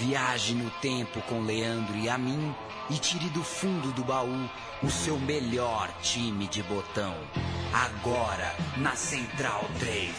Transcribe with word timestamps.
Viaje 0.00 0.54
no 0.54 0.70
tempo 0.80 1.20
com 1.28 1.42
Leandro 1.42 1.94
e 1.98 2.08
a 2.08 2.16
mim 2.16 2.54
e 2.88 2.94
tire 2.94 3.28
do 3.28 3.44
fundo 3.44 3.92
do 3.92 4.02
baú 4.02 4.48
o 4.82 4.88
seu 4.88 5.18
melhor 5.18 5.92
time 6.00 6.46
de 6.46 6.62
botão. 6.62 7.14
Agora 7.70 8.56
na 8.78 8.96
Central 8.96 9.62
3. 9.78 10.10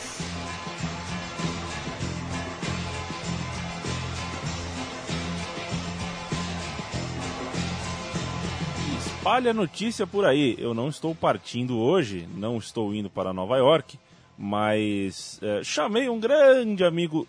Espalha 9.00 9.52
notícia 9.52 10.06
por 10.06 10.26
aí. 10.26 10.56
Eu 10.60 10.76
não 10.76 10.90
estou 10.90 11.16
partindo 11.16 11.80
hoje, 11.80 12.28
não 12.36 12.60
estou 12.60 12.94
indo 12.94 13.10
para 13.10 13.34
Nova 13.34 13.58
York, 13.58 13.98
mas 14.38 15.40
é, 15.42 15.64
chamei 15.64 16.08
um 16.08 16.20
grande 16.20 16.84
amigo, 16.84 17.28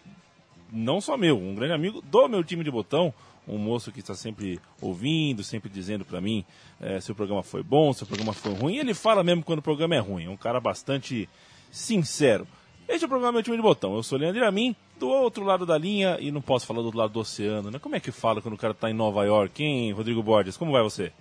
não 0.73 1.01
só 1.01 1.17
meu, 1.17 1.37
um 1.39 1.55
grande 1.55 1.75
amigo 1.75 2.03
do 2.03 2.29
meu 2.29 2.43
time 2.43 2.65
de 2.65 2.71
botão, 2.71 3.13
um 3.47 3.59
moço 3.59 3.93
que 3.93 4.01
está 4.01 4.15
sempre 4.15 4.61
ouvindo, 4.81 5.43
sempre 5.43 5.69
dizendo 5.69 6.05
para 6.05 6.21
mim 6.21 6.45
é, 6.81 7.01
se 7.01 7.11
o 7.13 7.15
programa 7.15 7.43
foi 7.43 7.63
bom, 7.63 7.93
se 7.93 8.03
o 8.03 8.07
programa 8.07 8.33
foi 8.33 8.55
ruim. 8.55 8.77
Ele 8.77 8.95
fala 8.95 9.23
mesmo 9.23 9.43
quando 9.43 9.59
o 9.59 9.63
programa 9.63 9.95
é 9.95 9.99
ruim, 9.99 10.27
é 10.27 10.31
um 10.31 10.37
cara 10.37 10.61
bastante 10.61 11.29
sincero. 11.71 12.47
Este 12.89 13.05
é 13.05 13.07
o 13.07 13.09
programa 13.09 13.33
Meu 13.33 13.43
Time 13.43 13.57
de 13.57 13.63
Botão. 13.63 13.95
Eu 13.95 14.03
sou 14.03 14.19
Leandro 14.19 14.45
Amin, 14.47 14.75
do 14.99 15.09
outro 15.09 15.45
lado 15.45 15.65
da 15.65 15.79
linha, 15.79 16.19
e 16.21 16.31
não 16.31 16.41
posso 16.41 16.67
falar 16.67 16.81
do 16.81 16.87
outro 16.87 16.99
lado 16.99 17.13
do 17.13 17.21
oceano, 17.21 17.71
né? 17.71 17.79
Como 17.79 17.95
é 17.95 18.01
que 18.01 18.11
fala 18.11 18.43
quando 18.43 18.55
o 18.55 18.59
cara 18.59 18.73
está 18.73 18.91
em 18.91 18.95
Nova 18.95 19.25
York, 19.25 19.63
hein, 19.63 19.93
Rodrigo 19.93 20.23
Borges? 20.23 20.57
Como 20.57 20.73
vai 20.73 20.83
você? 20.83 21.13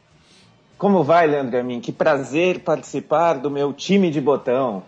Como 0.77 1.03
vai, 1.03 1.27
Leandro 1.27 1.59
Amin? 1.59 1.79
Que 1.79 1.91
prazer 1.91 2.59
participar 2.59 3.35
do 3.35 3.49
meu 3.49 3.71
time 3.71 4.09
de 4.09 4.19
botão. 4.19 4.83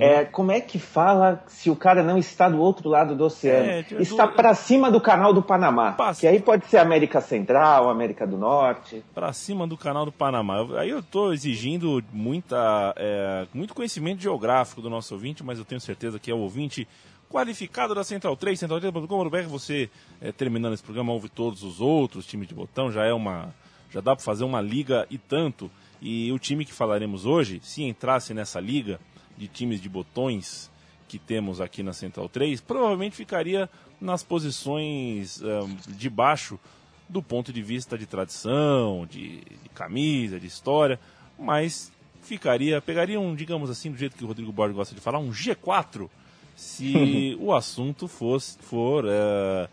É, 0.00 0.24
como 0.24 0.50
é 0.50 0.60
que 0.60 0.78
fala 0.78 1.44
se 1.46 1.70
o 1.70 1.76
cara 1.76 2.02
não 2.02 2.16
está 2.16 2.48
do 2.48 2.58
outro 2.58 2.88
lado 2.88 3.14
do 3.14 3.24
oceano? 3.24 3.70
É, 3.70 3.84
está 3.98 4.26
do... 4.26 4.34
para 4.34 4.54
cima 4.54 4.90
do 4.90 5.00
canal 5.00 5.32
do 5.32 5.42
Panamá. 5.42 5.92
Passa. 5.92 6.20
Que 6.20 6.26
aí 6.26 6.40
pode 6.40 6.66
ser 6.66 6.78
América 6.78 7.20
Central, 7.20 7.88
América 7.88 8.26
do 8.26 8.38
Norte. 8.38 9.04
Para 9.14 9.32
cima 9.32 9.66
do 9.66 9.76
canal 9.76 10.04
do 10.04 10.12
Panamá. 10.12 10.66
Aí 10.78 10.90
eu 10.90 11.00
estou 11.00 11.32
exigindo 11.32 12.02
muita, 12.12 12.94
é, 12.96 13.46
muito 13.52 13.74
conhecimento 13.74 14.22
geográfico 14.22 14.80
do 14.80 14.88
nosso 14.88 15.14
ouvinte, 15.14 15.44
mas 15.44 15.58
eu 15.58 15.64
tenho 15.64 15.80
certeza 15.80 16.18
que 16.18 16.30
é 16.30 16.34
o 16.34 16.38
ouvinte 16.38 16.88
qualificado 17.30 17.94
da 17.94 18.02
Central 18.02 18.36
3, 18.36 18.58
central3.com.br. 18.58 19.48
Você, 19.48 19.90
é, 20.20 20.32
terminando 20.32 20.72
esse 20.72 20.82
programa, 20.82 21.12
ouve 21.12 21.28
todos 21.28 21.62
os 21.62 21.80
outros 21.80 22.26
times 22.26 22.48
de 22.48 22.54
botão. 22.54 22.90
Já 22.90 23.04
é 23.04 23.12
uma 23.12 23.52
já 23.90 24.00
dá 24.00 24.14
para 24.14 24.24
fazer 24.24 24.44
uma 24.44 24.60
liga 24.60 25.06
e 25.10 25.18
tanto. 25.18 25.70
E 26.00 26.32
o 26.32 26.38
time 26.38 26.64
que 26.64 26.72
falaremos 26.72 27.26
hoje, 27.26 27.60
se 27.62 27.82
entrasse 27.82 28.32
nessa 28.32 28.58
liga 28.58 28.98
de 29.40 29.48
times 29.48 29.80
de 29.80 29.88
botões 29.88 30.70
que 31.08 31.18
temos 31.18 31.62
aqui 31.62 31.82
na 31.82 31.94
Central 31.94 32.28
3, 32.28 32.60
provavelmente 32.60 33.16
ficaria 33.16 33.70
nas 33.98 34.22
posições 34.22 35.40
um, 35.42 35.76
de 35.88 36.10
baixo 36.10 36.60
do 37.08 37.22
ponto 37.22 37.50
de 37.52 37.62
vista 37.62 37.96
de 37.96 38.04
tradição, 38.04 39.06
de, 39.10 39.40
de, 39.40 39.68
camisa, 39.74 40.38
de 40.38 40.46
história, 40.46 41.00
mas 41.38 41.90
ficaria, 42.22 42.82
pegaria 42.82 43.18
um, 43.18 43.34
digamos 43.34 43.70
assim, 43.70 43.90
do 43.90 43.96
jeito 43.96 44.14
que 44.14 44.22
o 44.22 44.26
Rodrigo 44.26 44.52
Borges 44.52 44.76
gosta 44.76 44.94
de 44.94 45.00
falar, 45.00 45.18
um 45.18 45.30
G4, 45.30 46.08
se 46.54 47.34
o 47.40 47.54
assunto 47.54 48.06
fosse, 48.06 48.58
for 48.60 49.04
uh, 49.06 49.68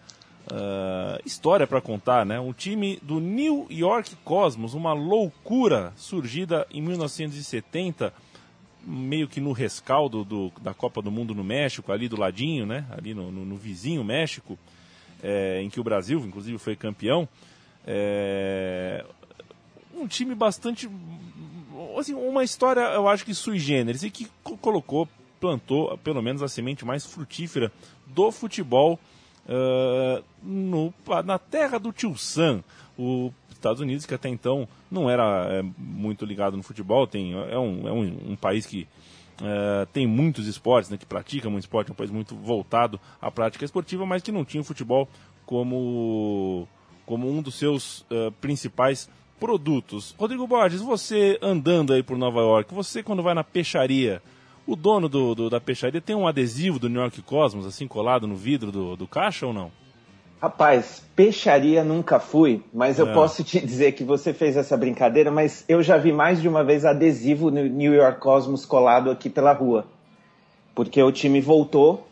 uh, 0.51 1.21
história 1.25 1.67
para 1.67 1.81
contar, 1.81 2.25
né? 2.25 2.39
Um 2.39 2.53
time 2.53 2.99
do 3.03 3.19
New 3.19 3.67
York 3.69 4.15
Cosmos, 4.23 4.73
uma 4.73 4.93
loucura 4.93 5.93
surgida 5.95 6.65
em 6.71 6.81
1970, 6.81 8.13
meio 8.85 9.27
que 9.27 9.41
no 9.41 9.51
rescaldo 9.51 10.23
do, 10.23 10.51
da 10.61 10.73
Copa 10.73 11.01
do 11.01 11.11
Mundo 11.11 11.35
no 11.35 11.43
México, 11.43 11.91
ali 11.91 12.07
do 12.07 12.19
ladinho, 12.19 12.65
né? 12.65 12.85
Ali 12.89 13.13
no, 13.13 13.31
no, 13.31 13.45
no 13.45 13.57
vizinho 13.57 14.03
México, 14.03 14.57
é, 15.21 15.61
em 15.61 15.69
que 15.69 15.79
o 15.79 15.83
Brasil, 15.83 16.19
inclusive, 16.19 16.57
foi 16.57 16.75
campeão. 16.75 17.27
É, 17.85 19.05
um 19.95 20.07
time 20.07 20.35
bastante. 20.35 20.89
Assim, 21.97 22.13
uma 22.13 22.43
história, 22.43 22.81
eu 22.81 23.07
acho 23.07 23.25
que 23.25 23.33
sui 23.33 23.59
generis, 23.59 24.03
e 24.03 24.09
que 24.09 24.27
colocou, 24.61 25.07
plantou 25.39 25.97
pelo 25.99 26.21
menos 26.21 26.41
a 26.41 26.47
semente 26.47 26.85
mais 26.85 27.05
frutífera 27.05 27.71
do 28.05 28.31
futebol 28.31 28.99
uh, 29.47 30.23
no, 30.41 30.93
na 31.25 31.39
terra 31.39 31.77
do 31.77 31.91
tio 31.91 32.17
Sam, 32.17 32.63
os 32.97 33.31
Estados 33.57 33.81
Unidos, 33.81 34.05
que 34.05 34.13
até 34.13 34.29
então 34.29 34.67
não 34.89 35.09
era 35.09 35.47
é, 35.49 35.63
muito 35.77 36.25
ligado 36.25 36.55
no 36.55 36.63
futebol, 36.63 37.05
tem, 37.05 37.33
é, 37.33 37.57
um, 37.57 37.87
é 37.87 37.91
um, 37.91 38.31
um 38.31 38.35
país 38.35 38.65
que 38.65 38.87
uh, 39.41 39.85
tem 39.93 40.07
muitos 40.07 40.47
esportes, 40.47 40.89
né, 40.89 40.97
que 40.97 41.05
pratica 41.05 41.49
muito 41.49 41.63
esporte, 41.63 41.89
é 41.89 41.93
um 41.93 41.95
país 41.95 42.11
muito 42.11 42.35
voltado 42.35 42.99
à 43.21 43.29
prática 43.31 43.65
esportiva, 43.65 44.05
mas 44.05 44.21
que 44.21 44.31
não 44.31 44.45
tinha 44.45 44.61
o 44.61 44.65
futebol 44.65 45.07
como, 45.45 46.67
como 47.05 47.29
um 47.29 47.41
dos 47.41 47.55
seus 47.55 48.01
uh, 48.01 48.31
principais 48.41 49.09
produtos. 49.39 50.15
Rodrigo 50.17 50.47
Borges, 50.47 50.81
você 50.81 51.37
andando 51.41 51.93
aí 51.93 52.03
por 52.03 52.17
Nova 52.17 52.39
York, 52.41 52.73
você 52.73 53.03
quando 53.03 53.23
vai 53.23 53.33
na 53.33 53.43
peixaria, 53.43 54.21
o 54.65 54.75
dono 54.75 55.07
do, 55.07 55.33
do, 55.33 55.49
da 55.49 55.61
peixaria 55.61 56.01
tem 56.01 56.15
um 56.15 56.27
adesivo 56.27 56.79
do 56.79 56.89
New 56.89 56.99
York 56.99 57.21
Cosmos, 57.21 57.65
assim, 57.65 57.87
colado 57.87 58.27
no 58.27 58.35
vidro 58.35 58.71
do, 58.71 58.95
do 58.95 59.07
caixa 59.07 59.47
ou 59.47 59.53
não? 59.53 59.71
Rapaz, 60.39 61.03
peixaria 61.15 61.83
nunca 61.83 62.19
fui, 62.19 62.63
mas 62.71 62.99
é. 62.99 63.01
eu 63.01 63.11
posso 63.11 63.43
te 63.43 63.59
dizer 63.59 63.93
que 63.93 64.03
você 64.03 64.33
fez 64.33 64.55
essa 64.55 64.77
brincadeira, 64.77 65.31
mas 65.31 65.65
eu 65.67 65.81
já 65.81 65.97
vi 65.97 66.11
mais 66.11 66.39
de 66.39 66.47
uma 66.47 66.63
vez 66.63 66.85
adesivo 66.85 67.49
no 67.49 67.63
New 67.65 67.93
York 67.93 68.19
Cosmos 68.19 68.63
colado 68.63 69.09
aqui 69.09 69.29
pela 69.29 69.51
rua. 69.51 69.85
Porque 70.75 71.01
o 71.01 71.11
time 71.11 71.41
voltou, 71.41 72.07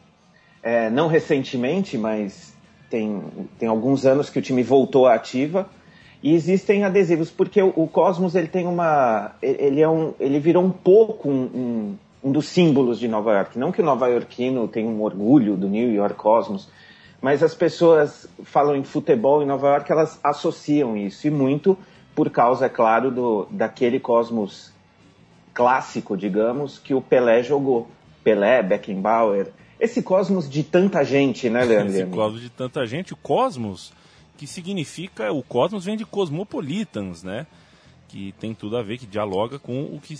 é, 0.64 0.90
não 0.90 1.08
recentemente, 1.08 2.00
mas 2.00 2.56
tem, 2.90 3.22
tem 3.60 3.70
alguns 3.70 4.08
anos 4.08 4.28
que 4.28 4.40
o 4.40 4.42
time 4.42 4.64
voltou 4.64 5.06
à 5.06 5.14
ativa. 5.14 5.70
E 6.24 6.34
existem 6.34 6.84
adesivos, 6.84 7.30
porque 7.30 7.62
o, 7.62 7.72
o 7.76 7.88
Cosmos 7.88 8.34
ele 8.34 8.48
tem 8.48 8.66
uma. 8.66 9.36
Ele, 9.40 9.82
é 9.82 9.88
um, 9.88 10.16
ele 10.20 10.40
virou 10.40 10.64
um 10.64 10.72
pouco 10.72 11.30
um, 11.30 11.44
um 11.54 11.96
um 12.26 12.32
dos 12.32 12.48
símbolos 12.48 12.98
de 12.98 13.08
Nova 13.08 13.34
York. 13.34 13.60
Não 13.60 13.72
que 13.72 13.84
o 13.84 13.86
nova-iorquino 13.86 14.68
tenha 14.68 14.90
um 14.90 15.04
orgulho 15.04 15.56
do 15.56 15.70
New 15.70 15.94
York 15.94 16.16
Cosmos, 16.16 16.68
mas 17.26 17.42
as 17.42 17.56
pessoas 17.56 18.30
falam 18.44 18.76
em 18.76 18.84
futebol 18.84 19.42
em 19.42 19.48
Nova 19.48 19.70
York, 19.70 19.92
elas 19.92 20.20
associam 20.24 20.96
isso, 20.96 21.26
e 21.26 21.32
muito 21.32 21.76
por 22.14 22.30
causa, 22.30 22.68
é 22.68 22.70
claro, 22.70 23.10
do, 23.10 23.48
daquele 23.50 24.00
Cosmos 24.00 24.72
clássico, 25.52 26.16
digamos, 26.16 26.78
que 26.78 26.94
o 26.94 27.02
Pelé 27.02 27.42
jogou. 27.42 27.90
Pelé, 28.24 28.62
Beckenbauer, 28.62 29.52
esse 29.80 30.04
Cosmos 30.04 30.48
de 30.48 30.62
tanta 30.62 31.04
gente, 31.04 31.50
né, 31.50 31.66
Leandro? 31.66 31.96
esse 31.96 32.06
Cosmos 32.06 32.42
de 32.42 32.50
tanta 32.52 32.86
gente, 32.86 33.14
o 33.14 33.18
Cosmos, 33.18 33.92
que 34.38 34.46
significa, 34.46 35.32
o 35.32 35.42
Cosmos 35.42 35.84
vem 35.84 35.98
de 35.98 36.06
Cosmopolitans, 36.06 37.24
né? 37.24 37.48
que 38.08 38.36
tem 38.40 38.54
tudo 38.54 38.78
a 38.78 38.84
ver, 38.84 39.00
que 39.00 39.08
dialoga 39.08 39.58
com 39.58 39.82
o 39.82 40.00
que, 40.00 40.16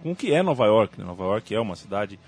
com 0.00 0.12
o 0.12 0.14
que 0.14 0.32
é 0.32 0.44
Nova 0.44 0.64
York. 0.66 0.96
Né? 0.96 1.04
Nova 1.04 1.24
York 1.24 1.52
é 1.52 1.58
uma 1.58 1.74
cidade 1.74 2.20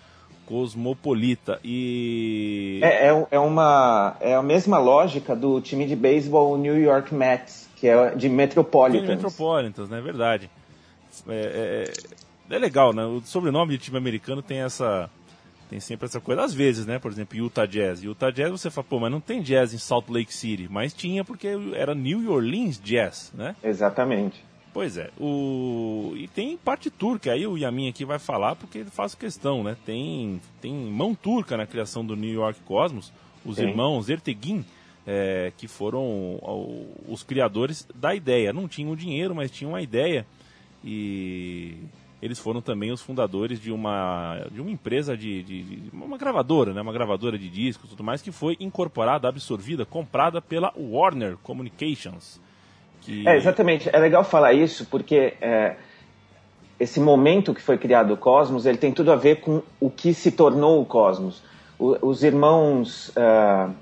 cosmopolita 0.48 1.60
e 1.62 2.80
é, 2.82 3.08
é, 3.08 3.26
é, 3.32 3.38
uma 3.38 4.16
é 4.18 4.34
a 4.34 4.42
mesma 4.42 4.78
lógica 4.78 5.36
do 5.36 5.60
time 5.60 5.86
de 5.86 5.94
beisebol 5.94 6.56
New 6.56 6.80
York 6.80 7.14
Mets 7.14 7.68
que 7.76 7.86
é 7.86 8.14
de 8.14 8.28
Metropolitans. 8.28 9.02
De 9.02 9.14
Metropolitans, 9.14 9.88
né? 9.88 10.00
Verdade. 10.00 10.50
É, 11.28 11.84
é, 12.50 12.54
é, 12.54 12.58
legal, 12.58 12.92
né? 12.92 13.04
O 13.04 13.20
sobrenome 13.20 13.76
de 13.76 13.84
time 13.84 13.98
americano 13.98 14.42
tem 14.42 14.60
essa 14.60 15.08
tem 15.70 15.78
sempre 15.78 16.06
essa 16.06 16.18
coisa. 16.18 16.42
Às 16.42 16.54
vezes, 16.54 16.86
né? 16.86 16.98
Por 16.98 17.10
exemplo, 17.10 17.36
Utah 17.36 17.66
Jazz. 17.66 18.02
Utah 18.02 18.30
Jazz 18.30 18.50
você 18.50 18.70
fala, 18.70 18.86
pô, 18.88 18.98
mas 18.98 19.12
não 19.12 19.20
tem 19.20 19.42
jazz 19.42 19.74
em 19.74 19.78
Salt 19.78 20.08
Lake 20.08 20.34
City. 20.34 20.66
Mas 20.68 20.94
tinha 20.94 21.22
porque 21.24 21.48
era 21.74 21.94
New 21.94 22.32
Orleans 22.32 22.80
Jazz, 22.82 23.32
né? 23.34 23.54
Exatamente. 23.62 24.42
Pois 24.72 24.96
é. 24.96 25.10
O... 25.18 26.12
E 26.16 26.28
tem 26.28 26.56
parte 26.56 26.90
turca, 26.90 27.32
aí 27.32 27.46
o 27.46 27.56
Yamin 27.56 27.88
aqui 27.88 28.04
vai 28.04 28.18
falar 28.18 28.54
porque 28.54 28.78
ele 28.78 28.90
faz 28.90 29.14
questão, 29.14 29.62
né? 29.62 29.76
Tem, 29.84 30.40
tem 30.60 30.72
mão 30.72 31.14
turca 31.14 31.56
na 31.56 31.66
criação 31.66 32.04
do 32.04 32.14
New 32.14 32.32
York 32.32 32.60
Cosmos, 32.60 33.12
os 33.44 33.56
Sim. 33.56 33.68
irmãos 33.68 34.08
Erteguin, 34.08 34.64
é, 35.06 35.52
que 35.56 35.66
foram 35.66 36.38
os 37.08 37.22
criadores 37.22 37.88
da 37.94 38.14
ideia. 38.14 38.52
Não 38.52 38.68
tinham 38.68 38.94
dinheiro, 38.94 39.34
mas 39.34 39.50
tinham 39.50 39.74
a 39.74 39.82
ideia. 39.82 40.26
E 40.84 41.76
eles 42.20 42.38
foram 42.38 42.60
também 42.60 42.90
os 42.90 43.00
fundadores 43.00 43.60
de 43.60 43.70
uma, 43.70 44.46
de 44.50 44.60
uma 44.60 44.70
empresa 44.70 45.16
de, 45.16 45.42
de, 45.42 45.62
de, 45.62 45.90
uma 45.92 46.18
gravadora, 46.18 46.74
né? 46.74 46.80
uma 46.80 46.92
gravadora 46.92 47.38
de 47.38 47.48
discos 47.48 47.86
e 47.86 47.90
tudo 47.90 48.04
mais, 48.04 48.20
que 48.20 48.32
foi 48.32 48.56
incorporada, 48.60 49.28
absorvida, 49.28 49.86
comprada 49.86 50.42
pela 50.42 50.72
Warner 50.76 51.36
Communications. 51.38 52.40
Que... 53.08 53.26
É, 53.26 53.36
exatamente. 53.36 53.88
É 53.90 53.98
legal 53.98 54.22
falar 54.22 54.52
isso 54.52 54.86
porque 54.90 55.32
é, 55.40 55.76
esse 56.78 57.00
momento 57.00 57.54
que 57.54 57.62
foi 57.62 57.78
criado 57.78 58.12
o 58.12 58.16
Cosmos, 58.18 58.66
ele 58.66 58.76
tem 58.76 58.92
tudo 58.92 59.10
a 59.10 59.16
ver 59.16 59.36
com 59.36 59.62
o 59.80 59.88
que 59.88 60.12
se 60.12 60.30
tornou 60.30 60.82
o 60.82 60.84
Cosmos. 60.84 61.42
O, 61.78 61.96
os 62.06 62.22
irmãos 62.22 63.08
uh, 63.08 63.72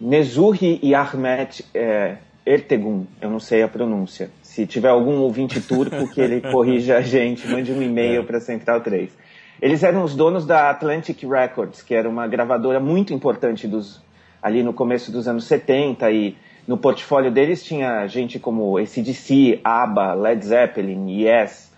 Nezuri 0.00 0.78
e 0.80 0.94
Ahmet 0.94 1.62
uh, 1.62 2.16
Ertegun, 2.46 3.06
eu 3.20 3.28
não 3.28 3.40
sei 3.40 3.64
a 3.64 3.68
pronúncia. 3.68 4.30
Se 4.40 4.68
tiver 4.68 4.90
algum 4.90 5.18
ouvinte 5.18 5.60
turco 5.60 6.08
que 6.12 6.20
ele 6.20 6.40
corrija 6.52 6.98
a 6.98 7.00
gente, 7.00 7.48
mande 7.48 7.72
um 7.72 7.82
e-mail 7.82 8.22
é. 8.22 8.24
para 8.24 8.38
Central 8.38 8.82
3. 8.82 9.10
Eles 9.60 9.82
eram 9.82 10.04
os 10.04 10.14
donos 10.14 10.46
da 10.46 10.70
Atlantic 10.70 11.24
Records, 11.24 11.82
que 11.82 11.92
era 11.92 12.08
uma 12.08 12.28
gravadora 12.28 12.78
muito 12.78 13.12
importante 13.12 13.66
dos 13.66 14.00
ali 14.40 14.62
no 14.62 14.74
começo 14.74 15.10
dos 15.10 15.26
anos 15.26 15.44
70 15.46 16.08
e 16.12 16.36
no 16.66 16.78
portfólio 16.78 17.30
deles 17.30 17.62
tinha 17.62 18.06
gente 18.06 18.38
como 18.38 18.78
ACDC, 18.78 19.60
ABBA, 19.62 20.14
Led 20.14 20.44
Zeppelin, 20.44 21.10
Yes. 21.10 21.72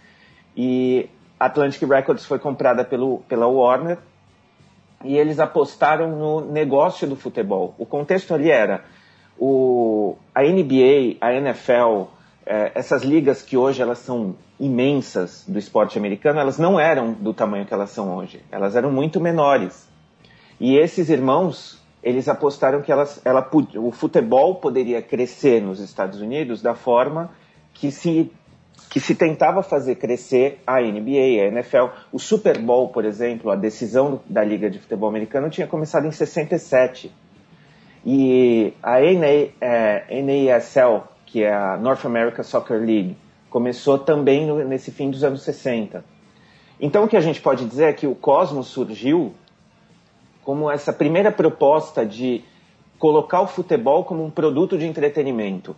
E 0.57 1.09
Atlantic 1.39 1.83
Records 1.83 2.25
foi 2.25 2.39
comprada 2.39 2.85
pelo, 2.85 3.19
pela 3.29 3.47
Warner 3.47 3.99
e 5.05 5.17
eles 5.17 5.39
apostaram 5.39 6.17
no 6.17 6.41
negócio 6.41 7.07
do 7.07 7.17
futebol. 7.17 7.75
O 7.79 7.85
contexto 7.85 8.33
ali 8.33 8.51
era 8.51 8.85
o, 9.39 10.17
a 10.35 10.43
NBA, 10.43 11.17
a 11.21 11.35
NFL, 11.35 12.09
eh, 12.47 12.73
essas 12.75 13.03
ligas 13.03 13.43
que 13.43 13.57
hoje 13.57 13.83
elas 13.83 13.99
são 13.99 14.35
imensas 14.59 15.45
do 15.47 15.59
esporte 15.59 15.99
americano, 15.99 16.41
elas 16.41 16.59
não 16.59 16.81
eram 16.81 17.13
do 17.13 17.35
tamanho 17.35 17.67
que 17.67 17.75
elas 17.75 17.91
são 17.91 18.17
hoje. 18.17 18.43
Elas 18.51 18.75
eram 18.75 18.91
muito 18.91 19.21
menores. 19.21 19.87
E 20.59 20.77
esses 20.77 21.11
irmãos, 21.11 21.79
eles 22.07 22.29
apostaram 22.29 22.83
que 22.83 22.93
elas, 22.93 23.21
ela, 23.25 23.51
o 23.75 23.91
futebol 23.91 24.55
poderia 24.55 25.03
crescer 25.03 25.61
nos 25.61 25.81
Estados 25.81 26.21
Unidos 26.21 26.63
da 26.63 26.73
forma 26.73 27.33
que 27.75 27.91
se 27.91 28.31
que 28.89 29.01
se 29.01 29.15
tentava 29.15 29.63
fazer 29.63 29.97
crescer 29.97 30.63
a 30.67 30.81
NBA, 30.81 31.43
a 31.43 31.47
NFL. 31.49 31.87
O 32.13 32.19
Super 32.19 32.59
Bowl, 32.59 32.91
por 32.91 33.05
exemplo, 33.05 33.51
a 33.51 33.57
decisão 33.57 34.21
da 34.29 34.45
Liga 34.45 34.71
de 34.71 34.79
Futebol 34.79 35.09
Americano 35.09 35.51
tinha 35.51 35.67
começado 35.67 36.07
em 36.07 36.13
67. 36.13 37.13
E 38.05 38.73
a 38.83 39.01
NA, 39.01 39.51
é, 39.61 40.23
NASL, 40.23 41.09
que 41.25 41.43
é 41.43 41.53
a 41.53 41.77
North 41.77 42.05
America 42.05 42.43
Soccer 42.45 42.79
League, 42.79 43.17
começou 43.51 43.99
também 43.99 44.47
nesse 44.65 44.93
fim 44.93 45.11
dos 45.11 45.25
anos 45.25 45.43
60. 45.43 46.05
Então 46.81 47.05
o 47.05 47.09
que 47.09 47.17
a 47.17 47.21
gente 47.21 47.41
pode 47.41 47.65
dizer 47.65 47.87
é 47.87 47.93
que 47.93 48.07
o 48.07 48.15
Cosmos 48.15 48.69
surgiu 48.69 49.35
como 50.47 50.71
essa 50.71 50.93
primeira 50.93 51.33
proposta 51.33 52.07
de 52.07 52.45
colocar 53.01 53.41
o 53.41 53.49
futebol 53.49 54.05
como 54.05 54.25
um 54.25 54.31
produto 54.31 54.79
de 54.79 54.87
entretenimento 54.87 55.75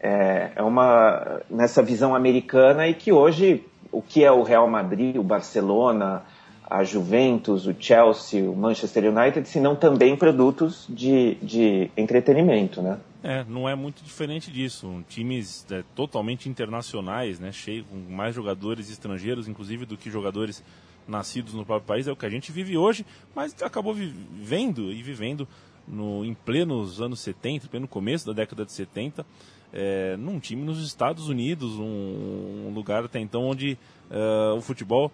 é, 0.00 0.52
é 0.54 0.62
uma 0.62 1.40
nessa 1.50 1.82
visão 1.82 2.14
americana 2.14 2.86
e 2.86 2.94
que 2.94 3.10
hoje 3.10 3.66
o 3.90 4.00
que 4.00 4.22
é 4.22 4.30
o 4.30 4.44
Real 4.44 4.68
Madrid, 4.68 5.16
o 5.16 5.24
Barcelona, 5.24 6.22
a 6.70 6.84
Juventus, 6.84 7.66
o 7.66 7.74
Chelsea, 7.76 8.48
o 8.48 8.54
Manchester 8.54 9.12
United, 9.12 9.48
se 9.48 9.58
não 9.58 9.74
também 9.74 10.14
produtos 10.14 10.86
de, 10.88 11.34
de 11.42 11.90
entretenimento, 11.96 12.80
né? 12.80 12.98
É, 13.24 13.44
não 13.48 13.68
é 13.68 13.74
muito 13.74 14.04
diferente 14.04 14.52
disso. 14.52 15.02
Times 15.08 15.66
é, 15.72 15.82
totalmente 15.96 16.48
internacionais, 16.48 17.40
né, 17.40 17.50
cheio 17.50 17.84
com 17.84 17.96
mais 18.14 18.36
jogadores 18.36 18.88
estrangeiros, 18.88 19.48
inclusive 19.48 19.84
do 19.84 19.96
que 19.96 20.08
jogadores 20.10 20.62
nascidos 21.08 21.54
no 21.54 21.64
próprio 21.64 21.86
país, 21.86 22.06
é 22.06 22.12
o 22.12 22.16
que 22.16 22.26
a 22.26 22.30
gente 22.30 22.52
vive 22.52 22.76
hoje, 22.76 23.04
mas 23.34 23.60
acabou 23.62 23.94
vivendo 23.94 24.92
e 24.92 25.02
vivendo 25.02 25.48
no, 25.86 26.24
em 26.24 26.34
plenos 26.34 27.00
anos 27.00 27.20
70, 27.20 27.68
pleno 27.68 27.88
começo 27.88 28.26
da 28.26 28.32
década 28.32 28.64
de 28.64 28.72
70, 28.72 29.24
é, 29.72 30.16
num 30.16 30.38
time 30.38 30.62
nos 30.62 30.84
Estados 30.84 31.28
Unidos, 31.28 31.72
um, 31.78 32.68
um 32.68 32.72
lugar 32.74 33.04
até 33.04 33.18
então 33.18 33.44
onde 33.44 33.78
uh, 34.10 34.56
o 34.56 34.60
futebol 34.60 35.10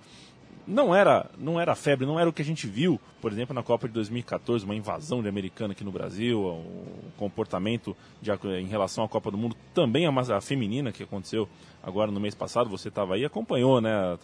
não 0.66 0.94
era, 0.94 1.30
não 1.38 1.60
era 1.60 1.74
febre, 1.74 2.06
não 2.06 2.18
era 2.18 2.28
o 2.28 2.32
que 2.32 2.40
a 2.40 2.44
gente 2.44 2.66
viu, 2.66 2.98
por 3.20 3.30
exemplo, 3.30 3.54
na 3.54 3.62
Copa 3.62 3.86
de 3.86 3.94
2014, 3.94 4.64
uma 4.64 4.74
invasão 4.74 5.22
de 5.22 5.28
americano 5.28 5.72
aqui 5.72 5.84
no 5.84 5.92
Brasil, 5.92 6.40
o 6.40 7.12
comportamento 7.16 7.96
de, 8.20 8.30
em 8.58 8.66
relação 8.66 9.04
à 9.04 9.08
Copa 9.08 9.30
do 9.30 9.36
Mundo, 9.36 9.56
também 9.74 10.06
a, 10.06 10.10
a 10.10 10.40
feminina 10.40 10.90
que 10.90 11.02
aconteceu 11.02 11.48
agora 11.82 12.10
no 12.10 12.18
mês 12.18 12.34
passado, 12.34 12.70
você 12.70 12.88
estava 12.88 13.14
aí, 13.14 13.24
acompanhou, 13.24 13.80
né, 13.80 14.18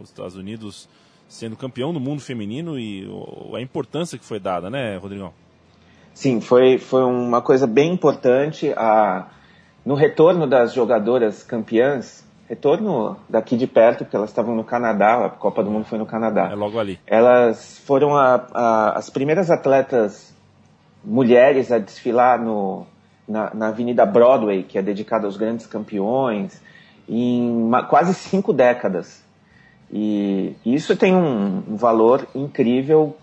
os 0.00 0.10
Estados 0.10 0.36
Unidos 0.36 0.88
sendo 1.28 1.56
campeão 1.56 1.92
do 1.92 2.00
mundo 2.00 2.20
feminino 2.20 2.78
e 2.78 3.08
a 3.54 3.60
importância 3.60 4.18
que 4.18 4.24
foi 4.24 4.38
dada, 4.38 4.70
né, 4.70 4.96
Rodrigão? 4.96 5.32
Sim, 6.14 6.40
foi, 6.40 6.78
foi 6.78 7.04
uma 7.04 7.42
coisa 7.42 7.66
bem 7.66 7.92
importante. 7.92 8.72
A, 8.76 9.26
no 9.84 9.94
retorno 9.94 10.46
das 10.46 10.72
jogadoras 10.72 11.42
campeãs, 11.42 12.26
retorno 12.48 13.16
daqui 13.28 13.56
de 13.56 13.66
perto, 13.66 14.04
porque 14.04 14.16
elas 14.16 14.30
estavam 14.30 14.54
no 14.54 14.64
Canadá, 14.64 15.26
a 15.26 15.28
Copa 15.28 15.62
do 15.62 15.70
Mundo 15.70 15.84
foi 15.84 15.98
no 15.98 16.06
Canadá. 16.06 16.48
É 16.50 16.54
logo 16.54 16.78
ali. 16.78 16.98
Elas 17.06 17.78
foram 17.80 18.16
a, 18.16 18.46
a, 18.54 18.98
as 18.98 19.10
primeiras 19.10 19.50
atletas 19.50 20.34
mulheres 21.04 21.70
a 21.70 21.78
desfilar 21.78 22.40
no, 22.40 22.86
na, 23.28 23.52
na, 23.54 23.68
Avenida 23.68 24.06
Broadway, 24.06 24.62
que 24.62 24.78
é 24.78 24.82
dedicada 24.82 25.26
aos 25.26 25.36
grandes 25.36 25.66
campeões, 25.66 26.60
em 27.08 27.48
uma, 27.50 27.84
quase 27.84 28.14
cinco 28.14 28.52
décadas. 28.52 29.24
E 29.90 30.54
isso 30.64 30.96
tem 30.96 31.14
um, 31.14 31.76
valor 31.76 32.26
incrível 32.34 33.16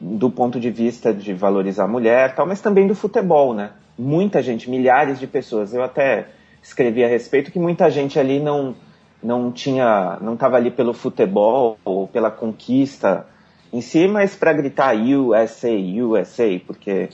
do 0.00 0.30
ponto 0.30 0.58
de 0.60 0.70
vista 0.70 1.12
de 1.12 1.32
valorizar 1.32 1.84
a 1.84 1.88
mulher, 1.88 2.34
tal, 2.34 2.46
mas 2.46 2.60
também 2.60 2.86
do 2.86 2.94
futebol, 2.94 3.54
né? 3.54 3.70
Muita 3.98 4.42
gente, 4.42 4.70
milhares 4.70 5.18
de 5.18 5.26
pessoas. 5.26 5.74
Eu 5.74 5.82
até 5.82 6.28
escrevi 6.62 7.04
a 7.04 7.08
respeito 7.08 7.50
que 7.50 7.58
muita 7.58 7.90
gente 7.90 8.18
ali 8.18 8.40
não 8.40 8.74
não 9.20 9.50
tinha, 9.50 10.16
não 10.20 10.34
estava 10.34 10.56
ali 10.56 10.70
pelo 10.70 10.94
futebol 10.94 11.76
ou 11.84 12.06
pela 12.06 12.30
conquista 12.30 13.26
em 13.72 13.80
si, 13.80 14.06
mas 14.06 14.36
para 14.36 14.52
gritar 14.52 14.94
USA, 14.94 15.72
USA, 15.72 16.60
porque 16.64 17.08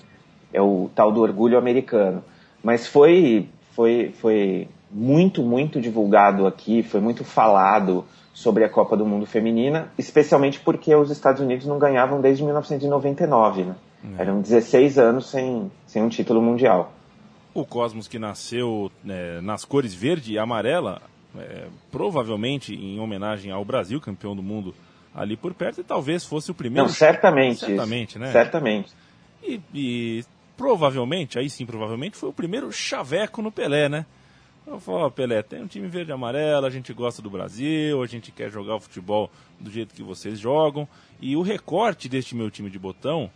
é 0.53 0.61
o 0.61 0.91
tal 0.95 1.11
do 1.11 1.23
orgulho 1.23 1.57
americano. 1.57 2.23
Mas 2.63 2.87
foi 2.87 3.49
foi 3.73 4.13
foi 4.21 4.69
muito 4.91 5.43
muito 5.43 5.81
divulgado 5.81 6.47
aqui, 6.47 6.83
foi 6.83 7.01
muito 7.01 7.25
falado 7.25 8.05
sobre 8.35 8.65
a 8.65 8.69
Copa 8.69 8.97
do 8.97 9.07
Mundo 9.07 9.25
Feminina, 9.25 9.91
especialmente 9.97 10.59
porque 10.59 10.95
os 10.95 11.11
Estados 11.11 11.41
Unidos 11.41 11.67
não 11.67 11.79
ganhavam 11.79 12.21
desde 12.21 12.43
1999, 12.43 13.63
né? 13.63 13.77
É. 14.19 14.23
Eram 14.23 14.43
16 14.43 14.99
anos 14.99 15.31
sem, 15.31 15.71
sem 15.87 16.03
um 16.03 16.09
título 16.09 16.43
mundial. 16.43 16.93
O 17.55 17.65
Cosmos 17.65 18.09
que 18.09 18.19
nasceu 18.19 18.91
né, 19.03 19.41
nas 19.41 19.65
cores 19.65 19.95
verde 19.95 20.33
e 20.33 20.39
amarela, 20.39 21.01
é, 21.39 21.69
provavelmente 21.91 22.75
em 22.75 22.99
homenagem 22.99 23.53
ao 23.53 23.65
Brasil, 23.65 24.01
campeão 24.01 24.35
do 24.35 24.43
mundo 24.43 24.75
ali 25.15 25.37
por 25.37 25.55
perto, 25.55 25.81
e 25.81 25.85
talvez 25.85 26.25
fosse 26.25 26.51
o 26.51 26.55
primeiro. 26.55 26.89
Não, 26.89 26.93
certamente. 26.93 27.61
Certamente, 27.61 28.11
isso. 28.11 28.19
né? 28.19 28.33
Certamente. 28.33 28.93
E, 29.43 29.61
e 29.73 30.25
provavelmente, 30.57 31.39
aí 31.39 31.49
sim, 31.49 31.65
provavelmente, 31.65 32.17
foi 32.17 32.29
o 32.29 32.33
primeiro 32.33 32.73
chaveco 32.73 33.41
no 33.41 33.53
Pelé, 33.53 33.89
né? 33.89 34.05
Eu 34.67 34.81
falo, 34.81 35.11
Pelé, 35.11 35.43
tem 35.43 35.63
um 35.63 35.67
time 35.67 35.87
verde 35.89 36.11
e 36.11 36.15
amarelo, 36.15 36.65
a 36.65 36.71
gente 36.71 36.93
gosta 36.93 37.21
do 37.21 37.29
Brasil, 37.29 38.03
a 38.03 38.07
gente 38.07 38.33
quer 38.33 38.51
jogar 38.51 38.77
o 38.77 38.81
futebol 38.81 39.31
do 39.61 39.71
jeito 39.71 39.95
que 39.95 40.03
vocês 40.03 40.39
jogam. 40.39 40.89
E 41.21 41.37
o 41.37 41.43
recorte 41.43 42.09
deste 42.09 42.35
meu 42.35 42.51
time 42.51 42.71
de 42.71 42.79
botão 42.79 43.31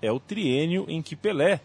é 0.00 0.12
o 0.12 0.20
triênio 0.20 0.84
em 0.88 1.02
que 1.02 1.16
Pelé 1.16 1.60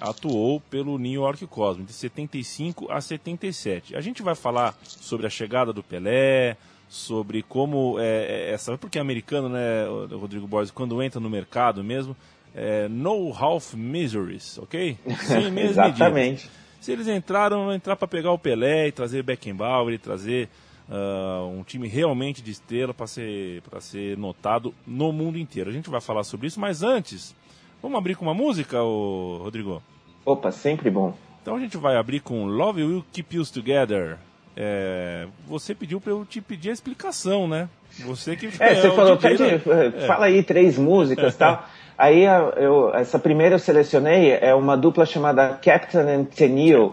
atuou 0.00 0.60
pelo 0.60 0.98
New 0.98 1.12
York 1.12 1.46
Cosmos, 1.46 1.86
de 1.86 1.92
75 1.92 2.90
a 2.90 3.00
77. 3.00 3.94
A 3.94 4.00
gente 4.00 4.22
vai 4.22 4.34
falar 4.34 4.76
sobre 4.82 5.26
a 5.26 5.30
chegada 5.30 5.72
do 5.72 5.82
Pelé, 5.82 6.56
sobre 6.88 7.42
como 7.42 7.98
é, 8.00 8.04
é 8.04 8.52
essa. 8.52 8.76
Porque 8.76 8.98
é 8.98 9.00
americano, 9.00 9.48
né, 9.48 9.86
Rodrigo 10.12 10.46
Borges, 10.48 10.72
quando 10.72 11.00
entra 11.02 11.20
no 11.20 11.30
mercado 11.30 11.84
mesmo, 11.84 12.16
é, 12.54 12.88
no 12.88 13.32
half 13.32 13.74
miseries, 13.74 14.58
ok? 14.58 14.98
Sem 15.22 15.58
Exatamente. 15.58 16.46
Medidas. 16.46 16.60
Se 16.80 16.90
eles 16.90 17.06
entraram, 17.06 17.72
entrar 17.72 17.94
para 17.94 18.08
pegar 18.08 18.32
o 18.32 18.38
Pelé 18.38 18.88
e 18.88 18.92
trazer 18.92 19.22
Beckenbauer 19.22 19.94
e 19.94 19.98
trazer 19.98 20.48
uh, 20.88 21.46
um 21.46 21.62
time 21.62 21.86
realmente 21.86 22.42
de 22.42 22.50
estrela 22.50 22.94
para 22.94 23.06
ser, 23.06 23.62
ser 23.80 24.16
notado 24.16 24.74
no 24.86 25.12
mundo 25.12 25.38
inteiro. 25.38 25.68
A 25.68 25.72
gente 25.72 25.90
vai 25.90 26.00
falar 26.00 26.24
sobre 26.24 26.46
isso, 26.46 26.58
mas 26.58 26.82
antes, 26.82 27.34
vamos 27.82 27.98
abrir 27.98 28.16
com 28.16 28.24
uma 28.24 28.34
música, 28.34 28.82
ô, 28.82 29.38
Rodrigo? 29.42 29.82
Opa, 30.24 30.50
sempre 30.50 30.90
bom. 30.90 31.14
Então 31.42 31.56
a 31.56 31.60
gente 31.60 31.76
vai 31.76 31.96
abrir 31.96 32.20
com 32.20 32.46
Love 32.46 32.82
Will 32.82 33.04
Keep 33.12 33.38
Us 33.38 33.50
Together. 33.50 34.18
É, 34.56 35.26
você 35.46 35.74
pediu 35.74 36.00
para 36.00 36.12
eu 36.12 36.24
te 36.24 36.40
pedir 36.40 36.70
a 36.70 36.72
explicação, 36.72 37.46
né? 37.46 37.68
Você 38.00 38.36
que 38.36 38.46
é, 38.46 38.72
é 38.72 38.74
você 38.74 38.90
falou, 38.90 39.16
pede, 39.16 39.42
é. 39.42 40.06
fala 40.06 40.26
aí 40.26 40.42
três 40.42 40.76
músicas, 40.76 41.36
tal. 41.36 41.66
Aí 42.00 42.24
eu, 42.56 42.94
essa 42.94 43.18
primeira 43.18 43.56
eu 43.56 43.58
selecionei 43.58 44.32
é 44.32 44.54
uma 44.54 44.74
dupla 44.74 45.04
chamada 45.04 45.50
Captain 45.62 46.00
and 46.00 46.24
Tennille, 46.24 46.92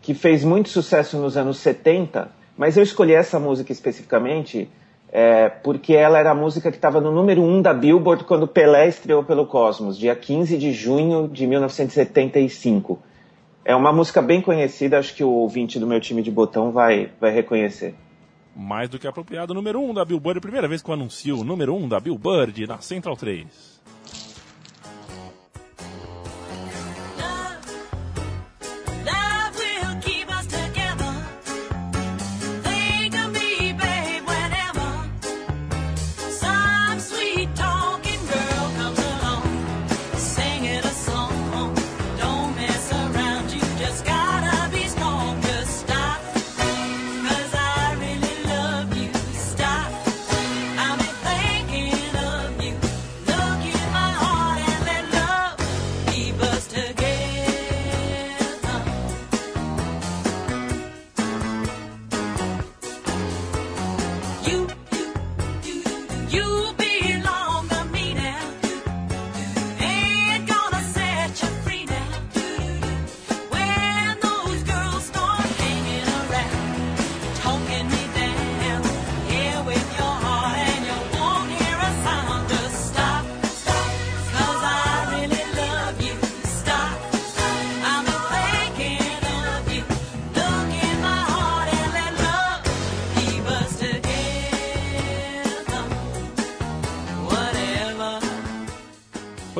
que 0.00 0.14
fez 0.14 0.44
muito 0.44 0.68
sucesso 0.68 1.18
nos 1.18 1.36
anos 1.36 1.56
70, 1.56 2.30
mas 2.56 2.76
eu 2.76 2.84
escolhi 2.84 3.12
essa 3.12 3.40
música 3.40 3.72
especificamente 3.72 4.70
é, 5.10 5.48
porque 5.48 5.94
ela 5.94 6.20
era 6.20 6.30
a 6.30 6.34
música 6.34 6.70
que 6.70 6.76
estava 6.76 7.00
no 7.00 7.10
número 7.10 7.42
1 7.42 7.56
um 7.56 7.60
da 7.60 7.74
Billboard 7.74 8.22
quando 8.22 8.46
Pelé 8.46 8.86
estreou 8.86 9.24
pelo 9.24 9.46
Cosmos, 9.46 9.98
dia 9.98 10.14
15 10.14 10.56
de 10.56 10.72
junho 10.72 11.26
de 11.26 11.44
1975. 11.44 13.00
É 13.64 13.74
uma 13.74 13.92
música 13.92 14.22
bem 14.22 14.40
conhecida, 14.40 14.96
acho 14.96 15.12
que 15.12 15.24
o 15.24 15.30
ouvinte 15.30 15.80
do 15.80 15.88
meu 15.88 16.00
time 16.00 16.22
de 16.22 16.30
botão 16.30 16.70
vai, 16.70 17.10
vai 17.20 17.32
reconhecer. 17.32 17.96
Mais 18.54 18.88
do 18.88 18.96
que 18.96 19.08
apropriado, 19.08 19.52
número 19.52 19.80
1 19.80 19.90
um 19.90 19.92
da 19.92 20.04
Billboard, 20.04 20.40
primeira 20.40 20.68
vez 20.68 20.82
que 20.82 20.88
eu 20.88 20.94
anuncio 20.94 21.40
o 21.40 21.42
número 21.42 21.74
1 21.74 21.82
um 21.82 21.88
da 21.88 21.98
Billboard 21.98 22.64
na 22.68 22.78
Central 22.78 23.16
3. 23.16 23.76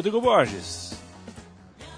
Rodrigo 0.07 0.21
Borges. 0.21 0.97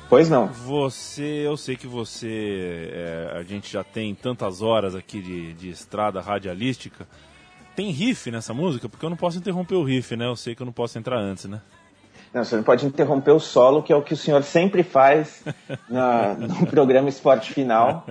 Pois 0.08 0.30
não. 0.30 0.46
Você, 0.46 1.42
eu 1.44 1.58
sei 1.58 1.76
que 1.76 1.86
você, 1.86 2.90
é, 2.90 3.32
a 3.38 3.42
gente 3.42 3.70
já 3.70 3.84
tem 3.84 4.14
tantas 4.14 4.62
horas 4.62 4.94
aqui 4.94 5.20
de, 5.20 5.52
de 5.52 5.68
estrada 5.68 6.18
radialística. 6.18 7.06
Tem 7.76 7.90
riff 7.90 8.30
nessa 8.30 8.54
música? 8.54 8.88
Porque 8.88 9.04
eu 9.04 9.10
não 9.10 9.16
posso 9.16 9.36
interromper 9.36 9.74
o 9.74 9.84
riff, 9.84 10.16
né? 10.16 10.26
Eu 10.26 10.36
sei 10.36 10.54
que 10.54 10.62
eu 10.62 10.64
não 10.64 10.72
posso 10.72 10.98
entrar 10.98 11.18
antes, 11.18 11.44
né? 11.44 11.60
Não, 12.32 12.42
você 12.42 12.56
não 12.56 12.62
pode 12.62 12.86
interromper 12.86 13.32
o 13.32 13.38
solo, 13.38 13.82
que 13.82 13.92
é 13.92 13.96
o 13.96 14.02
que 14.02 14.14
o 14.14 14.16
senhor 14.16 14.42
sempre 14.42 14.82
faz 14.82 15.44
na, 15.86 16.32
no 16.32 16.66
programa 16.66 17.10
Esporte 17.10 17.52
Final. 17.52 18.06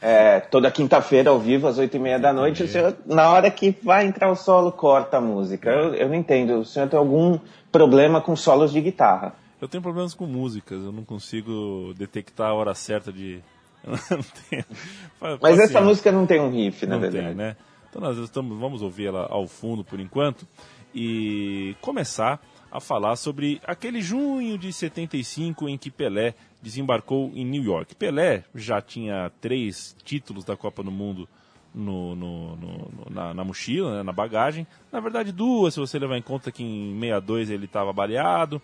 É, 0.00 0.40
toda 0.40 0.70
quinta-feira, 0.70 1.28
ao 1.28 1.38
vivo, 1.38 1.66
às 1.66 1.76
oito 1.76 1.94
e 1.94 2.00
meia 2.00 2.18
da 2.18 2.32
noite, 2.32 2.62
o 2.62 2.68
senhor, 2.68 2.96
na 3.04 3.30
hora 3.30 3.50
que 3.50 3.76
vai 3.82 4.06
entrar 4.06 4.30
o 4.30 4.34
solo, 4.34 4.72
corta 4.72 5.18
a 5.18 5.20
música. 5.20 5.68
Eu, 5.68 5.94
eu 5.94 6.08
não 6.08 6.14
entendo. 6.14 6.60
O 6.60 6.64
senhor 6.64 6.88
tem 6.88 6.98
algum 6.98 7.38
problema 7.70 8.18
com 8.20 8.34
solos 8.34 8.72
de 8.72 8.80
guitarra? 8.80 9.41
Eu 9.62 9.68
tenho 9.68 9.80
problemas 9.80 10.12
com 10.12 10.26
músicas, 10.26 10.82
eu 10.82 10.90
não 10.90 11.04
consigo 11.04 11.94
detectar 11.96 12.48
a 12.48 12.52
hora 12.52 12.74
certa 12.74 13.12
de. 13.12 13.40
Mas 15.40 15.56
essa 15.60 15.80
música 15.80 16.10
não 16.10 16.26
tem 16.26 16.40
um 16.40 16.50
riff, 16.50 16.84
na 16.84 16.96
não 16.96 17.00
verdade. 17.00 17.26
Tem, 17.28 17.34
né? 17.36 17.56
Então 17.88 18.02
nós 18.02 18.18
estamos, 18.18 18.58
vamos 18.58 18.82
ouvir 18.82 19.06
ela 19.06 19.28
ao 19.30 19.46
fundo 19.46 19.84
por 19.84 20.00
enquanto 20.00 20.48
e 20.92 21.76
começar 21.80 22.44
a 22.72 22.80
falar 22.80 23.14
sobre 23.14 23.60
aquele 23.64 24.00
junho 24.00 24.58
de 24.58 24.72
75 24.72 25.68
em 25.68 25.78
que 25.78 25.92
Pelé 25.92 26.34
desembarcou 26.60 27.30
em 27.32 27.44
New 27.44 27.62
York. 27.62 27.94
Pelé 27.94 28.42
já 28.52 28.80
tinha 28.80 29.30
três 29.40 29.94
títulos 30.02 30.44
da 30.44 30.56
Copa 30.56 30.82
do 30.82 30.90
Mundo 30.90 31.28
no, 31.72 32.16
no, 32.16 32.56
no, 32.56 32.90
na, 33.08 33.32
na, 33.32 33.44
mochila, 33.44 33.98
né, 33.98 34.02
na 34.02 34.12
bagagem. 34.12 34.66
Na 34.90 34.98
verdade, 34.98 35.30
duas, 35.30 35.74
se 35.74 35.78
você 35.78 36.00
levar 36.00 36.18
em 36.18 36.22
conta 36.22 36.50
que 36.50 36.64
em 36.64 36.98
62 36.98 37.48
ele 37.48 37.66
estava 37.66 37.92
baleado. 37.92 38.60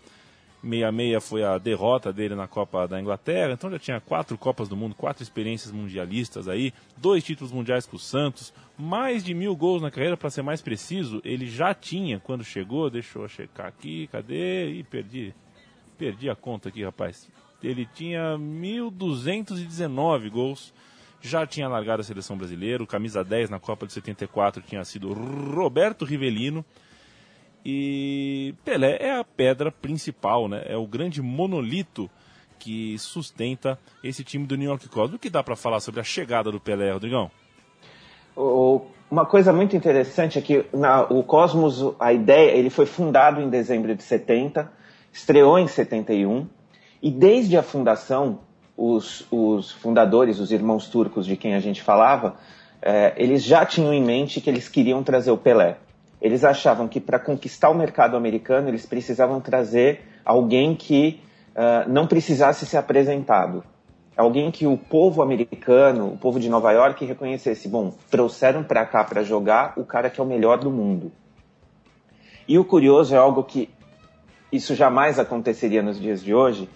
66 0.62 1.25
foi 1.29 1.45
a 1.45 1.57
derrota 1.57 2.12
dele 2.12 2.35
na 2.35 2.49
Copa 2.49 2.87
da 2.88 3.00
Inglaterra, 3.00 3.53
então 3.53 3.71
já 3.71 3.79
tinha 3.79 4.00
quatro 4.00 4.37
Copas 4.37 4.69
do 4.69 4.77
Mundo, 4.77 4.95
quatro 4.95 5.23
experiências 5.23 5.73
mundialistas 5.73 6.49
aí, 6.49 6.73
dois 6.97 7.23
títulos 7.23 7.53
mundiais 7.53 7.87
com 7.87 7.97
o 7.97 7.99
Santos, 7.99 8.53
mais 8.77 9.23
de 9.23 9.35
mil 9.35 9.55
gols 9.55 9.81
na 9.81 9.91
carreira, 9.91 10.17
para 10.17 10.31
ser 10.31 10.43
mais 10.43 10.61
preciso, 10.61 11.21
ele 11.25 11.47
já 11.47 11.73
tinha 11.75 12.19
quando 12.19 12.43
chegou, 12.43 12.91
deixa 12.91 13.19
eu 13.19 13.29
checar 13.29 13.67
aqui, 13.67 14.09
cadê? 14.09 14.71
Ih, 14.73 14.83
perdi, 14.85 15.35
perdi 15.97 16.29
a 16.29 16.35
conta 16.35 16.69
aqui, 16.69 16.85
rapaz. 16.85 17.29
Ele 17.62 17.87
tinha 17.95 18.37
1.219 18.37 20.31
gols, 20.31 20.73
já 21.21 21.47
tinha 21.47 21.69
largado 21.69 22.00
a 22.00 22.05
seleção 22.05 22.37
brasileira, 22.37 22.83
o 22.83 22.87
camisa 22.87 23.25
10 23.25 23.50
na 23.50 23.59
Copa 23.59 23.87
de 23.87 23.93
74 23.93 24.62
tinha 24.62 24.85
sido 24.85 25.12
Roberto 25.12 26.05
Rivelino, 26.05 26.65
e 27.65 28.55
Pelé 28.65 28.99
é 29.00 29.19
a 29.19 29.25
pedra 29.25 29.71
principal, 29.71 30.49
né? 30.49 30.62
É 30.67 30.77
o 30.77 30.87
grande 30.87 31.21
monolito 31.21 32.11
que 32.59 32.99
sustenta 32.99 33.79
esse 34.03 34.25
time 34.25 34.47
do 34.47 34.57
New 34.57 34.69
York 34.69 34.88
Cosmos. 34.88 35.15
O 35.15 35.19
que 35.19 35.31
dá 35.31 35.43
para 35.43 35.57
falar 35.57 35.81
sobre 35.81 36.00
a 36.00 36.05
chegada 36.05 36.50
do 36.50 36.61
Pelé, 36.61 36.93
Rodrigão? 36.93 37.31
Uma 39.11 39.25
coisa 39.25 39.53
muito 39.53 39.75
interessante 39.75 40.38
é 40.38 40.43
que 40.43 40.67
na, 40.73 41.03
o 41.05 41.23
Cosmos, 41.23 41.95
a 41.99 42.12
ideia, 42.12 42.50
ele 42.50 42.69
foi 42.69 42.85
fundado 42.85 43.41
em 43.41 43.49
dezembro 43.49 43.95
de 43.95 44.03
70, 44.03 44.71
estreou 45.11 45.59
em 45.59 45.67
71, 45.67 46.47
e 47.03 47.11
desde 47.11 47.57
a 47.57 47.62
fundação, 47.62 48.41
os, 48.77 49.27
os 49.31 49.73
fundadores, 49.73 50.38
os 50.38 50.53
irmãos 50.53 50.88
turcos 50.88 51.25
de 51.25 51.37
quem 51.37 51.55
a 51.55 51.61
gente 51.61 51.83
falava, 51.83 52.37
é, 52.83 53.15
eles 53.17 53.43
já 53.43 53.65
tinham 53.65 53.95
em 53.95 54.03
mente 54.03 54.41
que 54.41 54.50
eles 54.50 54.69
queriam 54.69 55.03
trazer 55.03 55.31
o 55.31 55.38
Pelé. 55.38 55.79
Eles 56.21 56.45
achavam 56.45 56.89
que 56.89 57.01
para 57.01 57.19
conquistar 57.19 57.71
o 57.71 57.75
mercado 57.75 58.17
americano 58.17 58.69
eles 58.69 58.85
precisavam 58.85 59.41
trazer 59.41 60.03
alguém 60.25 60.75
que 60.75 61.21
uh, 61.55 61.91
não 61.91 62.07
precisasse 62.07 62.67
ser 62.67 62.77
apresentado. 62.77 63.63
Alguém 64.17 64.51
que 64.51 64.67
o 64.67 64.77
povo 64.77 65.23
americano, 65.23 66.13
o 66.13 66.19
povo 66.19 66.41
de 66.41 66.49
Nova 66.49 66.73
York, 66.73 67.05
reconhecesse: 67.05 67.69
bom, 67.69 67.95
trouxeram 68.11 68.65
para 68.65 68.85
cá 68.85 69.05
para 69.05 69.23
jogar 69.23 69.75
o 69.77 69.85
cara 69.85 70.11
que 70.11 70.21
é 70.21 70.25
o 70.25 70.27
melhor 70.27 70.59
do 70.59 70.71
mundo. 70.71 71.13
E 72.49 72.59
o 72.59 72.65
curioso 72.65 73.15
é 73.15 73.19
algo 73.19 73.45
que 73.45 73.71
isso 74.51 74.75
jamais 74.75 75.19
aconteceria 75.19 75.83
nos 75.83 76.01
dias 76.01 76.23
de 76.23 76.35
hoje. 76.35 76.69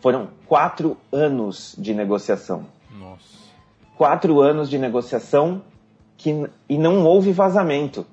Foram 0.00 0.28
quatro 0.46 0.96
anos 1.10 1.74
de 1.78 1.94
negociação. 1.94 2.66
Nossa. 2.90 3.38
Quatro 3.96 4.40
anos 4.40 4.68
de 4.68 4.78
negociação 4.78 5.62
que, 6.16 6.46
e 6.68 6.78
não 6.78 7.04
houve 7.04 7.32
vazamento. 7.32 8.06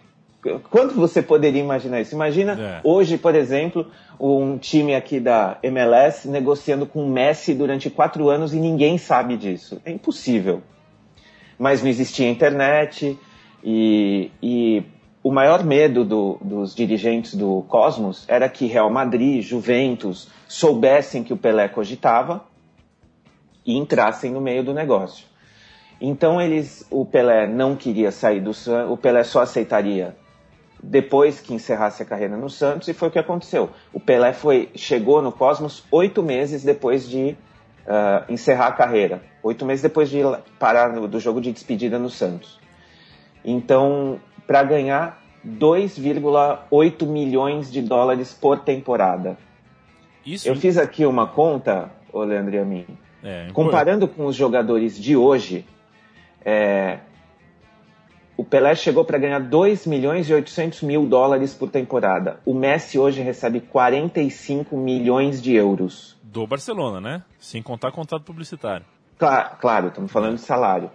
Quanto 0.70 0.96
você 0.96 1.22
poderia 1.22 1.62
imaginar 1.62 2.02
isso? 2.02 2.16
Imagina 2.16 2.54
é. 2.60 2.82
hoje, 2.84 3.18
por 3.18 3.36
exemplo, 3.36 3.86
um 4.20 4.58
time 4.58 4.96
aqui 4.96 5.20
da 5.20 5.58
MLS 5.62 6.28
negociando 6.28 6.86
com 6.88 7.06
o 7.06 7.10
Messi 7.10 7.54
durante 7.54 7.90
quatro 7.90 8.28
anos 8.28 8.54
e 8.54 8.60
ninguém 8.60 8.98
sabe 8.98 9.38
disso. 9.38 9.80
É 9.86 9.92
impossível. 9.92 10.64
Mas 11.60 11.84
não 11.84 11.90
existia 11.90 12.28
internet 12.28 13.18
e, 13.64 14.32
e 14.42 14.84
o 15.24 15.32
maior 15.32 15.64
medo 15.64 16.04
do, 16.04 16.40
dos 16.42 16.74
dirigentes 16.74 17.36
do 17.36 17.64
Cosmos 17.68 18.26
era 18.28 18.50
que 18.50 18.66
Real 18.66 18.90
Madrid, 18.90 19.44
Juventus 19.44 20.28
soubessem 20.48 21.24
que 21.24 21.34
o 21.34 21.38
Pelé 21.38 21.68
cogitava 21.68 22.44
e 23.64 23.78
entrassem 23.78 24.32
no 24.32 24.42
meio 24.42 24.64
do 24.64 24.74
negócio. 24.74 25.28
Então 26.00 26.42
eles, 26.42 26.84
o 26.90 27.06
Pelé 27.06 27.46
não 27.46 27.76
queria 27.76 28.12
sair 28.12 28.40
do 28.40 28.52
o 28.90 28.98
Pelé 28.98 29.24
só 29.24 29.42
aceitaria 29.42 30.16
depois 30.84 31.40
que 31.40 31.54
encerrasse 31.54 32.02
a 32.02 32.06
carreira 32.06 32.36
no 32.36 32.50
Santos, 32.50 32.88
e 32.88 32.94
foi 32.94 33.10
o 33.10 33.12
que 33.12 33.20
aconteceu. 33.20 33.70
O 33.94 34.00
Pelé 34.00 34.34
foi, 34.34 34.70
chegou 34.76 35.22
no 35.22 35.32
Cosmos 35.32 35.84
oito 35.92 36.24
meses 36.24 36.64
depois 36.64 37.08
de 37.08 37.36
uh, 37.86 38.32
encerrar 38.32 38.68
a 38.68 38.72
carreira, 38.72 39.22
oito 39.44 39.66
meses 39.66 39.84
depois 39.84 40.10
de 40.10 40.22
parar 40.58 40.92
no, 40.92 41.08
do 41.08 41.20
jogo 41.20 41.40
de 41.40 41.52
despedida 41.52 42.00
no 42.00 42.10
Santos. 42.10 42.60
Então, 43.46 44.20
para 44.48 44.64
ganhar 44.64 45.22
2,8 45.46 47.06
milhões 47.06 47.72
de 47.72 47.82
dólares 47.82 48.34
por 48.34 48.60
temporada. 48.60 49.38
Isso... 50.26 50.48
Eu 50.48 50.56
fiz 50.56 50.78
aqui 50.78 51.06
uma 51.06 51.28
conta, 51.28 51.92
ô 52.12 52.24
Leandro 52.24 52.56
e 52.56 52.60
a 52.60 52.66
mim. 52.66 52.86
É, 53.24 53.48
comparando 53.54 54.08
com 54.08 54.26
os 54.26 54.36
jogadores 54.36 55.00
de 55.00 55.16
hoje, 55.16 55.66
é, 56.44 57.00
o 58.38 58.44
Pelé 58.44 58.74
chegou 58.76 59.06
para 59.06 59.18
ganhar 59.18 59.40
2 59.40 59.86
milhões 59.86 60.30
e 60.30 60.34
800 60.34 60.82
mil 60.84 61.06
dólares 61.06 61.54
por 61.54 61.70
temporada. 61.70 62.40
O 62.46 62.54
Messi 62.54 62.98
hoje 62.98 63.22
recebe 63.22 63.60
45 63.60 64.76
milhões 64.78 65.42
de 65.42 65.54
euros. 65.54 66.18
Do 66.24 66.48
Barcelona, 66.48 67.02
né? 67.02 67.24
Sem 67.40 67.62
contar 67.62 67.92
contrato 67.92 68.24
publicitário. 68.24 68.86
Claro, 69.18 69.58
claro 69.60 69.88
estamos 69.90 70.12
falando 70.12 70.36
de 70.36 70.42
salário. 70.42 70.90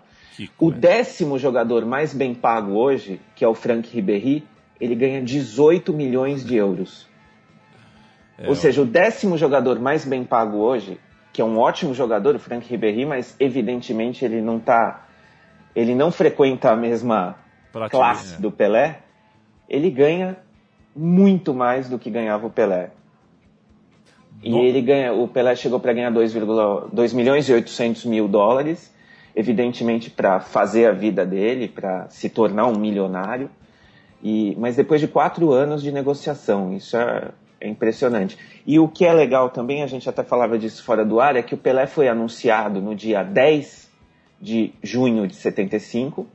o 0.58 0.70
décimo 0.70 1.38
jogador 1.38 1.84
mais 1.84 2.12
bem 2.12 2.34
pago 2.34 2.72
hoje, 2.72 3.20
que 3.34 3.44
é 3.44 3.48
o 3.48 3.54
Frank 3.54 3.88
Ribéry, 3.88 4.44
ele 4.80 4.94
ganha 4.94 5.22
18 5.22 5.92
milhões 5.92 6.44
de 6.44 6.56
euros. 6.56 7.06
É, 8.38 8.48
Ou 8.48 8.54
seja, 8.54 8.82
o 8.82 8.84
décimo 8.84 9.38
jogador 9.38 9.78
mais 9.78 10.04
bem 10.04 10.24
pago 10.24 10.58
hoje, 10.58 10.98
que 11.32 11.40
é 11.40 11.44
um 11.44 11.58
ótimo 11.58 11.94
jogador, 11.94 12.34
o 12.34 12.38
Frank 12.38 12.66
Ribéry, 12.68 13.06
mas 13.06 13.36
evidentemente 13.38 14.24
ele 14.24 14.40
não 14.40 14.56
está 14.58 15.05
ele 15.76 15.94
não 15.94 16.10
frequenta 16.10 16.70
a 16.70 16.76
mesma 16.76 17.36
classe 17.90 18.36
é. 18.36 18.38
do 18.38 18.50
Pelé, 18.50 19.00
ele 19.68 19.90
ganha 19.90 20.38
muito 20.94 21.52
mais 21.52 21.86
do 21.86 21.98
que 21.98 22.08
ganhava 22.08 22.46
o 22.46 22.50
Pelé. 22.50 22.90
E 24.42 24.50
Bom. 24.50 24.60
ele 24.60 24.80
ganha, 24.80 25.12
o 25.12 25.28
Pelé 25.28 25.54
chegou 25.54 25.78
para 25.78 25.92
ganhar 25.92 26.10
2, 26.10 27.12
milhões 27.12 27.46
e 27.48 27.52
800 27.52 28.06
mil 28.06 28.26
dólares, 28.26 28.90
evidentemente 29.34 30.08
para 30.08 30.40
fazer 30.40 30.86
a 30.86 30.92
vida 30.92 31.26
dele, 31.26 31.68
para 31.68 32.08
se 32.08 32.30
tornar 32.30 32.66
um 32.66 32.78
milionário. 32.78 33.50
E, 34.22 34.56
mas 34.58 34.76
depois 34.76 34.98
de 34.98 35.08
quatro 35.08 35.52
anos 35.52 35.82
de 35.82 35.92
negociação, 35.92 36.72
isso 36.72 36.96
é, 36.96 37.28
é 37.60 37.68
impressionante. 37.68 38.38
E 38.66 38.78
o 38.78 38.88
que 38.88 39.04
é 39.04 39.12
legal 39.12 39.50
também, 39.50 39.82
a 39.82 39.86
gente 39.86 40.08
até 40.08 40.22
falava 40.22 40.58
disso 40.58 40.82
fora 40.82 41.04
do 41.04 41.20
ar, 41.20 41.36
é 41.36 41.42
que 41.42 41.54
o 41.54 41.58
Pelé 41.58 41.86
foi 41.86 42.08
anunciado 42.08 42.80
no 42.80 42.94
dia 42.94 43.22
10 43.22 43.85
de 44.40 44.72
junho 44.82 45.26
de 45.26 45.34
75 45.34 46.26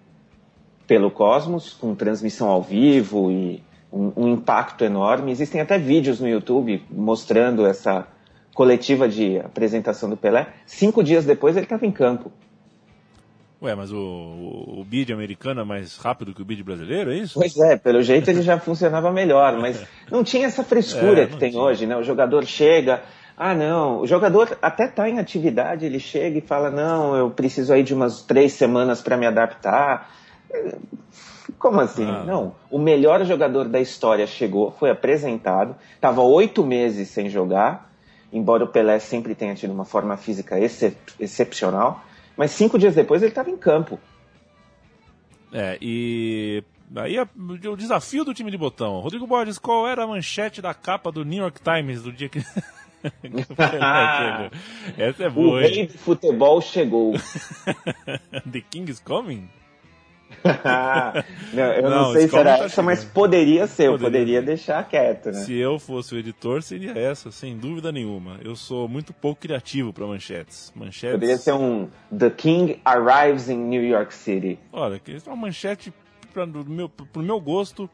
pelo 0.88 1.10
Cosmos, 1.12 1.74
com 1.74 1.96
transmissão 1.96 2.50
ao 2.50 2.62
vivo 2.62 3.31
e 3.31 3.63
um, 3.91 4.12
um, 4.15 4.27
impacto 4.27 4.84
enorme. 4.84 5.31
Existem 5.31 5.62
até 5.62 5.77
vídeos 5.77 6.20
no 6.20 6.27
YouTube 6.27 6.84
mostrando 6.89 7.65
essa 7.65 8.08
coletiva 8.53 9.08
de 9.08 9.38
apresentação 9.39 10.10
do 10.10 10.17
Pelé. 10.17 10.48
Cinco 10.65 11.03
dias 11.03 11.25
depois 11.25 11.55
ele 11.55 11.65
estava 11.65 11.86
em 11.86 11.91
campo. 11.91 12.31
Ué, 13.62 13.75
mas 13.75 13.91
o, 13.91 13.98
o, 13.98 14.79
o 14.81 14.84
bid 14.84 15.13
americano 15.13 15.62
é 15.62 15.63
mais 15.63 15.96
rápido 15.96 16.34
que 16.34 16.41
o 16.41 16.46
bid 16.46 16.63
brasileiro, 16.63 17.12
é 17.12 17.17
isso? 17.17 17.36
Pois 17.36 17.55
é, 17.58 17.77
pelo 17.77 18.01
jeito 18.01 18.27
ele 18.29 18.41
já 18.41 18.58
funcionava 18.60 19.12
melhor, 19.12 19.55
mas 19.60 19.86
não 20.10 20.24
tinha 20.24 20.48
essa 20.48 20.63
frescura 20.63 21.24
é, 21.24 21.27
que 21.27 21.38
tem 21.38 21.51
tinha. 21.51 21.62
hoje, 21.62 21.86
né? 21.86 21.96
O 21.96 22.01
jogador 22.01 22.43
chega, 22.43 23.03
ah, 23.38 23.53
não, 23.55 24.01
o 24.01 24.07
jogador 24.07 24.57
até 24.61 24.85
está 24.85 25.09
em 25.09 25.19
atividade, 25.19 25.85
ele 25.85 26.00
chega 26.00 26.38
e 26.38 26.41
fala, 26.41 26.69
não, 26.69 27.15
eu 27.15 27.29
preciso 27.31 27.73
aí 27.73 27.83
de 27.83 27.93
umas 27.93 28.21
três 28.21 28.53
semanas 28.53 29.01
para 29.01 29.17
me 29.17 29.25
adaptar. 29.25 30.11
Como 31.57 31.79
assim? 31.79 32.07
Ah. 32.09 32.23
Não, 32.23 32.55
o 32.69 32.77
melhor 32.77 33.23
jogador 33.25 33.67
da 33.67 33.79
história 33.79 34.27
chegou, 34.27 34.71
foi 34.71 34.89
apresentado, 34.89 35.75
estava 35.95 36.21
oito 36.21 36.63
meses 36.63 37.09
sem 37.09 37.29
jogar, 37.29 37.91
embora 38.31 38.63
o 38.63 38.67
Pelé 38.67 39.00
sempre 39.00 39.35
tenha 39.35 39.55
tido 39.55 39.73
uma 39.73 39.85
forma 39.85 40.17
física 40.17 40.59
excep 40.59 40.97
excepcional. 41.19 42.03
Mas 42.38 42.51
cinco 42.51 42.79
dias 42.79 42.95
depois 42.95 43.21
ele 43.21 43.31
estava 43.31 43.50
em 43.50 43.57
campo. 43.57 44.00
É, 45.53 45.77
e 45.81 46.63
aí 46.95 47.15
o 47.19 47.75
desafio 47.75 48.23
do 48.23 48.33
time 48.33 48.50
de 48.50 48.57
botão. 48.57 49.00
Rodrigo 49.00 49.27
Borges, 49.27 49.59
qual 49.59 49.88
era 49.88 50.03
a 50.03 50.07
manchete 50.07 50.61
da 50.61 50.73
capa 50.73 51.11
do 51.11 51.23
New 51.25 51.39
York 51.39 51.61
Times 51.61 52.01
do 52.01 52.11
dia 52.11 52.29
que. 52.29 52.39
Essa 54.98 55.24
é 55.24 55.29
boa. 55.29 55.58
O 55.58 55.60
rei 55.60 55.88
do 55.88 55.98
futebol 55.98 56.62
chegou. 56.62 57.13
The 58.51 58.62
King 58.70 58.91
is 58.91 59.00
coming? 59.00 59.50
não, 61.53 61.63
eu 61.74 61.84
não, 61.84 61.89
não 61.89 62.13
sei 62.13 62.27
se 62.27 62.36
era 62.36 62.58
tá 62.58 62.65
essa, 62.65 62.81
mas 62.81 63.03
poderia 63.03 63.67
ser, 63.67 63.89
poderia. 63.89 63.93
eu 63.93 64.00
poderia 64.00 64.41
deixar 64.41 64.88
quieto, 64.88 65.27
né? 65.27 65.34
Se 65.34 65.53
eu 65.53 65.77
fosse 65.77 66.15
o 66.15 66.17
editor, 66.17 66.63
seria 66.63 66.98
essa, 66.98 67.31
sem 67.31 67.58
dúvida 67.58 67.91
nenhuma. 67.91 68.39
Eu 68.43 68.55
sou 68.55 68.88
muito 68.88 69.13
pouco 69.13 69.41
criativo 69.41 69.93
para 69.93 70.05
manchetes. 70.05 70.72
manchetes. 70.75 71.15
Poderia 71.15 71.38
ser 71.38 71.53
um 71.53 71.89
The 72.17 72.29
King 72.29 72.79
Arrives 72.86 73.50
in 73.50 73.58
New 73.58 73.84
York 73.84 74.13
City. 74.13 74.58
Olha, 74.72 74.96
é 74.96 75.29
uma 75.29 75.36
manchete 75.36 75.93
para 76.34 76.46
o 76.46 76.65
meu, 76.65 76.89
pro 76.89 77.22
meu 77.22 77.39
gosto 77.39 77.89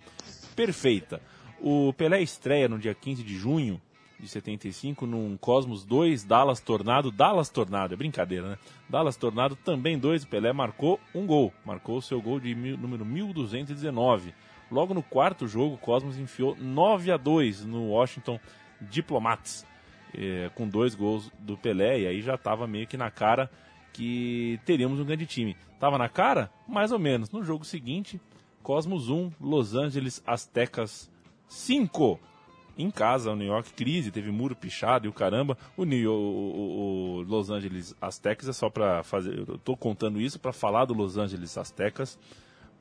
perfeita. 0.56 1.22
O 1.60 1.92
Pelé 1.94 2.22
estreia 2.22 2.70
no 2.70 2.78
dia 2.78 2.94
15 2.94 3.24
de 3.24 3.36
junho 3.36 3.82
de 4.20 4.28
75 4.28 5.06
num 5.06 5.38
Cosmos 5.38 5.86
2, 5.86 6.24
Dallas 6.24 6.60
Tornado, 6.60 7.12
Dallas 7.12 7.50
Tornado, 7.50 7.94
é 7.94 7.98
brincadeira, 7.98 8.50
né? 8.50 8.58
Dallas 8.90 9.16
Tornado 9.16 9.56
também 9.56 9.98
2, 9.98 10.26
Pelé 10.26 10.52
marcou 10.52 11.00
um 11.14 11.26
gol, 11.26 11.54
marcou 11.64 11.98
o 11.98 12.02
seu 12.02 12.22
gol 12.22 12.40
de 12.40 12.56
mil, 12.56 12.78
número 12.78 13.06
1219. 13.06 14.34
Logo 14.72 14.94
no 14.94 15.04
quarto 15.04 15.48
jogo, 15.48 15.78
Cosmos 15.78 16.18
enfiou 16.18 16.56
9 16.60 17.12
a 17.12 17.18
2 17.18 17.66
no 17.66 17.90
Washington 17.90 18.40
Diplomats, 18.82 19.66
é, 20.14 20.50
com 20.56 20.68
dois 20.68 20.96
gols 20.96 21.32
do 21.40 21.58
Pelé, 21.58 22.02
e 22.02 22.08
aí 22.08 22.22
já 22.22 22.36
estava 22.36 22.68
meio 22.68 22.88
que 22.88 22.98
na 22.98 23.12
cara 23.12 23.50
que 23.94 24.60
teríamos 24.66 25.00
um 25.00 25.06
grande 25.06 25.26
time. 25.26 25.56
Tava 25.80 25.98
na 25.98 26.10
cara? 26.10 26.52
Mais 26.68 26.92
ou 26.92 27.00
menos. 27.00 27.32
No 27.32 27.44
jogo 27.44 27.64
seguinte, 27.64 28.20
Cosmos 28.62 29.10
1, 29.10 29.32
Los 29.40 29.76
Angeles 29.76 30.22
Aztecas 30.26 31.10
5 31.48 32.20
em 32.78 32.92
casa, 32.92 33.32
o 33.32 33.36
New 33.36 33.48
York 33.48 33.74
crise, 33.74 34.12
teve 34.12 34.32
muro 34.32 34.56
pichado 34.56 35.08
e 35.08 35.10
o 35.10 35.14
caramba. 35.14 35.58
O, 35.76 35.84
New, 35.84 36.12
o, 36.12 36.16
o, 36.16 37.16
o 37.18 37.22
Los 37.24 37.50
Angeles 37.50 37.96
Aztecas 38.00 38.48
é 38.48 38.54
só 38.54 38.70
para 38.70 39.04
fazer. 39.04 39.40
Eu 39.40 39.58
tô 39.58 39.76
contando 39.76 40.22
isso 40.22 40.40
para 40.40 40.54
falar 40.54 40.86
do 40.86 40.94
Los 40.94 41.18
Angeles 41.18 41.58
Aztecas, 41.58 42.20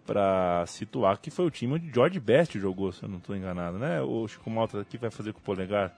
para 0.04 0.64
situar 0.66 1.18
que 1.18 1.30
foi 1.30 1.46
o 1.46 1.50
time 1.50 1.74
onde 1.74 1.90
George 1.92 2.20
Best 2.20 2.58
jogou, 2.58 2.92
se 2.92 3.02
eu 3.02 3.08
não 3.08 3.18
estou 3.18 3.34
enganado, 3.34 3.78
né? 3.78 4.02
O 4.02 4.28
Chico 4.28 4.50
Malta 4.50 4.80
aqui 4.82 4.98
vai 4.98 5.10
fazer 5.10 5.32
com 5.32 5.40
o 5.40 5.42
polegar. 5.42 5.92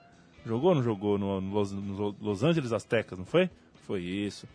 Jogou 0.46 0.70
ou 0.70 0.76
não 0.76 0.82
jogou 0.82 1.18
no, 1.18 1.40
no, 1.40 1.52
Los, 1.52 1.72
no 1.72 2.14
Los 2.20 2.42
Angeles 2.44 2.72
Aztecas, 2.72 3.18
não 3.18 3.26
foi? 3.26 3.50
Foi 3.86 4.00
isso. 4.00 4.46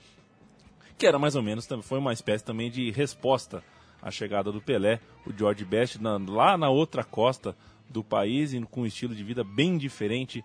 Que 0.97 1.05
era 1.05 1.19
mais 1.19 1.35
ou 1.35 1.43
menos, 1.43 1.67
foi 1.81 1.99
uma 1.99 2.13
espécie 2.13 2.43
também 2.43 2.71
de 2.71 2.89
resposta 2.91 3.61
à 4.01 4.09
chegada 4.09 4.51
do 4.51 4.61
Pelé, 4.61 4.99
o 5.25 5.33
George 5.37 5.65
Best, 5.65 6.01
na, 6.01 6.17
lá 6.17 6.57
na 6.57 6.69
outra 6.69 7.03
costa 7.03 7.55
do 7.93 8.03
país 8.03 8.53
e 8.53 8.59
com 8.61 8.81
um 8.81 8.85
estilo 8.85 9.15
de 9.15 9.23
vida 9.23 9.43
bem 9.43 9.77
diferente 9.77 10.43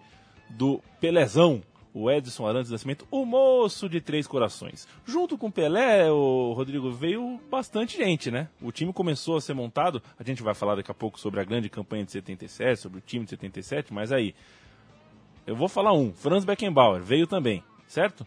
do 0.50 0.80
Pelezão, 1.00 1.62
o 1.92 2.10
Edson 2.10 2.46
Arantes 2.46 2.70
Nascimento, 2.70 3.06
o 3.10 3.24
moço 3.24 3.88
de 3.88 4.00
três 4.00 4.26
corações. 4.26 4.86
Junto 5.04 5.36
com 5.36 5.48
o 5.48 5.52
Pelé, 5.52 6.10
o 6.10 6.52
Rodrigo, 6.52 6.92
veio 6.92 7.40
bastante 7.50 7.96
gente, 7.96 8.30
né? 8.30 8.48
O 8.60 8.70
time 8.70 8.92
começou 8.92 9.36
a 9.36 9.40
ser 9.40 9.54
montado, 9.54 10.02
a 10.18 10.22
gente 10.22 10.42
vai 10.42 10.54
falar 10.54 10.76
daqui 10.76 10.90
a 10.90 10.94
pouco 10.94 11.18
sobre 11.18 11.40
a 11.40 11.44
grande 11.44 11.68
campanha 11.68 12.04
de 12.04 12.12
77, 12.12 12.80
sobre 12.80 12.98
o 12.98 13.02
time 13.02 13.24
de 13.24 13.30
77, 13.30 13.92
mas 13.92 14.12
aí, 14.12 14.34
eu 15.46 15.56
vou 15.56 15.68
falar 15.68 15.92
um, 15.92 16.12
Franz 16.12 16.44
Beckenbauer 16.44 17.02
veio 17.02 17.26
também, 17.26 17.64
certo? 17.86 18.26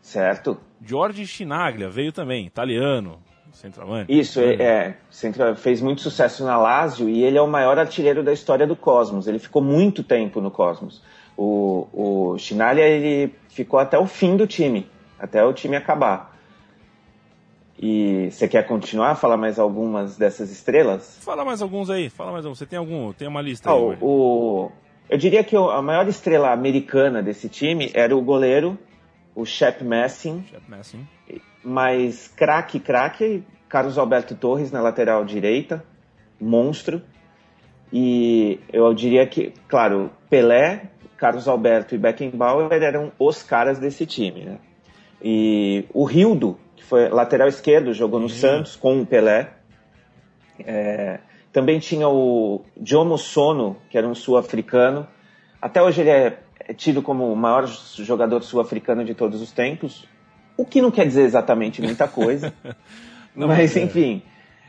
Certo. 0.00 0.58
George 0.80 1.26
Chinaglia 1.26 1.88
veio 1.88 2.12
também, 2.12 2.46
italiano, 2.46 3.22
centroavante. 3.52 4.12
Isso, 4.12 4.40
é, 4.40 4.54
é 4.54 4.96
centro, 5.10 5.54
fez 5.54 5.80
muito 5.80 6.00
sucesso 6.00 6.44
na 6.44 6.56
Lazio 6.56 7.08
e 7.08 7.22
ele 7.22 7.38
é 7.38 7.42
o 7.42 7.46
maior 7.46 7.78
artilheiro 7.78 8.22
da 8.22 8.32
história 8.32 8.66
do 8.66 8.74
Cosmos. 8.74 9.26
Ele 9.26 9.38
ficou 9.38 9.62
muito 9.62 10.02
tempo 10.02 10.40
no 10.40 10.50
Cosmos. 10.50 11.02
O, 11.36 11.88
o 11.92 12.38
Chinaglia, 12.38 12.86
ele 12.86 13.34
ficou 13.48 13.78
até 13.78 13.98
o 13.98 14.06
fim 14.06 14.36
do 14.36 14.46
time, 14.46 14.88
até 15.18 15.44
o 15.44 15.52
time 15.52 15.76
acabar. 15.76 16.32
E 17.78 18.30
você 18.30 18.46
quer 18.46 18.66
continuar 18.66 19.10
a 19.10 19.14
falar 19.14 19.36
mais 19.36 19.58
algumas 19.58 20.16
dessas 20.16 20.50
estrelas? 20.50 21.18
Fala 21.20 21.44
mais 21.44 21.60
alguns 21.60 21.90
aí, 21.90 22.08
fala 22.08 22.30
mais 22.30 22.44
alguns. 22.44 22.58
Você 22.58 22.66
tem 22.66 22.78
algum, 22.78 23.12
tem 23.12 23.26
uma 23.26 23.42
lista 23.42 23.70
ah, 23.70 23.74
aí? 23.74 23.98
O, 24.00 24.70
eu 25.10 25.18
diria 25.18 25.42
que 25.42 25.56
a 25.56 25.82
maior 25.82 26.06
estrela 26.06 26.52
americana 26.52 27.22
desse 27.22 27.48
time 27.48 27.90
era 27.92 28.16
o 28.16 28.20
goleiro, 28.22 28.78
o 29.34 29.44
Shep 29.44 29.82
Messing. 29.82 30.44
Shep 30.48 30.70
Messing 30.70 31.06
mas 31.64 32.28
craque, 32.28 32.78
craque, 32.78 33.44
Carlos 33.68 33.96
Alberto 33.96 34.34
Torres 34.34 34.70
na 34.70 34.80
lateral 34.80 35.24
direita, 35.24 35.84
monstro. 36.40 37.02
E 37.92 38.58
eu 38.72 38.92
diria 38.94 39.26
que, 39.26 39.52
claro, 39.68 40.10
Pelé, 40.28 40.90
Carlos 41.16 41.46
Alberto 41.46 41.94
e 41.94 41.98
Beckenbauer 41.98 42.82
eram 42.82 43.12
os 43.18 43.42
caras 43.42 43.78
desse 43.78 44.06
time, 44.06 44.44
né? 44.44 44.58
E 45.22 45.84
o 45.94 46.04
Rildo, 46.04 46.58
que 46.74 46.82
foi 46.82 47.08
lateral 47.08 47.46
esquerdo, 47.46 47.94
jogou 47.94 48.18
no 48.18 48.26
uhum. 48.26 48.30
Santos 48.30 48.74
com 48.74 49.00
o 49.00 49.06
Pelé. 49.06 49.50
É, 50.58 51.20
também 51.52 51.78
tinha 51.78 52.08
o 52.08 52.62
Jomo 52.82 53.16
Sono, 53.16 53.76
que 53.88 53.96
era 53.96 54.08
um 54.08 54.14
sul-africano. 54.14 55.06
Até 55.60 55.82
hoje 55.82 56.00
ele 56.00 56.10
é, 56.10 56.38
é 56.60 56.74
tido 56.74 57.02
como 57.02 57.32
o 57.32 57.36
maior 57.36 57.66
jogador 57.66 58.42
sul-africano 58.42 59.04
de 59.04 59.14
todos 59.14 59.40
os 59.40 59.52
tempos. 59.52 60.08
O 60.56 60.64
que 60.64 60.80
não 60.82 60.90
quer 60.90 61.06
dizer 61.06 61.22
exatamente 61.22 61.80
muita 61.80 62.06
coisa. 62.06 62.52
mas, 63.34 63.76
é. 63.76 63.82
enfim, 63.82 64.22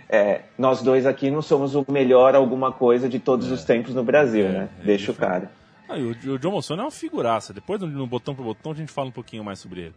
é, 0.10 0.41
nós 0.58 0.82
dois 0.82 1.06
aqui 1.06 1.30
não 1.30 1.41
somos 1.41 1.76
o 1.76 1.86
melhor 1.89 2.36
alguma 2.36 2.72
coisa 2.72 3.10
de 3.10 3.19
todos 3.19 3.50
é. 3.50 3.54
os 3.54 3.63
tempos 3.63 3.93
no 3.93 4.04
Brasil, 4.04 4.46
é, 4.46 4.52
né? 4.52 4.69
É 4.82 4.86
Deixa 4.86 5.12
o 5.12 5.15
cara. 5.15 5.52
Ah, 5.88 5.96
o, 5.96 6.34
o 6.34 6.39
John 6.39 6.52
Mossone 6.52 6.82
é 6.82 6.84
uma 6.84 6.91
figuraça. 6.91 7.54
Depois, 7.54 7.82
no 7.82 8.08
botão 8.08 8.34
por 8.34 8.43
botão, 8.43 8.72
a 8.72 8.76
gente 8.76 8.91
fala 8.91 9.10
um 9.10 9.12
pouquinho 9.12 9.43
mais 9.43 9.60
sobre 9.60 9.82
ele. 9.82 9.96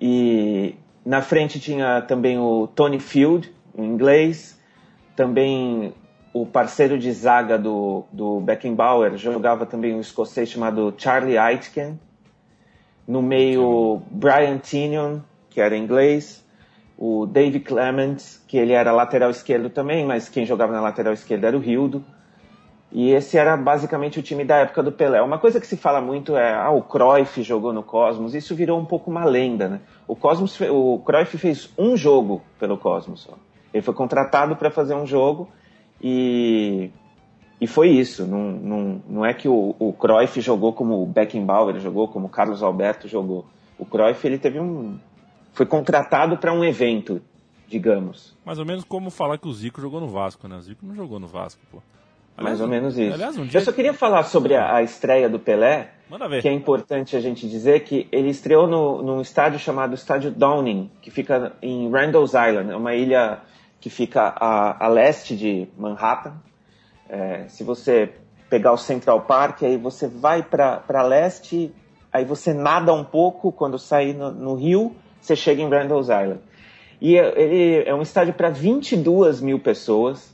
E 0.00 0.74
na 1.04 1.22
frente 1.22 1.60
tinha 1.60 2.02
também 2.02 2.38
o 2.38 2.66
Tony 2.66 2.98
Field, 2.98 3.52
em 3.76 3.84
inglês. 3.84 4.60
Também 5.14 5.94
o 6.32 6.46
parceiro 6.46 6.98
de 6.98 7.12
zaga 7.12 7.58
do, 7.58 8.04
do 8.10 8.40
Beckenbauer 8.40 9.16
jogava 9.16 9.66
também 9.66 9.94
um 9.94 10.00
escocês 10.00 10.48
chamado 10.48 10.94
Charlie 10.96 11.36
Aitken 11.36 12.00
no 13.06 13.22
meio, 13.22 14.02
Brian 14.10 14.58
Tinion, 14.58 15.20
que 15.50 15.60
era 15.60 15.76
inglês. 15.76 16.42
O 16.96 17.26
Dave 17.26 17.60
Clements, 17.60 18.42
que 18.46 18.56
ele 18.56 18.72
era 18.72 18.92
lateral 18.92 19.30
esquerdo 19.30 19.68
também, 19.70 20.06
mas 20.06 20.28
quem 20.28 20.46
jogava 20.46 20.72
na 20.72 20.80
lateral 20.80 21.12
esquerda 21.12 21.48
era 21.48 21.56
o 21.56 21.60
Rildo. 21.60 22.04
E 22.92 23.10
esse 23.10 23.38
era 23.38 23.56
basicamente 23.56 24.20
o 24.20 24.22
time 24.22 24.44
da 24.44 24.58
época 24.58 24.82
do 24.82 24.92
Pelé. 24.92 25.20
Uma 25.22 25.38
coisa 25.38 25.58
que 25.58 25.66
se 25.66 25.78
fala 25.78 26.00
muito 26.00 26.36
é, 26.36 26.52
ah, 26.52 26.70
o 26.70 26.82
Cruyff 26.82 27.42
jogou 27.42 27.72
no 27.72 27.82
Cosmos. 27.82 28.34
Isso 28.34 28.54
virou 28.54 28.78
um 28.78 28.84
pouco 28.84 29.10
uma 29.10 29.24
lenda, 29.24 29.66
né? 29.66 29.80
O 30.06 30.14
Cosmos, 30.14 30.60
o 30.60 30.98
Cruyff 31.04 31.38
fez 31.38 31.70
um 31.78 31.96
jogo 31.96 32.42
pelo 32.58 32.76
Cosmos. 32.76 33.26
Ele 33.72 33.82
foi 33.82 33.94
contratado 33.94 34.56
para 34.56 34.70
fazer 34.70 34.94
um 34.94 35.06
jogo 35.06 35.48
e 36.02 36.90
e 37.62 37.66
foi 37.68 37.90
isso. 37.90 38.26
Não, 38.26 38.50
não, 38.50 39.02
não 39.08 39.24
é 39.24 39.32
que 39.32 39.46
o, 39.46 39.76
o 39.78 39.92
Cruyff 39.92 40.40
jogou 40.40 40.72
como 40.72 41.00
o 41.00 41.06
Beckenbauer 41.06 41.78
jogou, 41.78 42.08
como 42.08 42.26
o 42.26 42.28
Carlos 42.28 42.60
Alberto 42.60 43.06
jogou. 43.06 43.46
O 43.78 43.86
Cruyff 43.86 44.26
ele 44.26 44.36
teve 44.36 44.58
um, 44.58 44.98
foi 45.52 45.64
contratado 45.64 46.36
para 46.36 46.52
um 46.52 46.64
evento, 46.64 47.22
digamos. 47.68 48.36
Mais 48.44 48.58
ou 48.58 48.66
menos 48.66 48.82
como 48.82 49.10
falar 49.10 49.38
que 49.38 49.46
o 49.46 49.52
Zico 49.52 49.80
jogou 49.80 50.00
no 50.00 50.08
Vasco, 50.08 50.48
né? 50.48 50.56
O 50.56 50.60
Zico 50.60 50.84
não 50.84 50.96
jogou 50.96 51.20
no 51.20 51.28
Vasco, 51.28 51.60
pô. 51.70 51.80
Aliás, 52.36 52.58
Mais 52.58 52.60
ou 52.60 52.66
menos 52.66 52.98
isso. 52.98 53.14
Aliás, 53.14 53.38
um 53.38 53.46
dia... 53.46 53.60
Eu 53.60 53.64
só 53.64 53.70
queria 53.70 53.94
falar 53.94 54.24
sobre 54.24 54.56
a, 54.56 54.74
a 54.74 54.82
estreia 54.82 55.28
do 55.28 55.38
Pelé, 55.38 55.92
que 56.40 56.48
é 56.48 56.52
importante 56.52 57.14
a 57.14 57.20
gente 57.20 57.48
dizer 57.48 57.84
que 57.84 58.08
ele 58.10 58.30
estreou 58.30 58.66
no, 58.66 59.02
num 59.04 59.20
estádio 59.20 59.60
chamado 59.60 59.94
Estádio 59.94 60.32
Downing, 60.32 60.90
que 61.00 61.12
fica 61.12 61.52
em 61.62 61.88
Randall's 61.88 62.30
Island, 62.30 62.72
é 62.72 62.76
uma 62.76 62.92
ilha 62.92 63.38
que 63.80 63.88
fica 63.88 64.34
a, 64.36 64.84
a 64.84 64.88
leste 64.88 65.36
de 65.36 65.68
Manhattan, 65.78 66.34
é, 67.08 67.44
se 67.48 67.64
você 67.64 68.12
pegar 68.48 68.72
o 68.72 68.76
Central 68.76 69.22
Park, 69.22 69.62
aí 69.62 69.76
você 69.76 70.06
vai 70.06 70.42
para 70.42 71.02
leste, 71.02 71.74
aí 72.12 72.24
você 72.24 72.52
nada 72.52 72.92
um 72.92 73.04
pouco, 73.04 73.50
quando 73.50 73.78
sair 73.78 74.14
no, 74.14 74.30
no 74.30 74.54
rio, 74.54 74.94
você 75.20 75.34
chega 75.34 75.62
em 75.62 75.68
Randall's 75.68 76.08
Island. 76.08 76.40
E 77.00 77.16
é, 77.16 77.40
ele 77.40 77.88
é 77.88 77.94
um 77.94 78.02
estádio 78.02 78.34
para 78.34 78.50
22 78.50 79.40
mil 79.40 79.58
pessoas. 79.58 80.32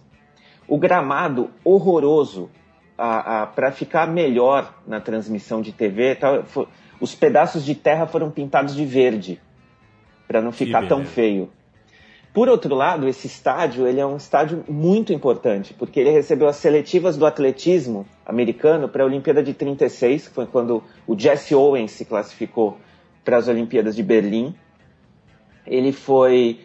O 0.67 0.77
gramado 0.77 1.51
horroroso, 1.65 2.51
para 2.97 3.73
ficar 3.73 4.07
melhor 4.07 4.75
na 4.87 5.01
transmissão 5.01 5.63
de 5.63 5.73
TV, 5.73 6.17
tal, 6.17 6.43
for, 6.45 6.69
os 7.01 7.15
pedaços 7.15 7.65
de 7.65 7.75
terra 7.75 8.07
foram 8.07 8.31
pintados 8.31 8.75
de 8.75 8.85
verde, 8.85 9.41
para 10.27 10.43
não 10.43 10.53
ficar 10.53 10.87
tão 10.89 11.05
feio. 11.05 11.51
Por 12.39 12.49
outro 12.49 12.73
lado, 12.73 13.09
esse 13.09 13.27
estádio 13.27 13.85
ele 13.85 13.99
é 13.99 14.07
um 14.07 14.17
estádio 14.17 14.65
muito 14.69 15.13
importante, 15.13 15.75
porque 15.75 15.99
ele 15.99 16.11
recebeu 16.11 16.47
as 16.47 16.55
seletivas 16.55 17.17
do 17.17 17.27
atletismo 17.27 18.07
americano 18.25 18.89
para 18.89 19.03
a 19.03 19.07
Olimpíada 19.07 19.43
de 19.43 19.53
36, 19.53 20.29
que 20.29 20.35
foi 20.37 20.47
quando 20.47 20.81
o 21.05 21.19
Jesse 21.19 21.53
Owens 21.53 21.91
se 21.91 22.05
classificou 22.05 22.79
para 23.25 23.39
as 23.39 23.49
Olimpíadas 23.49 23.97
de 23.97 24.05
Berlim. 24.05 24.55
Ele 25.67 25.91
foi 25.91 26.61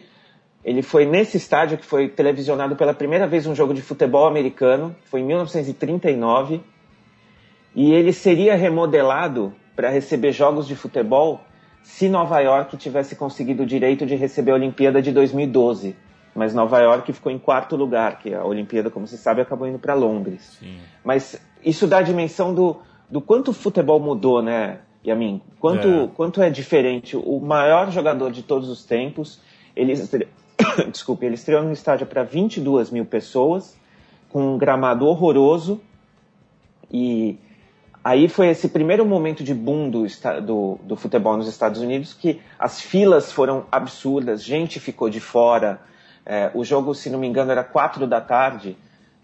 ele 0.64 0.80
foi 0.80 1.06
nesse 1.06 1.38
estádio 1.38 1.76
que 1.76 1.84
foi 1.84 2.08
televisionado 2.08 2.76
pela 2.76 2.94
primeira 2.94 3.26
vez 3.26 3.44
um 3.44 3.52
jogo 3.52 3.74
de 3.74 3.82
futebol 3.82 4.28
americano, 4.28 4.94
foi 5.06 5.22
em 5.22 5.24
1939, 5.24 6.60
e 7.74 7.92
ele 7.92 8.12
seria 8.12 8.54
remodelado 8.54 9.52
para 9.74 9.90
receber 9.90 10.30
jogos 10.30 10.68
de 10.68 10.76
futebol 10.76 11.40
se 11.84 12.08
Nova 12.08 12.40
York 12.40 12.78
tivesse 12.78 13.14
conseguido 13.14 13.62
o 13.62 13.66
direito 13.66 14.06
de 14.06 14.16
receber 14.16 14.52
a 14.52 14.54
Olimpíada 14.54 15.02
de 15.02 15.12
2012. 15.12 15.94
Mas 16.34 16.54
Nova 16.54 16.80
York 16.80 17.12
ficou 17.12 17.30
em 17.30 17.38
quarto 17.38 17.76
lugar, 17.76 18.18
que 18.18 18.34
a 18.34 18.42
Olimpíada, 18.44 18.90
como 18.90 19.06
se 19.06 19.16
sabe, 19.16 19.42
acabou 19.42 19.68
indo 19.68 19.78
para 19.78 19.94
Londres. 19.94 20.56
Sim. 20.58 20.78
Mas 21.04 21.40
isso 21.62 21.86
dá 21.86 21.98
a 21.98 22.02
dimensão 22.02 22.52
do, 22.52 22.78
do 23.08 23.20
quanto 23.20 23.52
o 23.52 23.54
futebol 23.54 24.00
mudou, 24.00 24.42
né, 24.42 24.78
Yamin? 25.06 25.42
Quanto 25.60 25.86
é. 25.86 26.08
quanto 26.08 26.42
é 26.42 26.50
diferente. 26.50 27.16
O 27.16 27.38
maior 27.38 27.90
jogador 27.92 28.32
de 28.32 28.42
todos 28.42 28.68
os 28.70 28.82
tempos, 28.84 29.40
ele, 29.76 29.94
desculpe, 30.90 31.26
ele 31.26 31.34
estreou 31.34 31.62
no 31.62 31.70
estádio 31.70 32.06
para 32.06 32.24
22 32.24 32.90
mil 32.90 33.04
pessoas, 33.04 33.78
com 34.30 34.54
um 34.54 34.58
gramado 34.58 35.06
horroroso 35.06 35.80
e 36.90 37.38
Aí 38.04 38.28
foi 38.28 38.48
esse 38.48 38.68
primeiro 38.68 39.06
momento 39.06 39.42
de 39.42 39.54
boom 39.54 39.88
do, 39.88 40.04
do, 40.42 40.78
do, 40.82 40.94
futebol 40.94 41.38
nos 41.38 41.48
Estados 41.48 41.80
Unidos 41.80 42.12
que 42.12 42.38
as 42.58 42.78
filas 42.78 43.32
foram 43.32 43.64
absurdas, 43.72 44.44
gente 44.44 44.78
ficou 44.78 45.08
de 45.08 45.20
fora. 45.20 45.80
É, 46.26 46.50
o 46.52 46.62
jogo, 46.62 46.94
se 46.94 47.08
não 47.08 47.18
me 47.18 47.26
engano, 47.26 47.50
era 47.50 47.64
quatro 47.64 48.06
da 48.06 48.20
tarde, 48.20 48.76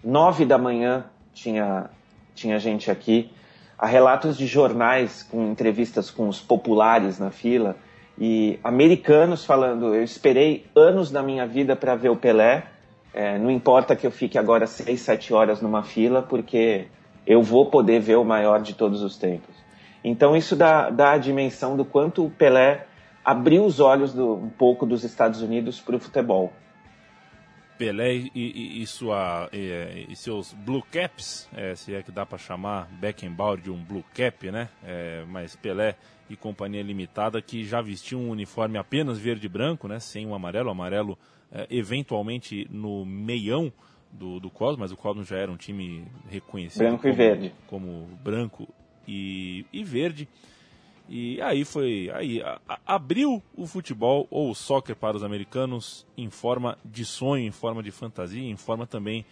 nove 0.02 0.46
da 0.46 0.56
manhã 0.56 1.04
tinha, 1.34 1.90
tinha 2.34 2.58
gente 2.58 2.90
aqui. 2.90 3.30
Há 3.78 3.86
relatos 3.86 4.38
de 4.38 4.46
jornais 4.46 5.22
com 5.22 5.50
entrevistas 5.50 6.10
com 6.10 6.26
os 6.26 6.40
populares 6.40 7.18
na 7.18 7.30
fila 7.30 7.76
e 8.18 8.58
americanos 8.64 9.44
falando: 9.44 9.94
eu 9.94 10.02
esperei 10.02 10.64
anos 10.74 11.10
da 11.10 11.22
minha 11.22 11.46
vida 11.46 11.76
para 11.76 11.94
ver 11.94 12.08
o 12.08 12.16
Pelé. 12.16 12.64
É, 13.12 13.38
não 13.38 13.50
importa 13.50 13.94
que 13.94 14.06
eu 14.06 14.10
fique 14.10 14.38
agora 14.38 14.66
seis, 14.66 15.00
sete 15.00 15.34
horas 15.34 15.60
numa 15.60 15.82
fila, 15.82 16.22
porque 16.22 16.86
eu 17.30 17.44
vou 17.44 17.66
poder 17.66 18.00
ver 18.00 18.16
o 18.16 18.24
maior 18.24 18.60
de 18.60 18.74
todos 18.74 19.02
os 19.02 19.16
tempos. 19.16 19.54
Então 20.02 20.36
isso 20.36 20.56
dá, 20.56 20.90
dá 20.90 21.12
a 21.12 21.16
dimensão 21.16 21.76
do 21.76 21.84
quanto 21.84 22.26
o 22.26 22.30
Pelé 22.30 22.88
abriu 23.24 23.64
os 23.64 23.78
olhos 23.78 24.12
do, 24.12 24.34
um 24.34 24.50
pouco 24.50 24.84
dos 24.84 25.04
Estados 25.04 25.40
Unidos 25.40 25.80
para 25.80 25.94
o 25.94 26.00
futebol. 26.00 26.52
Pelé 27.78 28.14
e, 28.14 28.30
e, 28.34 28.82
e, 28.82 28.86
sua, 28.86 29.48
e, 29.52 30.06
e, 30.08 30.16
seus 30.16 30.52
blue 30.52 30.82
caps, 30.90 31.48
é, 31.54 31.76
se 31.76 31.94
é 31.94 32.02
que 32.02 32.10
dá 32.10 32.26
para 32.26 32.36
chamar 32.36 32.88
Beckenbauer 33.00 33.60
de 33.60 33.70
um 33.70 33.80
blue 33.80 34.04
cap, 34.12 34.50
né? 34.50 34.68
É, 34.84 35.24
mas 35.28 35.54
Pelé 35.54 35.94
e 36.28 36.34
companhia 36.36 36.82
limitada 36.82 37.40
que 37.40 37.62
já 37.62 37.80
vestiam 37.80 38.22
um 38.22 38.30
uniforme 38.30 38.76
apenas 38.76 39.18
verde 39.18 39.46
e 39.46 39.48
branco, 39.48 39.86
né? 39.86 40.00
Sem 40.00 40.26
o 40.26 40.34
amarelo, 40.34 40.68
o 40.68 40.72
amarelo 40.72 41.16
é, 41.52 41.68
eventualmente 41.70 42.66
no 42.72 43.06
meião 43.06 43.72
do, 44.12 44.40
do 44.40 44.50
Cosmos, 44.50 44.78
mas 44.78 44.92
o 44.92 44.96
Cosmos 44.96 45.28
já 45.28 45.36
era 45.36 45.50
um 45.50 45.56
time 45.56 46.04
reconhecido. 46.28 46.80
Branco 46.80 47.02
como, 47.02 47.12
e 47.12 47.16
verde. 47.16 47.54
Como 47.66 48.08
branco 48.22 48.68
e, 49.06 49.64
e 49.72 49.84
verde. 49.84 50.28
E 51.08 51.40
aí 51.42 51.64
foi. 51.64 52.10
Aí 52.14 52.40
a, 52.40 52.60
a, 52.68 52.78
abriu 52.86 53.42
o 53.56 53.66
futebol 53.66 54.28
ou 54.30 54.50
o 54.50 54.54
soccer 54.54 54.94
para 54.94 55.16
os 55.16 55.24
americanos 55.24 56.06
em 56.16 56.30
forma 56.30 56.78
de 56.84 57.04
sonho, 57.04 57.44
em 57.44 57.50
forma 57.50 57.82
de 57.82 57.90
fantasia, 57.90 58.48
em 58.48 58.56
forma 58.56 58.86
também 58.86 59.24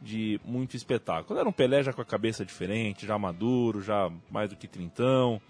de 0.00 0.40
muito 0.44 0.76
espetáculo. 0.76 1.38
Era 1.38 1.48
um 1.48 1.52
Pelé 1.52 1.82
já 1.82 1.92
com 1.92 2.02
a 2.02 2.04
cabeça 2.04 2.44
diferente, 2.44 3.06
já 3.06 3.18
maduro, 3.18 3.82
já 3.82 4.12
mais 4.30 4.50
do 4.50 4.56
que 4.56 4.68
trintão. 4.68 5.40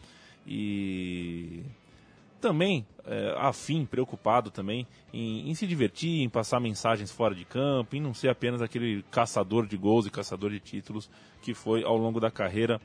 E 0.47 1.63
também 2.45 2.87
é, 3.07 3.35
afim, 3.39 3.87
preocupado 3.87 4.51
também 4.51 4.87
em, 5.15 5.49
em, 5.49 5.55
se 5.55 5.67
divertir, 5.67 6.21
em 6.21 6.29
passar 6.29 6.61
mensagens 6.61 7.11
fora 7.11 7.35
de 7.35 7.43
campo, 7.43 7.97
em 7.97 8.01
não 8.03 8.13
ser 8.13 8.29
apenas 8.29 8.61
aquele 8.61 9.03
caçador 9.11 9.67
de 9.67 9.79
gols 9.79 10.05
e 10.05 10.11
caçador 10.11 10.51
de 10.51 10.61
títulos 10.61 11.11
que 11.41 11.55
foi 11.55 11.83
ao 11.83 11.97
longo 11.97 12.21
da 12.21 12.31
carreira 12.31 12.79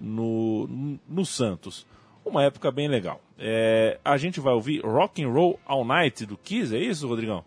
no, 0.00 0.98
no 1.06 1.26
Santos. 1.26 1.86
Uma 2.24 2.42
época 2.44 2.70
bem 2.70 2.88
legal. 2.88 3.20
É, 3.38 3.98
a 4.02 4.16
gente 4.16 4.40
vai 4.40 4.54
ouvir 4.54 4.80
Rock 4.80 5.22
and 5.22 5.28
Roll 5.28 5.60
All 5.66 5.84
Night 5.84 6.24
do 6.24 6.38
Kiss, 6.38 6.74
é 6.74 6.78
isso, 6.78 7.06
Rodrigão? 7.06 7.44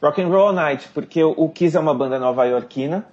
Rock 0.00 0.22
and 0.22 0.28
Roll 0.28 0.46
All 0.48 0.52
Night, 0.52 0.88
porque 0.94 1.24
o 1.24 1.48
Kiss 1.48 1.76
é 1.76 1.80
uma 1.80 1.94
banda 1.94 2.16
nova-iorquina 2.16 3.04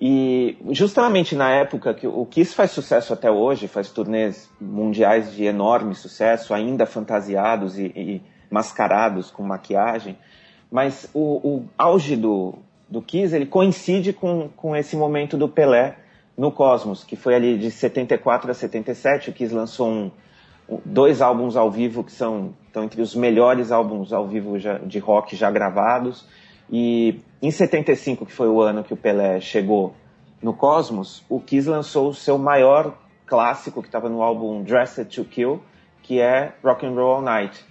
e 0.00 0.56
justamente 0.70 1.34
na 1.34 1.50
época 1.50 1.92
que 1.92 2.06
o 2.06 2.24
Kiss 2.24 2.54
faz 2.54 2.70
sucesso 2.70 3.12
até 3.12 3.30
hoje, 3.30 3.66
faz 3.66 3.90
turnês 3.90 4.48
mundiais 4.60 5.32
de 5.32 5.44
enorme 5.44 5.94
sucesso, 5.94 6.54
ainda 6.54 6.86
fantasiados 6.86 7.76
e, 7.76 7.86
e 7.96 8.22
mascarados 8.48 9.30
com 9.30 9.42
maquiagem, 9.42 10.16
mas 10.70 11.10
o, 11.12 11.20
o, 11.20 11.64
auge 11.76 12.14
do, 12.14 12.54
do 12.88 13.02
Kiss 13.02 13.34
ele 13.34 13.46
coincide 13.46 14.12
com, 14.12 14.48
com 14.56 14.76
esse 14.76 14.96
momento 14.96 15.36
do 15.36 15.48
Pelé 15.48 15.96
no 16.36 16.52
Cosmos, 16.52 17.02
que 17.02 17.16
foi 17.16 17.34
ali 17.34 17.58
de 17.58 17.70
74 17.70 18.50
a 18.50 18.54
77. 18.54 19.30
O 19.30 19.32
Kiss 19.32 19.52
lançou 19.52 19.88
um, 19.88 20.10
dois 20.84 21.20
álbuns 21.20 21.56
ao 21.56 21.70
vivo 21.70 22.04
que 22.04 22.12
são 22.12 22.54
estão 22.66 22.84
entre 22.84 23.02
os 23.02 23.14
melhores 23.14 23.72
álbuns 23.72 24.12
ao 24.12 24.28
vivo 24.28 24.58
já, 24.58 24.78
de 24.78 24.98
rock 24.98 25.34
já 25.34 25.50
gravados. 25.50 26.24
E 26.70 27.20
em 27.40 27.50
75, 27.50 28.26
que 28.26 28.32
foi 28.32 28.48
o 28.48 28.60
ano 28.60 28.84
que 28.84 28.92
o 28.92 28.96
Pelé 28.96 29.40
chegou 29.40 29.94
no 30.42 30.52
Cosmos, 30.52 31.24
o 31.28 31.40
Kiss 31.40 31.68
lançou 31.68 32.10
o 32.10 32.14
seu 32.14 32.38
maior 32.38 32.96
clássico, 33.26 33.82
que 33.82 33.88
estava 33.88 34.08
no 34.08 34.22
álbum 34.22 34.62
Dressed 34.62 35.14
to 35.14 35.24
Kill, 35.24 35.62
que 36.02 36.20
é 36.20 36.54
Rock 36.62 36.86
and 36.86 36.92
Roll 36.92 37.16
All 37.16 37.22
Night. 37.22 37.64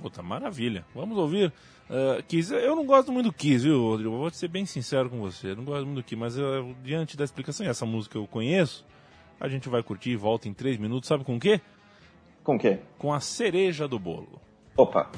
Puta, 0.00 0.22
maravilha. 0.22 0.84
Vamos 0.94 1.18
ouvir. 1.18 1.52
Uh, 1.90 2.22
Kiss, 2.24 2.52
eu 2.52 2.76
não 2.76 2.84
gosto 2.84 3.10
muito 3.10 3.26
do 3.26 3.32
Kiss, 3.32 3.64
viu, 3.64 3.82
Rodrigo? 3.82 4.16
Vou 4.16 4.30
ser 4.30 4.48
bem 4.48 4.64
sincero 4.64 5.10
com 5.10 5.18
você. 5.18 5.50
Eu 5.50 5.56
não 5.56 5.64
gosto 5.64 5.84
muito 5.84 5.96
do 5.96 6.04
Kiss, 6.04 6.16
mas 6.16 6.36
eu, 6.38 6.74
diante 6.82 7.16
da 7.16 7.24
explicação, 7.24 7.66
e 7.66 7.68
essa 7.68 7.86
música 7.86 8.16
eu 8.18 8.26
conheço, 8.26 8.84
a 9.40 9.48
gente 9.48 9.68
vai 9.68 9.82
curtir 9.82 10.10
e 10.10 10.16
volta 10.16 10.48
em 10.48 10.54
três 10.54 10.78
minutos. 10.78 11.08
Sabe 11.08 11.24
com 11.24 11.36
o 11.36 11.40
quê? 11.40 11.60
Com 12.44 12.56
o 12.56 12.58
quê? 12.58 12.78
Com 12.96 13.12
a 13.12 13.20
cereja 13.20 13.88
do 13.88 13.98
bolo. 13.98 14.40
Opa! 14.76 15.10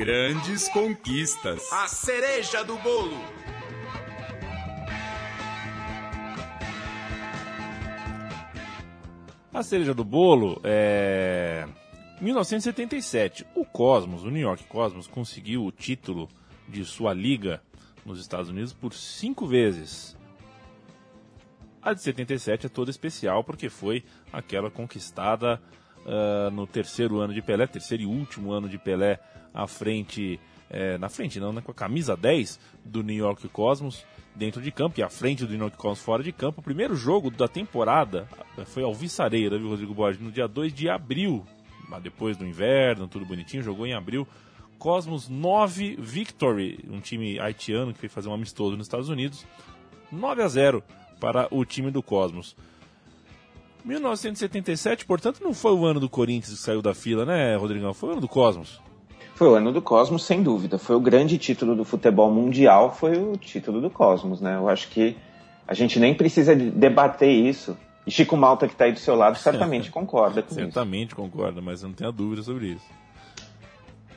Grandes 0.00 0.66
conquistas. 0.68 1.70
A 1.70 1.86
cereja 1.86 2.64
do 2.64 2.74
bolo. 2.78 3.22
A 9.52 9.62
cereja 9.62 9.92
do 9.92 10.02
bolo 10.02 10.58
é 10.64 11.68
1977. 12.18 13.46
O 13.54 13.66
Cosmos, 13.66 14.24
o 14.24 14.30
New 14.30 14.40
York 14.40 14.64
Cosmos, 14.64 15.06
conseguiu 15.06 15.66
o 15.66 15.70
título 15.70 16.30
de 16.66 16.82
sua 16.86 17.12
liga 17.12 17.62
nos 18.02 18.18
Estados 18.18 18.48
Unidos 18.48 18.72
por 18.72 18.94
cinco 18.94 19.46
vezes. 19.46 20.16
A 21.82 21.92
de 21.92 22.00
77 22.00 22.64
é 22.64 22.68
toda 22.70 22.90
especial 22.90 23.44
porque 23.44 23.68
foi 23.68 24.02
aquela 24.32 24.70
conquistada 24.70 25.60
uh, 26.06 26.50
no 26.50 26.66
terceiro 26.66 27.20
ano 27.20 27.34
de 27.34 27.42
Pelé, 27.42 27.66
terceiro 27.66 28.04
e 28.04 28.06
último 28.06 28.50
ano 28.50 28.66
de 28.66 28.78
Pelé 28.78 29.20
à 29.52 29.66
frente, 29.66 30.38
é, 30.68 30.98
na 30.98 31.08
frente 31.08 31.40
não, 31.40 31.52
né, 31.52 31.60
com 31.60 31.70
a 31.70 31.74
camisa 31.74 32.16
10 32.16 32.58
do 32.84 33.02
New 33.02 33.16
York 33.16 33.48
Cosmos 33.48 34.04
dentro 34.34 34.62
de 34.62 34.70
campo 34.70 35.00
e 35.00 35.02
à 35.02 35.08
frente 35.08 35.44
do 35.44 35.50
New 35.50 35.60
York 35.60 35.76
Cosmos 35.76 36.00
fora 36.00 36.22
de 36.22 36.32
campo. 36.32 36.60
O 36.60 36.64
primeiro 36.64 36.94
jogo 36.94 37.30
da 37.30 37.48
temporada 37.48 38.28
foi 38.66 38.82
ao 38.82 38.94
Vissareira, 38.94 39.58
viu, 39.58 39.68
Rodrigo 39.68 39.94
Borges, 39.94 40.20
no 40.20 40.30
dia 40.30 40.46
2 40.46 40.72
de 40.72 40.88
abril, 40.88 41.44
depois 42.02 42.36
do 42.36 42.46
inverno, 42.46 43.08
tudo 43.08 43.24
bonitinho, 43.24 43.62
jogou 43.62 43.86
em 43.86 43.94
abril. 43.94 44.26
Cosmos 44.78 45.28
9 45.28 45.96
Victory, 45.98 46.84
um 46.88 47.00
time 47.00 47.38
haitiano 47.38 47.92
que 47.92 47.98
foi 47.98 48.08
fazer 48.08 48.28
um 48.28 48.34
amistoso 48.34 48.76
nos 48.76 48.86
Estados 48.86 49.08
Unidos. 49.08 49.44
9 50.10 50.42
a 50.42 50.48
0 50.48 50.82
para 51.20 51.46
o 51.50 51.64
time 51.64 51.90
do 51.90 52.02
Cosmos. 52.02 52.56
1977, 53.84 55.04
portanto, 55.04 55.40
não 55.42 55.52
foi 55.52 55.72
o 55.72 55.84
ano 55.84 56.00
do 56.00 56.08
Corinthians 56.08 56.58
que 56.58 56.64
saiu 56.64 56.82
da 56.82 56.94
fila, 56.94 57.24
né, 57.24 57.56
Rodrigão? 57.56 57.92
Foi 57.92 58.10
o 58.10 58.12
ano 58.12 58.20
do 58.20 58.28
Cosmos. 58.28 58.80
Foi 59.40 59.48
o 59.48 59.54
ano 59.54 59.72
do 59.72 59.80
Cosmos, 59.80 60.24
sem 60.24 60.42
dúvida. 60.42 60.76
Foi 60.76 60.94
o 60.94 61.00
grande 61.00 61.38
título 61.38 61.74
do 61.74 61.82
futebol 61.82 62.30
mundial, 62.30 62.94
foi 62.94 63.16
o 63.16 63.38
título 63.38 63.80
do 63.80 63.88
Cosmos, 63.88 64.38
né? 64.38 64.56
Eu 64.56 64.68
acho 64.68 64.90
que 64.90 65.16
a 65.66 65.72
gente 65.72 65.98
nem 65.98 66.12
precisa 66.12 66.54
debater 66.54 67.30
isso. 67.30 67.74
E 68.06 68.10
Chico 68.10 68.36
Malta, 68.36 68.66
que 68.66 68.74
está 68.74 68.84
aí 68.84 68.92
do 68.92 68.98
seu 68.98 69.14
lado, 69.14 69.38
certamente 69.38 69.88
concorda 69.90 70.42
com 70.42 70.50
certamente 70.50 70.68
isso. 70.68 70.74
Certamente 70.74 71.14
concorda, 71.14 71.62
mas 71.62 71.82
eu 71.82 71.88
não 71.88 71.96
tenho 71.96 72.12
dúvida 72.12 72.42
sobre 72.42 72.66
isso. 72.66 72.84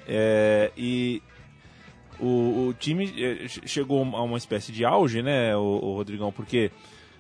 É, 0.06 0.74
e 0.76 1.24
o, 2.20 2.68
o, 2.68 2.74
time 2.74 3.10
é, 3.18 3.48
chegou 3.48 4.04
a 4.04 4.24
uma 4.24 4.38
espécie 4.38 4.74
de 4.74 4.84
auge, 4.84 5.24
né, 5.24 5.56
o, 5.56 5.62
o 5.62 5.96
Rodrigão, 5.96 6.34
porque 6.34 6.70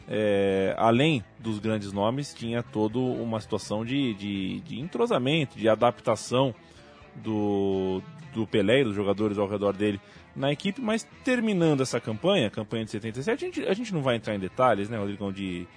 é, 0.10 0.76
além 0.78 1.24
dos 1.40 1.58
grandes 1.58 1.94
nomes, 1.94 2.34
tinha 2.34 2.62
toda 2.62 3.00
uma 3.00 3.40
situação 3.40 3.86
de, 3.86 4.14
de, 4.16 4.60
de, 4.60 4.82
entrosamento, 4.82 5.58
de 5.58 5.70
adaptação 5.70 6.54
do, 7.16 8.02
do 8.34 8.48
Pelé 8.48 8.82
e 8.82 8.84
dos 8.84 8.96
jogadores 8.96 9.38
ao 9.38 9.48
redor 9.48 9.74
dele 9.74 10.00
na 10.36 10.52
equipe, 10.52 10.82
mas 10.82 11.08
terminando 11.24 11.82
essa 11.82 12.00
campanha, 12.00 12.50
campanha 12.50 12.86
de 12.86 12.92
77, 12.92 13.46
a 13.46 13.48
gente, 13.48 13.68
a 13.68 13.74
gente 13.74 13.94
não 13.94 14.02
vai 14.02 14.16
entrar 14.16 14.34
em 14.36 14.40
detalhes, 14.40 14.90
né, 14.90 14.98
Rodrigão, 14.98 15.32
de, 15.32 15.68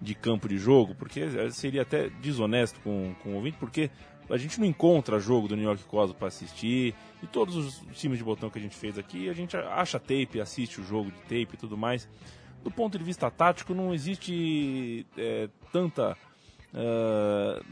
de 0.00 0.14
campo 0.14 0.48
de 0.48 0.58
jogo, 0.58 0.94
porque 0.94 1.22
seria 1.50 1.82
até 1.82 2.08
desonesto 2.20 2.80
com, 2.80 3.14
com 3.22 3.30
o 3.30 3.34
ouvinte, 3.34 3.56
porque 3.58 3.90
a 4.28 4.36
gente 4.36 4.58
não 4.58 4.66
encontra 4.66 5.20
jogo 5.20 5.46
do 5.46 5.56
New 5.56 5.64
York 5.64 5.84
Cosmos 5.84 6.16
para 6.16 6.28
assistir, 6.28 6.94
e 7.22 7.26
todos 7.26 7.54
os 7.54 7.82
times 7.92 8.18
de 8.18 8.24
botão 8.24 8.50
que 8.50 8.58
a 8.58 8.62
gente 8.62 8.74
fez 8.74 8.98
aqui, 8.98 9.28
a 9.28 9.32
gente 9.32 9.56
acha 9.56 10.00
tape, 10.00 10.40
assiste 10.40 10.80
o 10.80 10.84
jogo 10.84 11.12
de 11.12 11.20
tape 11.20 11.54
e 11.54 11.56
tudo 11.56 11.76
mais 11.76 12.08
do 12.62 12.70
ponto 12.70 12.96
de 12.96 13.04
vista 13.04 13.30
tático, 13.30 13.74
não 13.74 13.92
existe 13.92 15.06
é, 15.16 15.48
tanta. 15.72 16.16
Uh, 16.74 17.62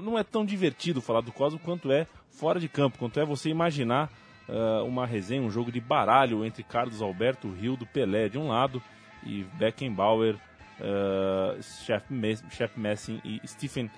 não 0.00 0.18
é 0.18 0.22
tão 0.22 0.44
divertido 0.44 1.00
falar 1.00 1.20
do 1.20 1.32
Cosmo 1.32 1.58
quanto 1.58 1.90
é 1.92 2.06
fora 2.30 2.60
de 2.60 2.68
campo, 2.68 2.98
quanto 2.98 3.20
é 3.20 3.24
você 3.24 3.50
imaginar 3.50 4.10
uh, 4.48 4.84
uma 4.84 5.06
resenha, 5.06 5.42
um 5.42 5.50
jogo 5.50 5.70
de 5.70 5.80
baralho 5.80 6.44
entre 6.44 6.62
Carlos 6.62 7.02
Alberto 7.02 7.50
Rio 7.50 7.76
do 7.76 7.86
Pelé 7.86 8.28
de 8.28 8.38
um 8.38 8.48
lado 8.48 8.82
e 9.24 9.44
Beckenbauer, 9.54 10.36
uh, 10.80 11.62
Chef 11.62 12.78
Messing 12.78 13.20
e 13.24 13.40
Stephen 13.46 13.90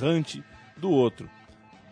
Hunt 0.00 0.40
do 0.76 0.90
outro. 0.90 1.28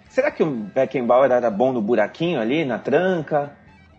Será 0.08 0.30
que 0.30 0.42
o 0.42 0.50
Beckenbauer 0.50 1.30
era 1.30 1.50
bom 1.50 1.72
no 1.72 1.80
buraquinho 1.80 2.40
ali, 2.40 2.64
na 2.64 2.78
tranca? 2.78 3.56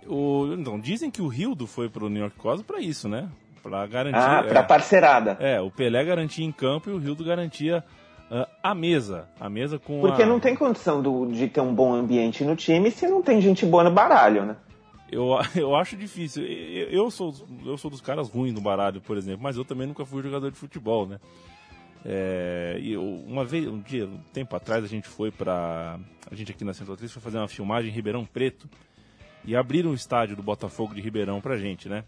O, 0.08 0.54
então, 0.58 0.80
dizem 0.80 1.10
que 1.10 1.22
o 1.22 1.28
Rildo 1.28 1.66
foi 1.66 1.90
para 1.90 2.06
o 2.06 2.10
New 2.10 2.22
York 2.22 2.38
Cosmos 2.38 2.66
para 2.66 2.80
isso, 2.80 3.10
né? 3.10 3.30
para 3.66 3.88
garantir. 3.88 4.20
Ah, 4.20 4.44
para 4.44 4.60
é, 4.60 4.64
parcerada. 4.64 5.38
É, 5.40 5.60
o 5.60 5.72
Pelé 5.72 6.04
garantia 6.04 6.46
em 6.46 6.52
campo 6.52 6.90
e 6.90 6.94
o 6.94 7.00
Rildo 7.00 7.24
garantia 7.24 7.84
uh, 8.32 8.48
a 8.62 8.76
mesa. 8.76 9.28
A 9.40 9.50
mesa 9.50 9.80
com 9.80 10.02
Porque 10.02 10.24
a... 10.24 10.26
não 10.26 10.40
tem 10.40 10.56
condição 10.56 11.02
do, 11.02 11.28
de 11.28 11.48
ter 11.48 11.62
um 11.62 11.74
bom 11.74 11.94
ambiente 11.94 12.44
no 12.44 12.56
time 12.56 12.92
se 12.92 13.08
não 13.08 13.22
tem 13.22 13.42
gente 13.42 13.66
boa 13.66 13.84
no 13.84 13.92
baralho, 13.92 14.46
né? 14.46 14.58
Eu, 15.12 15.30
eu 15.56 15.76
acho 15.76 15.96
difícil. 15.96 16.44
Eu, 16.44 16.90
eu, 16.90 17.12
sou, 17.12 17.34
eu 17.66 17.78
sou 17.78 17.90
dos 17.90 18.02
caras 18.02 18.30
ruins 18.30 18.54
no 18.54 18.62
baralho, 18.62 19.02
por 19.02 19.18
exemplo, 19.18 19.42
mas 19.42 19.58
eu 19.58 19.66
também 19.66 19.88
nunca 19.88 20.06
fui 20.06 20.22
jogador 20.22 20.52
de 20.52 20.58
futebol, 20.58 21.08
né? 21.08 21.20
É, 22.08 22.80
eu, 22.84 23.02
uma 23.04 23.44
vez, 23.44 23.68
um 23.68 23.80
dia, 23.80 24.06
um 24.06 24.20
tempo 24.32 24.56
atrás, 24.56 24.84
a 24.84 24.88
gente 24.88 25.08
foi 25.08 25.32
para 25.32 26.00
A 26.30 26.36
gente 26.36 26.52
aqui 26.52 26.64
na 26.64 26.72
Central 26.72 26.96
3 26.96 27.12
foi 27.12 27.22
fazer 27.22 27.40
uma 27.40 27.48
filmagem 27.48 27.90
em 27.90 27.94
Ribeirão 27.94 28.24
Preto 28.24 28.70
e 29.44 29.56
abriram 29.56 29.92
o 29.92 29.96
estádio 29.96 30.36
do 30.36 30.44
Botafogo 30.44 30.94
de 30.94 31.02
Ribeirão 31.02 31.42
pra 31.42 31.58
gente, 31.58 31.90
né? 31.90 32.04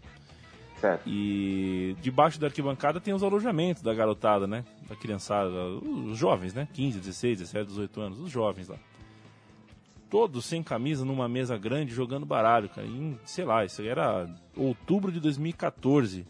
Certo. 0.80 1.02
E 1.06 1.96
debaixo 2.00 2.38
da 2.38 2.46
arquibancada 2.46 3.00
tem 3.00 3.12
os 3.12 3.22
alojamentos 3.22 3.82
da 3.82 3.92
garotada, 3.92 4.46
né? 4.46 4.64
Da 4.88 4.94
criançada, 4.94 5.50
os 5.50 6.16
jovens, 6.16 6.54
né? 6.54 6.68
15, 6.72 7.00
16, 7.00 7.38
17, 7.38 7.66
18 7.66 8.00
anos, 8.00 8.20
os 8.20 8.30
jovens 8.30 8.68
lá. 8.68 8.76
Todos 10.08 10.44
sem 10.46 10.62
camisa 10.62 11.04
numa 11.04 11.28
mesa 11.28 11.58
grande 11.58 11.92
jogando 11.92 12.24
baralho, 12.24 12.68
cara. 12.68 12.86
Em, 12.86 13.18
sei 13.24 13.44
lá, 13.44 13.64
isso 13.64 13.82
era 13.82 14.28
outubro 14.56 15.12
de 15.12 15.20
2014. 15.20 16.24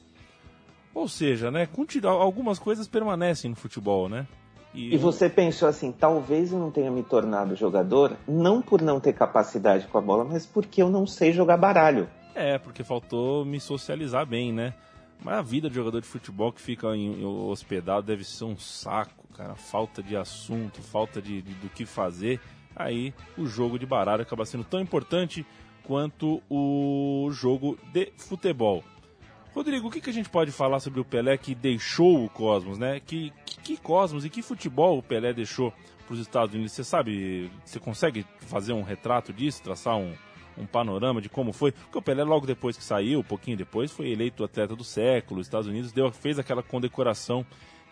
Ou 0.95 1.09
seja, 1.09 1.51
né? 1.51 1.69
Algumas 2.05 2.59
coisas 2.59 2.89
permanecem 2.89 3.51
no 3.51 3.57
futebol, 3.57 4.09
né? 4.09 4.27
E, 4.75 4.95
e 4.95 4.99
você 4.99 5.29
pensou 5.29 5.69
assim, 5.69 5.93
talvez 5.93 6.53
eu 6.53 6.59
não 6.59 6.71
tenha 6.71 6.91
me 6.91 7.03
tornado 7.03 7.57
jogador, 7.57 8.17
não 8.27 8.61
por 8.61 8.83
não 8.83 9.01
ter 9.01 9.13
capacidade 9.13 9.87
com 9.87 9.97
a 9.97 10.01
bola, 10.01 10.25
mas 10.25 10.45
porque 10.45 10.83
eu 10.83 10.91
não 10.91 11.07
sei 11.07 11.33
jogar 11.33 11.57
baralho. 11.57 12.09
É, 12.39 12.57
porque 12.57 12.85
faltou 12.85 13.45
me 13.45 13.59
socializar 13.59 14.25
bem, 14.25 14.53
né? 14.53 14.73
Mas 15.21 15.35
a 15.35 15.43
vida 15.43 15.69
de 15.69 15.75
jogador 15.75 16.01
de 16.01 16.07
futebol 16.07 16.53
que 16.53 16.61
fica 16.61 16.87
em, 16.95 17.23
em 17.23 17.25
hospedado 17.25 18.07
deve 18.07 18.23
ser 18.23 18.45
um 18.45 18.57
saco, 18.57 19.27
cara. 19.35 19.57
Falta 19.57 20.01
de 20.01 20.17
assunto, 20.17 20.81
falta 20.81 21.21
de, 21.21 21.43
de, 21.43 21.55
do 21.55 21.69
que 21.69 21.85
fazer. 21.85 22.41
Aí 22.77 23.13
o 23.37 23.45
jogo 23.45 23.77
de 23.77 23.85
baralho 23.85 24.23
acaba 24.23 24.47
sendo 24.47 24.63
tão 24.63 24.81
importante 24.81 25.45
quanto 25.83 26.41
o 26.49 27.29
jogo 27.33 27.77
de 27.93 28.13
futebol. 28.17 28.85
Rodrigo, 29.53 29.89
o 29.89 29.91
que, 29.91 30.01
que 30.01 30.11
a 30.11 30.13
gente 30.13 30.29
pode 30.29 30.53
falar 30.53 30.79
sobre 30.79 31.01
o 31.01 31.05
Pelé 31.05 31.37
que 31.37 31.57
deixou 31.57 32.25
o 32.25 32.29
Cosmos, 32.29 32.79
né? 32.79 33.01
Que, 33.01 33.33
que, 33.45 33.61
que 33.61 33.77
Cosmos 33.79 34.25
e 34.25 34.31
que 34.31 34.43
futebol 34.43 34.99
o 34.99 35.03
Pelé 35.03 35.33
deixou 35.33 35.73
para 36.07 36.15
os 36.15 36.21
Estados 36.21 36.55
Unidos? 36.55 36.71
Você 36.71 36.85
sabe, 36.85 37.51
você 37.65 37.81
consegue 37.81 38.25
fazer 38.39 38.75
um 38.75 38.83
retrato 38.85 39.33
disso, 39.33 39.61
traçar 39.61 39.97
um, 39.97 40.15
um 40.59 40.67
panorama 40.67 41.21
de 41.21 41.29
como 41.29 41.53
foi. 41.53 41.73
Porque 41.73 41.99
o 41.99 42.03
Pelé, 42.03 42.25
logo 42.25 42.47
depois 42.47 42.77
que 42.77 42.85
saiu, 42.85 43.21
um 43.21 43.25
pouquinho 43.25 43.57
depois, 43.57 43.91
foi 43.91 44.11
eleito 44.11 44.45
atleta 44.45 44.75
do 44.75 44.85
século. 44.85 45.41
Os 45.41 45.47
Estados 45.47 45.69
Unidos 45.69 45.93
deu, 45.93 46.11
fez 46.13 46.39
aquela 46.39 46.63
condecoração 46.63 47.45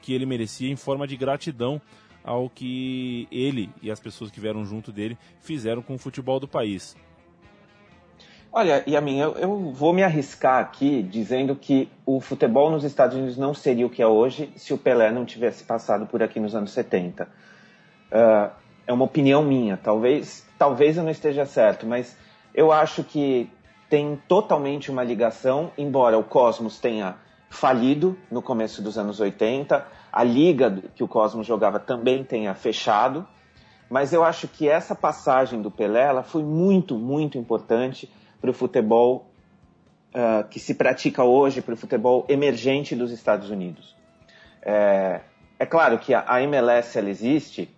que 0.03 0.13
ele 0.13 0.27
merecia 0.27 0.71
em 0.71 0.77
forma 0.77 1.07
de 1.07 1.17
gratidão 1.17 1.81
ao 2.25 2.51
que 2.51 3.29
ele 3.31 3.71
e 3.81 3.91
as 3.91 4.01
pessoas 4.01 4.31
que 4.31 4.41
vieram 4.41 4.65
junto 4.65 4.91
dele 4.91 5.17
fizeram 5.41 5.81
com 5.81 5.95
o 5.95 5.99
futebol 5.99 6.41
do 6.41 6.49
país. 6.49 6.97
Olha, 8.53 8.83
a 8.87 9.01
mim, 9.01 9.19
eu, 9.19 9.33
eu, 9.35 9.71
vou 9.71 9.93
me 9.93 10.03
arriscar 10.03 10.61
aqui 10.61 11.03
dizendo 11.03 11.55
que 11.55 11.89
o 12.07 12.21
futebol 12.21 12.71
nos 12.71 12.85
Estados 12.85 13.15
Unidos 13.15 13.37
não 13.37 13.53
seria 13.53 13.87
o 13.87 13.91
que 13.91 14.01
é 14.01 14.07
hoje 14.07 14.51
se 14.57 14.73
o 14.73 14.79
Pelé 14.79 15.13
não 15.13 15.27
tivesse 15.27 15.63
passado 15.63 16.07
por 16.07 16.23
aqui 16.23 16.41
nos 16.41 16.55
anos 16.55 16.71
70. 16.71 17.25
Uh, 17.25 17.29
ah, 18.13 18.53
é 18.87 18.93
uma 18.93 19.05
opinião 19.05 19.45
minha, 19.45 19.77
talvez, 19.77 20.47
talvez 20.57 20.97
eu 20.97 21.03
não 21.03 21.11
esteja 21.11 21.45
certo, 21.45 21.87
mas 21.87 22.17
eu 22.57 22.73
acho 22.73 23.05
que 23.05 23.51
tem 23.89 24.21
totalmente 24.27 24.91
uma 24.91 25.05
ligação, 25.05 25.71
embora 25.77 26.19
o 26.19 26.25
Cosmos 26.25 26.81
tenha 26.81 27.17
falido 27.51 28.19
no 28.31 28.41
começo 28.41 28.83
dos 28.83 28.97
anos 28.99 29.21
80, 29.21 29.87
a 30.11 30.25
liga 30.25 30.83
que 30.95 31.05
o 31.05 31.09
Cosmos 31.09 31.47
jogava 31.47 31.79
também 31.79 32.25
tenha 32.25 32.55
fechado, 32.55 33.29
mas 33.91 34.13
eu 34.13 34.25
acho 34.25 34.49
que 34.49 34.69
essa 34.69 34.95
passagem 34.95 35.61
do 35.61 35.71
Pelé 35.71 36.03
ela 36.03 36.23
foi 36.23 36.43
muito, 36.43 36.97
muito 36.97 37.39
importante 37.39 38.11
para 38.41 38.51
o 38.51 38.55
futebol 38.55 39.31
uh, 40.15 40.49
que 40.49 40.59
se 40.59 40.75
pratica 40.75 41.23
hoje, 41.23 41.61
para 41.61 41.75
o 41.75 41.77
futebol 41.77 42.25
emergente 42.29 42.97
dos 42.97 43.13
Estados 43.13 43.51
Unidos. 43.51 43.95
É, 44.63 45.21
é 45.59 45.67
claro 45.67 45.99
que 45.99 46.13
a, 46.15 46.43
MLS 46.43 46.99
ela 46.99 47.11
existe 47.11 47.69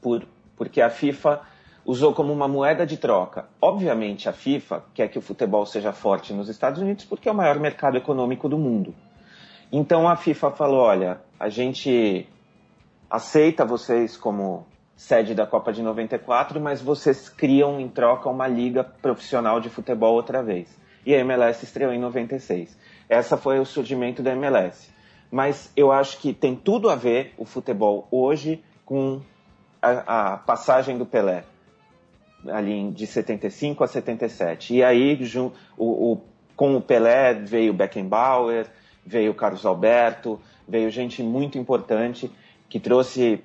por, 0.00 0.24
porque 0.56 0.80
a 0.80 0.90
FIFA 0.90 1.40
usou 1.84 2.12
como 2.14 2.32
uma 2.32 2.48
moeda 2.48 2.86
de 2.86 2.96
troca. 2.96 3.46
Obviamente, 3.60 4.28
a 4.28 4.32
FIFA 4.32 4.84
quer 4.94 5.08
que 5.08 5.18
o 5.18 5.22
futebol 5.22 5.66
seja 5.66 5.92
forte 5.92 6.32
nos 6.32 6.48
Estados 6.48 6.80
Unidos 6.80 7.04
porque 7.04 7.28
é 7.28 7.32
o 7.32 7.34
maior 7.34 7.58
mercado 7.58 7.96
econômico 7.96 8.48
do 8.48 8.58
mundo. 8.58 8.94
Então 9.70 10.08
a 10.08 10.16
FIFA 10.16 10.50
falou: 10.50 10.80
olha, 10.80 11.20
a 11.38 11.48
gente 11.48 12.28
aceita 13.10 13.64
vocês 13.64 14.16
como 14.16 14.66
sede 14.94 15.34
da 15.34 15.46
Copa 15.46 15.72
de 15.72 15.82
94, 15.82 16.60
mas 16.60 16.80
vocês 16.80 17.28
criam 17.28 17.80
em 17.80 17.88
troca 17.88 18.28
uma 18.28 18.46
liga 18.46 18.84
profissional 18.84 19.60
de 19.60 19.68
futebol 19.68 20.14
outra 20.14 20.42
vez. 20.42 20.68
E 21.04 21.14
a 21.14 21.18
MLS 21.18 21.64
estreou 21.64 21.92
em 21.92 21.98
96. 21.98 22.78
Essa 23.08 23.36
foi 23.36 23.58
o 23.58 23.64
surgimento 23.64 24.22
da 24.22 24.30
MLS. 24.32 24.90
Mas 25.30 25.72
eu 25.74 25.90
acho 25.90 26.18
que 26.18 26.32
tem 26.32 26.54
tudo 26.54 26.88
a 26.88 26.94
ver 26.94 27.34
o 27.36 27.44
futebol 27.44 28.06
hoje 28.10 28.62
com 28.84 29.20
a, 29.80 30.34
a 30.34 30.36
passagem 30.36 30.96
do 30.96 31.06
Pelé, 31.06 31.44
ali 32.48 32.90
de 32.90 33.06
75 33.06 33.84
a 33.84 33.86
77. 33.86 34.74
E 34.74 34.84
aí, 34.84 35.18
o, 35.36 35.52
o, 36.12 36.20
com 36.56 36.76
o 36.76 36.80
Pelé 36.80 37.34
veio 37.34 37.72
Beckenbauer, 37.72 38.66
veio 39.04 39.34
Carlos 39.34 39.64
Alberto, 39.64 40.40
veio 40.66 40.90
gente 40.90 41.22
muito 41.22 41.58
importante 41.58 42.30
que 42.68 42.80
trouxe 42.80 43.42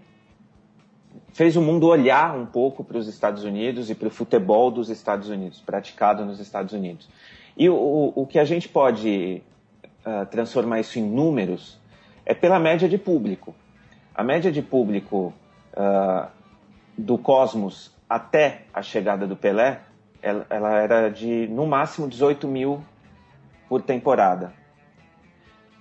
fez 1.34 1.56
o 1.56 1.62
mundo 1.62 1.88
olhar 1.88 2.36
um 2.36 2.46
pouco 2.46 2.84
para 2.84 2.98
os 2.98 3.08
Estados 3.08 3.44
Unidos 3.44 3.90
e 3.90 3.96
para 3.96 4.08
o 4.08 4.12
futebol 4.12 4.72
dos 4.72 4.90
Estados 4.90 5.30
Unidos, 5.30 5.62
praticado 5.62 6.26
nos 6.26 6.40
Estados 6.40 6.74
Unidos. 6.74 7.08
E 7.56 7.70
o, 7.70 8.14
o 8.16 8.26
que 8.26 8.40
a 8.40 8.46
gente 8.46 8.68
pode 8.70 9.44
uh, 10.06 10.26
transformar 10.28 10.80
isso 10.80 10.98
em 10.98 11.04
números 11.04 11.80
é 12.26 12.34
pela 12.34 12.60
média 12.60 12.90
de 12.90 12.98
público. 12.98 13.56
A 14.16 14.24
média 14.24 14.52
de 14.52 14.62
público 14.62 15.34
uh, 15.74 16.28
do 16.98 17.18
Cosmos 17.18 17.92
até 18.10 18.66
a 18.74 18.82
chegada 18.82 19.28
do 19.28 19.36
Pelé, 19.36 19.82
ela, 20.22 20.46
ela 20.50 20.78
era 20.78 21.10
de 21.10 21.48
no 21.48 21.66
máximo 21.66 22.08
18 22.08 22.48
mil 22.48 22.84
por 23.68 23.82
temporada. 23.82 24.54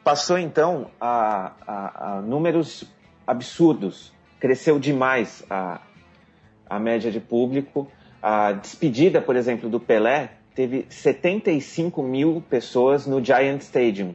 Passou 0.03 0.39
então 0.39 0.91
a, 1.01 1.53
a, 1.67 2.17
a 2.17 2.21
números 2.21 2.85
absurdos 3.27 4.12
cresceu 4.39 4.79
demais 4.79 5.45
a, 5.51 5.81
a 6.69 6.79
média 6.79 7.11
de 7.11 7.21
público. 7.21 7.91
A 8.23 8.53
despedida, 8.53 9.21
por 9.21 9.37
exemplo, 9.37 9.69
do 9.69 9.81
Pelé 9.81 10.31
teve 10.55 10.87
75 10.89 12.03
mil 12.03 12.43
pessoas 12.49 13.07
no 13.07 13.25
Giant 13.25 13.61
Stadium. 13.62 14.15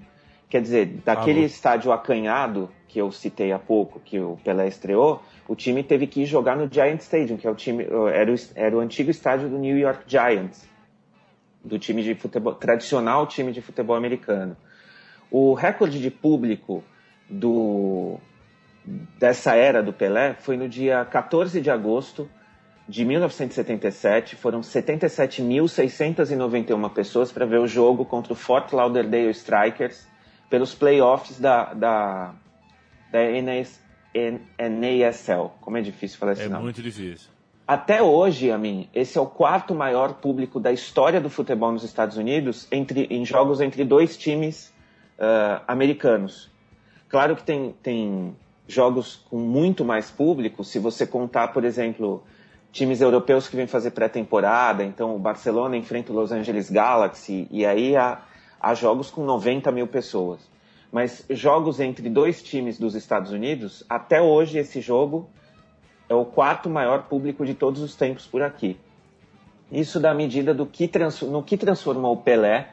Quer 0.52 0.62
dizer, 0.62 0.86
daquele 1.06 1.44
ah, 1.44 1.46
estádio 1.46 1.94
acanhado 1.94 2.70
que 2.90 3.00
eu 3.00 3.10
citei 3.10 3.54
há 3.54 3.58
pouco, 3.58 4.02
que 4.02 4.20
o 4.20 4.38
Pelé 4.44 4.68
estreou, 4.68 5.24
o 5.48 5.56
time 5.56 5.82
teve 5.82 6.06
que 6.06 6.24
ir 6.24 6.26
jogar 6.26 6.58
no 6.58 6.70
Giant 6.70 7.00
Stadium, 7.00 7.38
que 7.38 7.48
é 7.48 7.50
o 7.50 7.56
time, 7.56 7.88
era 8.14 8.30
o, 8.30 8.36
era 8.54 8.76
o 8.76 8.82
antigo 8.82 9.10
estádio 9.10 9.48
do 9.48 9.58
New 9.58 9.78
York 9.78 10.04
Giants, 10.06 10.68
do 11.64 11.80
time 11.80 12.04
de 12.04 12.16
futebol, 12.16 12.54
tradicional 12.54 13.26
time 13.28 13.54
de 13.54 13.62
futebol 13.62 13.96
americano. 13.96 14.58
O 15.32 15.54
recorde 15.54 16.02
de 16.02 16.12
público 16.12 16.84
do, 17.30 18.20
dessa 19.18 19.56
era 19.56 19.82
do 19.82 19.94
Pelé 19.94 20.34
foi 20.34 20.58
no 20.58 20.68
dia 20.68 21.06
14 21.06 21.62
de 21.62 21.72
agosto 21.72 22.30
de 22.90 23.06
1977. 23.06 24.36
Foram 24.36 24.60
77.691 24.60 26.92
pessoas 26.92 27.32
para 27.32 27.46
ver 27.46 27.62
o 27.62 27.68
jogo 27.68 28.04
contra 28.04 28.34
o 28.34 28.36
Fort 28.36 28.74
Lauderdale 28.74 29.30
Strikers 29.30 30.11
pelos 30.52 30.76
playoffs 30.76 31.40
da, 31.40 31.74
da, 31.74 32.34
da 33.10 33.20
NAS, 33.42 33.80
NASL. 34.60 35.54
Como 35.62 35.78
é 35.78 35.82
difícil 35.82 36.20
falar 36.20 36.34
esse 36.34 36.44
é 36.44 36.50
nome. 36.50 36.60
É 36.60 36.64
muito 36.64 36.82
difícil. 36.82 37.30
Até 37.66 38.04
hoje, 38.04 38.52
a 38.52 38.58
mim, 38.58 38.90
esse 38.94 39.18
é 39.18 39.22
o 39.22 39.26
quarto 39.26 39.74
maior 39.74 40.16
público 40.16 40.60
da 40.60 40.74
história 40.74 41.22
do 41.22 41.30
futebol 41.30 41.72
nos 41.72 41.84
Estados 41.84 42.18
Unidos 42.18 42.68
entre, 42.70 43.08
em 43.10 43.26
jogos 43.26 43.62
entre 43.62 43.86
dois 43.86 44.18
times 44.18 44.74
uh, 45.18 45.64
americanos. 45.66 46.52
Claro 47.08 47.34
que 47.34 47.44
tem, 47.44 47.74
tem 47.82 48.36
jogos 48.68 49.26
com 49.30 49.38
muito 49.38 49.86
mais 49.86 50.12
público, 50.12 50.66
se 50.66 50.80
você 50.80 51.08
contar, 51.08 51.50
por 51.50 51.64
exemplo, 51.64 52.24
times 52.74 53.00
europeus 53.00 53.48
que 53.48 53.56
vêm 53.56 53.68
fazer 53.68 53.92
pré-temporada, 53.92 54.84
então 54.84 55.16
o 55.16 55.20
Barcelona 55.20 55.78
enfrenta 55.78 56.12
o 56.12 56.16
Los 56.16 56.32
Angeles 56.32 56.70
Galaxy, 56.70 57.48
e 57.52 57.66
aí 57.66 57.96
há, 57.96 58.20
há 58.62 58.74
jogos 58.74 59.10
com 59.10 59.26
90 59.26 59.72
mil 59.72 59.88
pessoas. 59.88 60.40
Mas 60.92 61.26
jogos 61.30 61.80
entre 61.80 62.10
dois 62.10 62.44
times 62.44 62.78
dos 62.78 62.96
Estados 62.96 63.32
Unidos, 63.32 63.84
até 63.90 64.22
hoje 64.22 64.58
esse 64.58 64.82
jogo 64.82 65.30
é 66.10 66.14
o 66.14 66.26
quarto 66.26 66.70
maior 66.70 67.04
público 67.04 67.46
de 67.46 67.54
todos 67.54 67.82
os 67.82 67.96
tempos 67.96 68.28
por 68.28 68.42
aqui. 68.42 68.78
Isso 69.72 70.00
dá 70.00 70.14
medida 70.14 70.54
do 70.54 70.66
que 70.66 70.90
no 71.28 71.42
que 71.42 71.56
transformou 71.56 72.14
o 72.14 72.18
Pelé, 72.18 72.68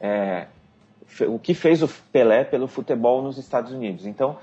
é, 0.00 0.46
o 1.26 1.40
que 1.40 1.54
fez 1.54 1.82
o 1.82 1.88
Pelé 2.12 2.44
pelo 2.44 2.68
futebol 2.68 3.20
nos 3.20 3.36
Estados 3.36 3.72
Unidos. 3.72 4.06
Então, 4.06 4.38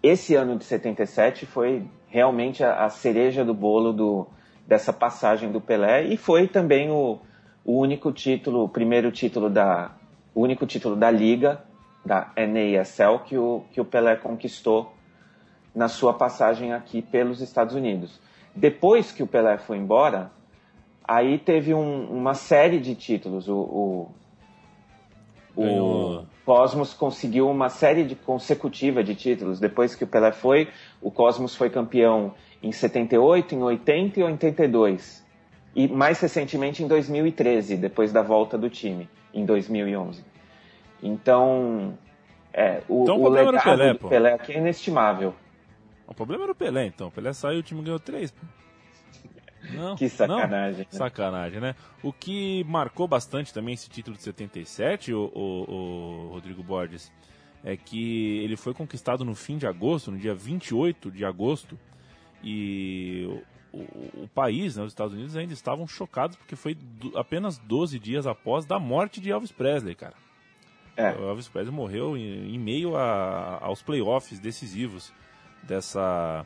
esse 0.00 0.36
ano 0.36 0.56
de 0.56 0.64
77 0.64 1.46
foi 1.46 1.82
realmente 2.06 2.62
a, 2.62 2.84
a 2.84 2.88
cereja 2.88 3.44
do 3.44 3.52
bolo 3.52 3.92
do, 3.92 4.26
dessa 4.64 4.92
passagem 4.92 5.50
do 5.50 5.60
Pelé 5.60 6.04
e 6.04 6.16
foi 6.16 6.46
também 6.46 6.88
o, 6.88 7.18
o 7.64 7.78
único 7.78 8.12
título, 8.12 8.62
o 8.62 8.68
primeiro 8.68 9.10
título 9.10 9.50
da, 9.50 9.90
o 10.34 10.42
único 10.42 10.66
título 10.66 10.96
da 10.96 11.10
liga 11.10 11.62
da 12.04 12.32
NASL 12.36 13.18
que 13.24 13.36
o, 13.36 13.64
que 13.72 13.80
o 13.80 13.84
Pelé 13.84 14.16
conquistou 14.16 14.94
na 15.74 15.88
sua 15.88 16.14
passagem 16.14 16.72
aqui 16.72 17.02
pelos 17.02 17.40
Estados 17.40 17.74
Unidos. 17.74 18.20
Depois 18.54 19.12
que 19.12 19.22
o 19.22 19.26
Pelé 19.26 19.58
foi 19.58 19.76
embora, 19.76 20.30
aí 21.04 21.38
teve 21.38 21.74
um, 21.74 22.10
uma 22.10 22.34
série 22.34 22.80
de 22.80 22.94
títulos. 22.94 23.48
O, 23.48 24.08
o, 25.56 25.62
o 25.62 26.26
Cosmos 26.44 26.94
conseguiu 26.94 27.48
uma 27.48 27.68
série 27.68 28.04
de 28.04 28.16
consecutiva 28.16 29.04
de 29.04 29.14
títulos. 29.14 29.60
Depois 29.60 29.94
que 29.94 30.04
o 30.04 30.06
Pelé 30.06 30.32
foi, 30.32 30.68
o 31.00 31.10
Cosmos 31.10 31.54
foi 31.54 31.70
campeão 31.70 32.34
em 32.62 32.72
78, 32.72 33.54
em 33.54 33.62
80 33.62 34.20
e 34.20 34.22
82. 34.22 35.24
E 35.74 35.86
mais 35.86 36.18
recentemente 36.20 36.82
em 36.82 36.88
2013, 36.88 37.76
depois 37.76 38.12
da 38.12 38.22
volta 38.22 38.58
do 38.58 38.68
time, 38.68 39.08
em 39.32 39.44
2011. 39.44 40.24
Então, 41.02 41.98
é, 42.52 42.82
o, 42.88 43.02
então, 43.02 43.16
o, 43.18 43.24
o 43.24 43.28
legado 43.28 43.62
Pelé, 43.62 43.92
do 43.94 44.08
Pelé 44.08 44.32
aqui 44.34 44.52
é 44.52 44.58
inestimável. 44.58 45.34
O 46.06 46.14
problema 46.14 46.44
era 46.44 46.52
o 46.52 46.54
Pelé, 46.54 46.86
então. 46.86 47.08
O 47.08 47.10
Pelé 47.10 47.32
saiu, 47.32 47.60
o 47.60 47.62
time 47.62 47.82
ganhou 47.82 48.00
três. 48.00 48.30
Pô. 48.30 48.46
Não, 49.72 49.94
que 49.94 50.08
sacanagem. 50.08 50.50
Não? 50.50 50.78
Né? 50.78 50.86
Sacanagem, 50.90 51.60
né? 51.60 51.74
O 52.02 52.12
que 52.12 52.64
marcou 52.64 53.06
bastante 53.06 53.52
também 53.52 53.74
esse 53.74 53.88
título 53.88 54.16
de 54.16 54.22
77, 54.22 55.12
o, 55.12 55.30
o, 55.34 56.26
o 56.26 56.28
Rodrigo 56.32 56.62
Borges, 56.62 57.12
é 57.62 57.76
que 57.76 58.38
ele 58.38 58.56
foi 58.56 58.72
conquistado 58.72 59.24
no 59.24 59.34
fim 59.34 59.58
de 59.58 59.66
agosto, 59.66 60.10
no 60.10 60.18
dia 60.18 60.34
28 60.34 61.10
de 61.10 61.24
agosto, 61.24 61.78
e 62.42 63.42
o, 63.72 64.24
o, 64.24 64.28
país, 64.34 64.76
né, 64.76 64.82
os 64.82 64.92
Estados 64.92 65.14
Unidos, 65.14 65.36
ainda 65.36 65.52
estavam 65.52 65.86
chocados 65.86 66.36
porque 66.36 66.56
foi 66.56 66.74
do, 66.74 67.16
apenas 67.18 67.58
12 67.58 67.98
dias 67.98 68.26
após 68.26 68.64
da 68.64 68.78
morte 68.78 69.20
de 69.20 69.30
Elvis 69.30 69.52
Presley, 69.52 69.94
cara. 69.94 70.14
É. 70.96 71.12
O 71.12 71.28
Elvis 71.28 71.48
Presley 71.48 71.74
morreu 71.74 72.16
em, 72.16 72.54
em 72.54 72.58
meio 72.58 72.96
a, 72.96 73.58
aos 73.62 73.82
playoffs 73.82 74.38
decisivos 74.38 75.12
dessa, 75.62 76.44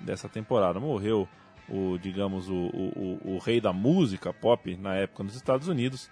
dessa 0.00 0.28
temporada. 0.28 0.78
Morreu 0.78 1.28
o 1.68 1.98
digamos 1.98 2.48
o, 2.48 2.54
o, 2.54 3.20
o, 3.34 3.38
rei 3.38 3.60
da 3.60 3.72
música 3.72 4.32
pop 4.32 4.74
na 4.76 4.94
época 4.94 5.22
nos 5.22 5.34
Estados 5.34 5.68
Unidos 5.68 6.10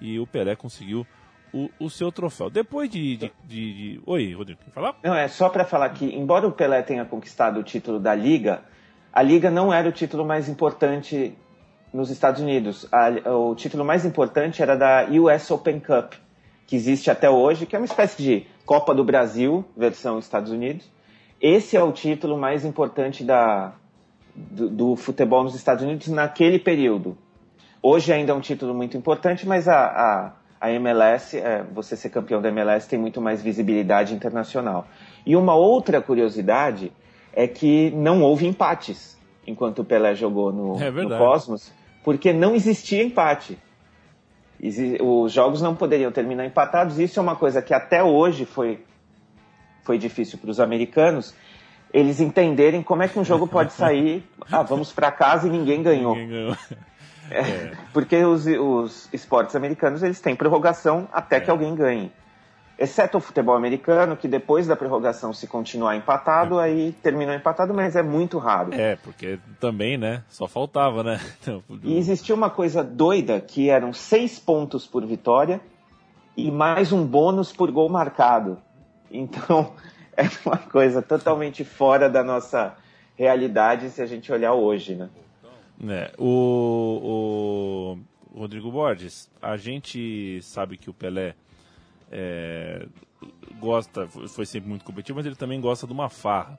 e 0.00 0.18
o 0.18 0.26
Pelé 0.26 0.56
conseguiu 0.56 1.06
o, 1.52 1.70
o 1.78 1.90
seu 1.90 2.10
troféu. 2.10 2.50
Depois 2.50 2.90
de, 2.90 3.16
de, 3.16 3.32
de, 3.44 3.74
de... 3.74 4.00
Oi, 4.06 4.32
Rodrigo, 4.32 4.60
quer 4.64 4.70
falar? 4.70 4.98
Não, 5.02 5.14
é 5.14 5.28
só 5.28 5.48
para 5.48 5.64
falar 5.64 5.90
que, 5.90 6.04
embora 6.06 6.46
o 6.46 6.52
Pelé 6.52 6.82
tenha 6.82 7.04
conquistado 7.04 7.60
o 7.60 7.62
título 7.62 8.00
da 8.00 8.14
Liga, 8.14 8.62
a 9.14 9.22
Liga 9.22 9.48
não 9.48 9.72
era 9.72 9.88
o 9.88 9.92
título 9.92 10.24
mais 10.24 10.48
importante 10.48 11.38
nos 11.92 12.10
Estados 12.10 12.40
Unidos. 12.40 12.84
A, 12.90 13.30
o 13.30 13.54
título 13.54 13.84
mais 13.84 14.04
importante 14.04 14.60
era 14.60 14.76
da 14.76 15.06
US 15.08 15.48
Open 15.52 15.78
Cup, 15.78 16.14
que 16.66 16.74
existe 16.74 17.08
até 17.08 17.30
hoje, 17.30 17.64
que 17.64 17.76
é 17.76 17.78
uma 17.78 17.84
espécie 17.84 18.20
de 18.20 18.46
Copa 18.66 18.92
do 18.92 19.04
Brasil, 19.04 19.64
versão 19.76 20.18
Estados 20.18 20.50
Unidos. 20.50 20.90
Esse 21.40 21.76
é 21.76 21.82
o 21.82 21.92
título 21.92 22.36
mais 22.36 22.64
importante 22.64 23.22
da, 23.22 23.74
do, 24.34 24.68
do, 24.68 24.96
futebol 24.96 25.44
nos 25.44 25.54
Estados 25.54 25.84
Unidos 25.84 26.08
naquele 26.08 26.58
período. 26.58 27.16
Hoje 27.80 28.12
ainda 28.12 28.32
é 28.32 28.34
um 28.34 28.40
título 28.40 28.74
muito 28.74 28.96
importante, 28.96 29.46
mas 29.46 29.68
a, 29.68 29.86
a, 29.86 30.32
a 30.60 30.72
MLS, 30.72 31.38
é, 31.38 31.62
você 31.72 31.96
ser 31.96 32.08
campeão 32.08 32.42
da 32.42 32.48
MLS 32.48 32.88
tem 32.88 32.98
muito 32.98 33.20
mais 33.20 33.40
visibilidade 33.40 34.12
internacional. 34.12 34.88
E 35.24 35.36
uma 35.36 35.54
outra 35.54 36.02
curiosidade 36.02 36.90
é 37.34 37.46
que 37.46 37.90
não 37.90 38.22
houve 38.22 38.46
empates 38.46 39.18
enquanto 39.46 39.80
o 39.80 39.84
Pelé 39.84 40.14
jogou 40.14 40.52
no, 40.52 40.82
é 40.82 40.90
no 40.90 41.08
Cosmos, 41.18 41.72
porque 42.02 42.32
não 42.32 42.54
existia 42.54 43.02
empate. 43.02 43.58
Os 45.02 45.32
jogos 45.32 45.60
não 45.60 45.74
poderiam 45.74 46.10
terminar 46.10 46.46
empatados. 46.46 46.98
Isso 46.98 47.18
é 47.18 47.22
uma 47.22 47.36
coisa 47.36 47.60
que 47.60 47.74
até 47.74 48.02
hoje 48.02 48.46
foi, 48.46 48.82
foi 49.82 49.98
difícil 49.98 50.38
para 50.38 50.50
os 50.50 50.60
americanos 50.60 51.34
eles 51.94 52.20
entenderem 52.20 52.82
como 52.82 53.04
é 53.04 53.08
que 53.08 53.16
um 53.20 53.24
jogo 53.24 53.46
pode 53.46 53.72
sair, 53.72 54.28
ah, 54.50 54.62
vamos 54.62 54.92
para 54.92 55.12
casa 55.12 55.46
e 55.46 55.50
ninguém 55.50 55.80
ganhou. 55.80 56.16
Ninguém 56.16 56.28
ganhou. 56.28 56.56
É, 57.30 57.38
é. 57.40 57.72
Porque 57.92 58.16
os, 58.24 58.46
os, 58.46 59.08
esportes 59.12 59.54
americanos 59.54 60.02
eles 60.02 60.20
têm 60.20 60.34
prorrogação 60.34 61.08
até 61.12 61.36
é. 61.36 61.40
que 61.40 61.48
alguém 61.48 61.72
ganhe. 61.76 62.10
Exceto 62.76 63.18
o 63.18 63.20
futebol 63.20 63.54
americano, 63.54 64.16
que 64.16 64.26
depois 64.26 64.66
da 64.66 64.74
prorrogação, 64.74 65.32
se 65.32 65.46
continuar 65.46 65.96
empatado, 65.96 66.58
aí 66.58 66.92
terminou 67.02 67.32
empatado, 67.32 67.72
mas 67.72 67.94
é 67.94 68.02
muito 68.02 68.36
raro. 68.38 68.74
É, 68.74 68.96
porque 68.96 69.38
também, 69.60 69.96
né? 69.96 70.24
Só 70.28 70.48
faltava, 70.48 71.04
né? 71.04 71.20
E 71.84 71.96
existia 71.96 72.34
uma 72.34 72.50
coisa 72.50 72.82
doida 72.82 73.40
que 73.40 73.70
eram 73.70 73.92
seis 73.92 74.40
pontos 74.40 74.86
por 74.86 75.06
vitória 75.06 75.60
e 76.36 76.50
mais 76.50 76.90
um 76.90 77.06
bônus 77.06 77.52
por 77.52 77.70
gol 77.70 77.88
marcado. 77.88 78.58
Então, 79.08 79.72
é 80.16 80.24
uma 80.44 80.58
coisa 80.58 81.00
totalmente 81.00 81.64
fora 81.64 82.10
da 82.10 82.24
nossa 82.24 82.76
realidade 83.16 83.90
se 83.90 84.02
a 84.02 84.06
gente 84.06 84.32
olhar 84.32 84.52
hoje, 84.52 84.96
né? 84.96 85.08
É, 85.88 86.12
o, 86.18 87.96
o 88.34 88.38
Rodrigo 88.38 88.70
Borges, 88.70 89.30
a 89.40 89.56
gente 89.56 90.40
sabe 90.42 90.76
que 90.76 90.90
o 90.90 90.94
Pelé 90.94 91.34
é, 92.16 92.86
gosta, 93.58 94.06
foi 94.06 94.46
sempre 94.46 94.68
muito 94.68 94.84
competitivo, 94.84 95.16
mas 95.16 95.26
ele 95.26 95.34
também 95.34 95.60
gosta 95.60 95.84
de 95.84 95.92
uma 95.92 96.08
farra. 96.08 96.56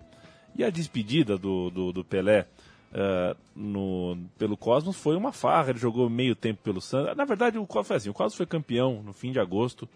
E 0.53 0.63
a 0.63 0.69
despedida 0.69 1.37
do, 1.37 1.69
do, 1.69 1.93
do 1.93 2.03
Pelé 2.03 2.45
uh, 2.91 3.37
no, 3.55 4.17
pelo 4.37 4.57
Cosmos 4.57 4.97
foi 4.97 5.15
uma 5.15 5.31
farra, 5.31 5.69
ele 5.69 5.79
jogou 5.79 6.09
meio 6.09 6.35
tempo 6.35 6.61
pelo 6.61 6.81
Santos. 6.81 7.15
Na 7.15 7.23
verdade, 7.23 7.57
o 7.57 7.65
Cosmos 7.65 7.87
foi 7.87 7.97
assim, 7.97 8.09
o 8.09 8.13
Cosmos 8.13 8.35
foi 8.35 8.45
campeão 8.45 9.01
no 9.01 9.13
fim 9.13 9.31
de 9.31 9.39
agosto 9.39 9.87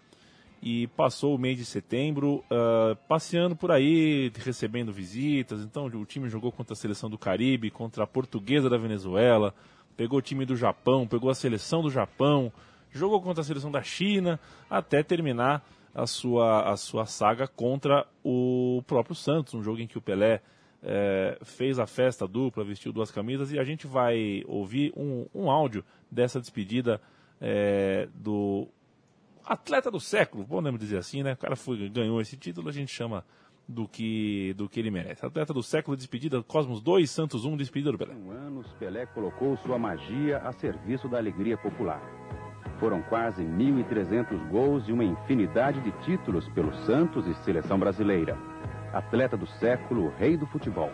e 0.62 0.86
passou 0.88 1.34
o 1.34 1.38
mês 1.38 1.58
de 1.58 1.64
setembro 1.64 2.44
uh, 2.50 2.96
passeando 3.06 3.54
por 3.54 3.70
aí, 3.70 4.32
recebendo 4.36 4.92
visitas. 4.92 5.60
Então 5.62 5.86
o 5.86 6.04
time 6.06 6.28
jogou 6.28 6.50
contra 6.50 6.72
a 6.72 6.76
seleção 6.76 7.10
do 7.10 7.18
Caribe, 7.18 7.70
contra 7.70 8.04
a 8.04 8.06
portuguesa 8.06 8.70
da 8.70 8.78
Venezuela, 8.78 9.54
pegou 9.94 10.18
o 10.18 10.22
time 10.22 10.46
do 10.46 10.56
Japão, 10.56 11.06
pegou 11.06 11.28
a 11.28 11.34
seleção 11.34 11.82
do 11.82 11.90
Japão, 11.90 12.50
jogou 12.98 13.20
contra 13.20 13.40
a 13.40 13.44
seleção 13.44 13.70
da 13.70 13.82
China, 13.82 14.38
até 14.68 15.02
terminar 15.02 15.64
a 15.94 16.06
sua, 16.06 16.70
a 16.70 16.76
sua 16.76 17.06
saga 17.06 17.46
contra 17.46 18.06
o 18.24 18.82
próprio 18.86 19.14
Santos, 19.14 19.54
um 19.54 19.62
jogo 19.62 19.80
em 19.80 19.86
que 19.86 19.98
o 19.98 20.02
Pelé 20.02 20.40
é, 20.82 21.38
fez 21.42 21.78
a 21.78 21.86
festa 21.86 22.26
dupla, 22.26 22.64
vestiu 22.64 22.92
duas 22.92 23.10
camisas, 23.10 23.52
e 23.52 23.58
a 23.58 23.64
gente 23.64 23.86
vai 23.86 24.42
ouvir 24.46 24.92
um, 24.96 25.26
um 25.34 25.50
áudio 25.50 25.84
dessa 26.10 26.40
despedida 26.40 27.00
é, 27.40 28.08
do 28.14 28.68
atleta 29.44 29.90
do 29.90 29.98
século, 29.98 30.46
podemos 30.46 30.78
dizer 30.78 30.98
assim, 30.98 31.22
né? 31.22 31.32
O 31.32 31.36
cara 31.36 31.56
foi, 31.56 31.88
ganhou 31.88 32.20
esse 32.20 32.36
título, 32.36 32.68
a 32.68 32.72
gente 32.72 32.92
chama 32.92 33.24
do 33.66 33.86
que, 33.86 34.52
do 34.54 34.68
que 34.68 34.80
ele 34.80 34.90
merece. 34.90 35.24
Atleta 35.24 35.52
do 35.52 35.62
século, 35.62 35.96
despedida 35.96 36.42
Cosmos 36.42 36.80
2, 36.82 37.10
Santos 37.10 37.44
1, 37.44 37.56
despedida 37.56 37.92
do 37.92 37.98
Pelé. 37.98 38.14
Em 38.14 38.30
anos, 38.30 38.66
Pelé 38.78 39.06
colocou 39.06 39.56
sua 39.58 39.78
magia 39.78 40.38
a 40.38 40.52
serviço 40.52 41.08
da 41.08 41.18
alegria 41.18 41.56
popular. 41.56 42.00
Foram 42.80 43.02
quase 43.02 43.44
1.300 43.44 44.48
gols 44.48 44.88
e 44.88 44.92
uma 44.92 45.04
infinidade 45.04 45.80
de 45.82 45.90
títulos 46.02 46.48
pelo 46.48 46.72
Santos 46.86 47.26
e 47.26 47.34
seleção 47.44 47.78
brasileira. 47.78 48.38
Atleta 48.90 49.36
do 49.36 49.46
século, 49.46 50.10
rei 50.18 50.34
do 50.34 50.46
futebol. 50.46 50.90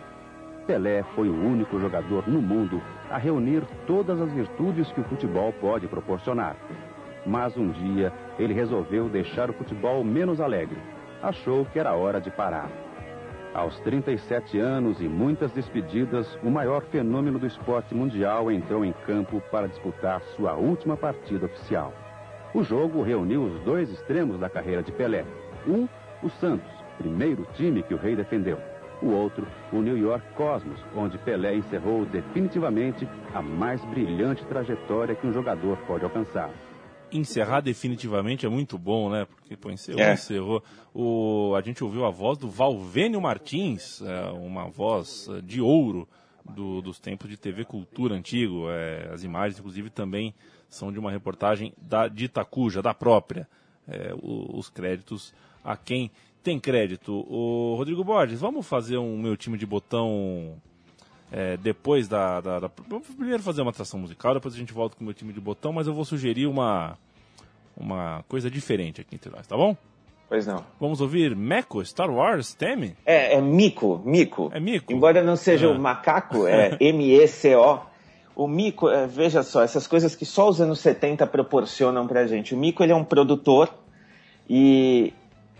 Pelé 0.67 1.01
foi 1.15 1.29
o 1.29 1.33
único 1.33 1.79
jogador 1.79 2.27
no 2.27 2.41
mundo 2.41 2.81
a 3.09 3.17
reunir 3.17 3.63
todas 3.87 4.19
as 4.19 4.29
virtudes 4.33 4.91
que 4.91 4.99
o 4.99 5.05
futebol 5.05 5.53
pode 5.53 5.87
proporcionar. 5.87 6.57
Mas 7.25 7.55
um 7.55 7.69
dia 7.69 8.11
ele 8.37 8.53
resolveu 8.53 9.07
deixar 9.07 9.49
o 9.49 9.53
futebol 9.53 10.03
menos 10.03 10.41
alegre. 10.41 10.77
Achou 11.23 11.65
que 11.65 11.79
era 11.79 11.95
hora 11.95 12.19
de 12.19 12.29
parar. 12.29 12.69
Aos 13.57 13.79
37 13.79 14.59
anos 14.59 15.01
e 15.01 15.05
muitas 15.09 15.51
despedidas, 15.51 16.37
o 16.43 16.51
maior 16.51 16.83
fenômeno 16.91 17.39
do 17.39 17.47
esporte 17.47 17.95
mundial 17.95 18.51
entrou 18.51 18.85
em 18.85 18.93
campo 19.07 19.41
para 19.49 19.67
disputar 19.67 20.21
sua 20.35 20.53
última 20.53 20.95
partida 20.95 21.47
oficial. 21.47 21.91
O 22.53 22.61
jogo 22.63 23.01
reuniu 23.01 23.45
os 23.45 23.59
dois 23.61 23.89
extremos 23.89 24.39
da 24.39 24.47
carreira 24.47 24.83
de 24.83 24.91
Pelé. 24.91 25.25
Um, 25.67 25.87
o 26.21 26.29
Santos, 26.39 26.69
primeiro 26.99 27.47
time 27.55 27.81
que 27.81 27.95
o 27.95 27.97
rei 27.97 28.15
defendeu. 28.15 28.59
O 29.01 29.07
outro, 29.07 29.47
o 29.73 29.77
New 29.77 29.97
York 29.97 30.23
Cosmos, 30.35 30.79
onde 30.95 31.17
Pelé 31.17 31.55
encerrou 31.55 32.05
definitivamente 32.05 33.09
a 33.33 33.41
mais 33.41 33.83
brilhante 33.85 34.45
trajetória 34.45 35.15
que 35.15 35.25
um 35.25 35.33
jogador 35.33 35.77
pode 35.87 36.03
alcançar 36.03 36.51
encerrar 37.11 37.61
definitivamente 37.61 38.45
é 38.45 38.49
muito 38.49 38.77
bom, 38.77 39.09
né? 39.09 39.25
Porque 39.25 39.55
pô, 39.55 39.69
encerrou, 39.69 40.01
é. 40.01 40.13
encerrou. 40.13 40.63
O, 40.93 41.53
a 41.55 41.61
gente 41.61 41.83
ouviu 41.83 42.05
a 42.05 42.09
voz 42.09 42.37
do 42.37 42.49
Valvênio 42.49 43.21
Martins, 43.21 44.01
é, 44.01 44.31
uma 44.31 44.67
voz 44.67 45.27
é, 45.29 45.41
de 45.41 45.61
ouro 45.61 46.07
do, 46.43 46.81
dos 46.81 46.99
tempos 46.99 47.29
de 47.29 47.37
TV 47.37 47.65
Cultura 47.65 48.15
antigo. 48.15 48.69
É, 48.69 49.09
as 49.13 49.23
imagens, 49.23 49.59
inclusive, 49.59 49.89
também 49.89 50.33
são 50.69 50.91
de 50.91 50.99
uma 50.99 51.11
reportagem 51.11 51.73
da, 51.81 52.07
de 52.07 52.25
Itacuja, 52.25 52.81
da 52.81 52.93
própria. 52.93 53.47
É, 53.87 54.13
o, 54.21 54.57
os 54.57 54.69
créditos 54.69 55.33
a 55.63 55.77
quem 55.77 56.11
tem 56.43 56.59
crédito. 56.59 57.25
O 57.29 57.75
Rodrigo 57.75 58.03
Borges, 58.03 58.39
vamos 58.39 58.67
fazer 58.67 58.97
um 58.97 59.17
meu 59.17 59.35
time 59.35 59.57
de 59.57 59.65
botão 59.65 60.61
é, 61.31 61.57
depois 61.57 62.07
da, 62.07 62.39
da, 62.39 62.59
da, 62.59 62.69
primeiro 62.69 63.43
fazer 63.43 63.61
uma 63.61 63.71
atração 63.71 63.99
musical, 63.99 64.33
depois 64.33 64.53
a 64.53 64.57
gente 64.57 64.73
volta 64.73 64.95
com 64.95 65.03
o 65.03 65.05
meu 65.05 65.13
time 65.13 65.33
de 65.33 65.41
botão, 65.41 65.73
mas 65.73 65.87
eu 65.87 65.93
vou 65.93 66.05
sugerir 66.05 66.47
uma, 66.47 66.97
uma 67.75 68.23
coisa 68.27 68.49
diferente 68.49 69.01
aqui 69.01 69.15
entre 69.15 69.29
nós, 69.29 69.45
tá 69.45 69.55
bom? 69.55 69.75
Pois 70.29 70.45
não. 70.45 70.63
Vamos 70.79 70.99
ouvir 70.99 71.35
Meco, 71.35 71.83
Star 71.85 72.09
Wars, 72.09 72.53
Teme? 72.53 72.95
É, 73.05 73.35
é 73.35 73.41
Mico, 73.41 74.01
Mico. 74.05 74.49
É 74.53 74.59
Mico. 74.59 74.91
Embora 74.91 75.23
não 75.23 75.37
seja 75.37 75.69
o 75.69 75.75
é. 75.75 75.77
macaco, 75.77 76.45
é 76.45 76.77
M-E-C-O. 76.81 77.79
O 78.35 78.47
Mico, 78.47 78.89
é, 78.89 79.07
veja 79.07 79.41
só, 79.41 79.63
essas 79.63 79.87
coisas 79.87 80.15
que 80.15 80.25
só 80.25 80.49
os 80.49 80.61
anos 80.61 80.79
70 80.79 81.25
proporcionam 81.27 82.05
pra 82.05 82.27
gente. 82.27 82.53
O 82.53 82.57
Mico, 82.57 82.83
ele 82.83 82.91
é 82.91 82.95
um 82.95 83.05
produtor 83.05 83.73
e 84.49 85.13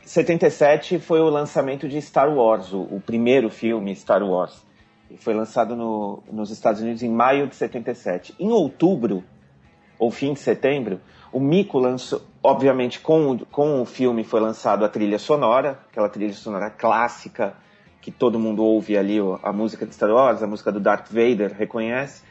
77 0.03 0.99
foi 0.99 1.21
o 1.21 1.29
lançamento 1.29 1.87
de 1.87 2.01
Star 2.01 2.29
Wars, 2.29 2.71
o, 2.73 2.81
o 2.81 3.01
primeiro 3.03 3.49
filme 3.49 3.95
Star 3.95 4.23
Wars. 4.23 4.66
E 5.09 5.17
foi 5.17 5.33
lançado 5.33 5.75
no, 5.75 6.21
nos 6.31 6.51
Estados 6.51 6.81
Unidos 6.81 7.01
em 7.01 7.09
maio 7.09 7.47
de 7.47 7.55
77. 7.55 8.35
Em 8.39 8.51
outubro, 8.51 9.23
ou 9.97 10.11
fim 10.11 10.33
de 10.33 10.39
setembro, 10.39 10.99
o 11.31 11.39
Mico 11.39 11.79
lançou, 11.79 12.21
obviamente, 12.43 12.99
com, 12.99 13.37
com 13.51 13.81
o 13.81 13.85
filme 13.85 14.23
foi 14.23 14.39
lançado 14.39 14.83
a 14.85 14.89
trilha 14.89 15.19
sonora, 15.19 15.79
aquela 15.89 16.09
trilha 16.09 16.33
sonora 16.33 16.69
clássica 16.69 17.55
que 18.01 18.11
todo 18.11 18.39
mundo 18.39 18.63
ouve 18.63 18.97
ali, 18.97 19.17
a 19.43 19.51
música 19.51 19.85
de 19.85 19.93
Star 19.93 20.09
Wars, 20.09 20.41
a 20.41 20.47
música 20.47 20.71
do 20.71 20.79
Darth 20.79 21.09
Vader, 21.09 21.53
reconhece. 21.57 22.23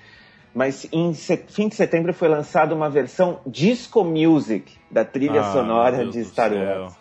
Mas 0.54 0.88
em 0.90 1.12
fim 1.12 1.68
de 1.68 1.74
setembro 1.74 2.14
foi 2.14 2.28
lançada 2.28 2.74
uma 2.74 2.88
versão 2.88 3.40
disco 3.46 4.02
music 4.02 4.72
da 4.90 5.04
trilha 5.04 5.40
ah, 5.42 5.52
sonora 5.52 6.06
de 6.06 6.24
Star 6.24 6.50
Wars. 6.50 6.94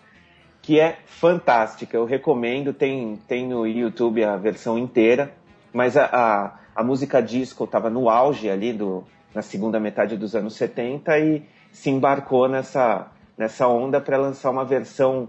Que 0.61 0.80
é 0.80 0.97
fantástica, 1.05 1.95
eu 1.95 2.03
recomendo, 2.03 2.73
tem, 2.73 3.15
tem 3.28 3.47
no 3.47 3.65
YouTube 3.65 4.23
a 4.26 4.36
versão 4.36 4.78
inteira 4.78 5.34
mas 5.76 5.97
a, 5.97 6.05
a, 6.05 6.53
a 6.73 6.84
música 6.86 7.21
disco 7.21 7.65
estava 7.65 7.89
no 7.89 8.09
auge 8.09 8.49
ali 8.49 8.71
do, 8.71 9.03
na 9.34 9.41
segunda 9.41 9.78
metade 9.78 10.15
dos 10.15 10.34
anos 10.34 10.55
70 10.55 11.19
e 11.19 11.43
se 11.69 11.89
embarcou 11.89 12.47
nessa, 12.47 13.11
nessa 13.38 13.67
onda 13.67 13.99
para 13.99 14.15
lançar 14.15 14.51
uma 14.51 14.63
versão 14.63 15.28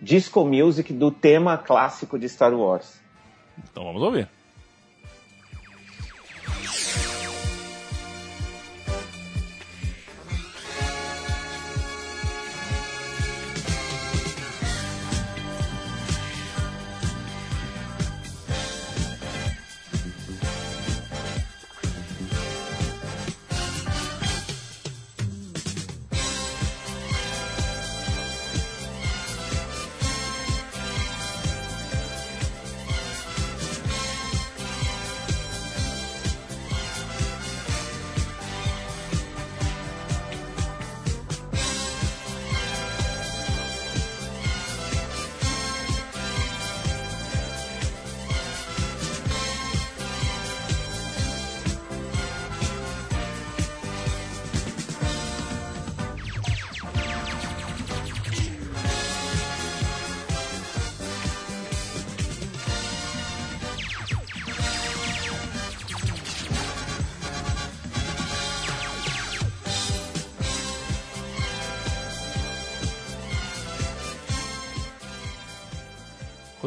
disco 0.00 0.44
music 0.44 0.92
do 0.92 1.10
tema 1.10 1.58
clássico 1.58 2.16
de 2.16 2.28
Star 2.28 2.54
Wars. 2.54 3.02
Então 3.58 3.82
vamos 3.82 4.00
ouvir. 4.00 4.28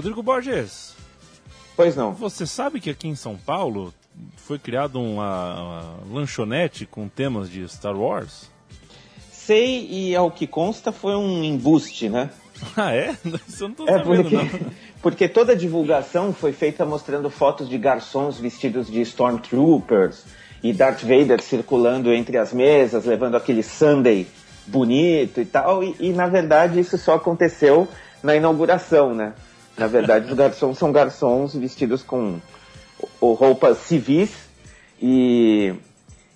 Rodrigo 0.01 0.23
Borges. 0.23 0.95
Pois 1.75 1.95
não. 1.95 2.11
Você 2.13 2.47
sabe 2.47 2.81
que 2.81 2.89
aqui 2.89 3.07
em 3.07 3.13
São 3.13 3.37
Paulo 3.37 3.93
foi 4.35 4.57
criado 4.57 4.99
uma, 4.99 5.61
uma 5.61 5.99
lanchonete 6.11 6.87
com 6.87 7.07
temas 7.07 7.47
de 7.47 7.67
Star 7.69 7.95
Wars? 7.95 8.49
Sei, 9.31 9.87
e 9.87 10.15
ao 10.15 10.31
que 10.31 10.47
consta 10.47 10.91
foi 10.91 11.15
um 11.15 11.43
embuste, 11.43 12.09
né? 12.09 12.31
Ah, 12.75 12.93
é? 12.93 13.15
Isso 13.47 13.63
eu 13.63 13.67
não 13.69 13.75
tô 13.75 13.87
É 13.87 13.93
sabendo, 13.93 14.23
porque, 14.23 14.35
não. 14.35 14.71
porque 15.01 15.27
toda 15.27 15.53
a 15.53 15.55
divulgação 15.55 16.33
foi 16.33 16.51
feita 16.51 16.83
mostrando 16.85 17.29
fotos 17.29 17.69
de 17.69 17.77
garçons 17.77 18.39
vestidos 18.39 18.87
de 18.87 19.01
Stormtroopers 19.01 20.25
e 20.63 20.73
Darth 20.73 21.01
Vader 21.01 21.41
circulando 21.41 22.11
entre 22.13 22.37
as 22.37 22.53
mesas, 22.53 23.05
levando 23.05 23.35
aquele 23.35 23.63
Sunday 23.63 24.27
bonito 24.65 25.41
e 25.41 25.45
tal. 25.45 25.83
E, 25.83 25.95
e, 25.99 26.11
na 26.11 26.27
verdade 26.27 26.79
isso 26.79 26.97
só 26.99 27.15
aconteceu 27.15 27.87
na 28.21 28.35
inauguração, 28.35 29.13
né? 29.15 29.33
Na 29.77 29.87
verdade 29.87 30.27
os 30.27 30.33
garçons 30.33 30.77
são 30.77 30.91
garçons 30.91 31.55
vestidos 31.55 32.03
com 32.03 32.39
roupas 33.19 33.77
civis 33.79 34.49
e, 35.01 35.73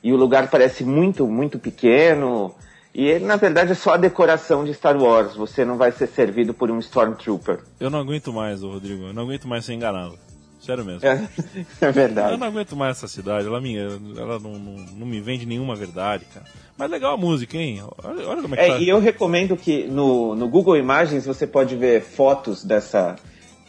e 0.03 0.11
o 0.11 0.15
lugar 0.15 0.49
parece 0.49 0.83
muito, 0.83 1.27
muito 1.27 1.59
pequeno. 1.59 2.53
E 2.93 3.05
ele, 3.05 3.25
na 3.25 3.35
verdade, 3.35 3.73
é 3.73 3.75
só 3.75 3.95
a 3.95 3.97
decoração 3.97 4.63
de 4.63 4.73
Star 4.73 4.97
Wars. 4.97 5.35
Você 5.35 5.65
não 5.65 5.77
vai 5.77 5.91
ser 5.91 6.07
servido 6.07 6.53
por 6.53 6.71
um 6.71 6.79
Stormtrooper. 6.79 7.59
Eu 7.77 7.89
não 7.89 7.99
aguento 7.99 8.31
mais, 8.31 8.61
Rodrigo. 8.61 9.07
Eu 9.07 9.13
não 9.13 9.23
aguento 9.23 9.49
mais 9.49 9.65
ser 9.65 9.73
enganado. 9.73 10.17
Sério 10.65 10.83
mesmo. 10.83 11.07
É, 11.07 11.13
é 11.81 11.87
Eu 11.87 11.93
verdade. 11.93 12.37
não 12.37 12.47
aguento 12.47 12.75
mais 12.75 12.97
essa 12.97 13.07
cidade. 13.07 13.45
Ela, 13.45 13.61
me, 13.61 13.77
ela 13.77 14.39
não, 14.39 14.53
não, 14.53 14.85
não 14.97 15.05
me 15.05 15.21
vende 15.21 15.45
nenhuma 15.45 15.75
verdade, 15.75 16.25
cara. 16.33 16.45
Mas 16.77 16.89
legal 16.89 17.13
a 17.13 17.17
música, 17.17 17.55
hein? 17.57 17.83
Olha, 18.03 18.27
olha 18.27 18.41
como 18.41 18.55
é 18.55 18.57
que 18.57 18.71
tá. 18.71 18.77
É, 18.77 18.81
e 18.81 18.89
eu 18.89 18.99
recomendo 18.99 19.55
que 19.55 19.83
no, 19.85 20.35
no 20.35 20.47
Google 20.49 20.75
Imagens 20.75 21.25
você 21.25 21.45
pode 21.45 21.75
ver 21.75 22.01
fotos 22.01 22.65
dessa, 22.65 23.15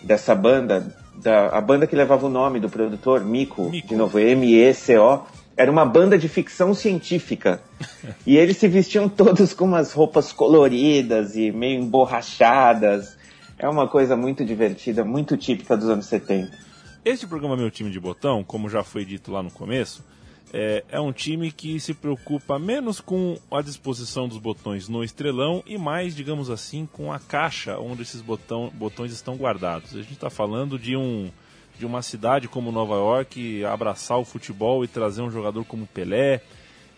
dessa 0.03 0.35
banda, 0.35 0.87
da, 1.15 1.49
a 1.49 1.61
banda 1.61 1.87
que 1.87 1.95
levava 1.95 2.27
o 2.27 2.31
nome 2.31 2.59
do 2.59 2.69
produtor, 2.71 3.25
Mico, 3.25 3.69
Mico. 3.69 3.89
de 3.89 3.95
novo, 3.95 4.19
M-E-C-O. 4.19 5.21
Era 5.57 5.71
uma 5.71 5.87
banda 5.87 6.19
de 6.19 6.29
ficção 6.29 6.75
científica. 6.75 7.63
e 8.27 8.37
eles 8.37 8.57
se 8.57 8.69
vestiam 8.69 9.09
todos 9.09 9.53
com 9.53 9.67
umas 9.67 9.93
roupas 9.93 10.33
coloridas 10.33 11.37
e 11.37 11.53
meio 11.53 11.81
emborrachadas. 11.81 13.17
É 13.59 13.69
uma 13.69 13.87
coisa 13.89 14.17
muito 14.17 14.45
divertida, 14.45 15.05
muito 15.05 15.37
típica 15.37 15.77
dos 15.77 15.89
anos 15.89 16.07
70. 16.07 16.67
Este 17.07 17.25
programa 17.25 17.57
Meu 17.57 17.71
Time 17.71 17.89
de 17.89 18.01
Botão, 18.01 18.43
como 18.43 18.69
já 18.69 18.83
foi 18.83 19.05
dito 19.05 19.31
lá 19.31 19.41
no 19.41 19.49
começo, 19.49 20.05
é, 20.53 20.83
é 20.89 21.01
um 21.01 21.13
time 21.13 21.53
que 21.53 21.79
se 21.79 21.95
preocupa 21.95 22.59
menos 22.59 23.01
com 23.01 23.39
a 23.49 23.63
disposição 23.63 24.27
dos 24.27 24.39
botões 24.39 24.89
no 24.89 25.05
estrelão 25.05 25.63
e 25.65 25.79
mais, 25.79 26.17
digamos 26.17 26.51
assim, 26.51 26.85
com 26.85 27.13
a 27.13 27.21
caixa 27.21 27.79
onde 27.79 28.03
esses 28.03 28.21
botão, 28.21 28.73
botões 28.75 29.13
estão 29.13 29.37
guardados. 29.37 29.95
A 29.95 29.99
gente 29.99 30.15
está 30.15 30.29
falando 30.29 30.77
de, 30.81 30.97
um, 30.97 31.31
de 31.79 31.87
uma 31.87 32.03
cidade 32.03 32.49
como 32.49 32.73
Nova 32.73 32.97
York 32.97 33.65
abraçar 33.65 34.19
o 34.19 34.25
futebol 34.25 34.83
e 34.85 34.89
trazer 34.89 35.23
um 35.23 35.31
jogador 35.31 35.65
como 35.65 35.87
Pelé. 35.87 36.43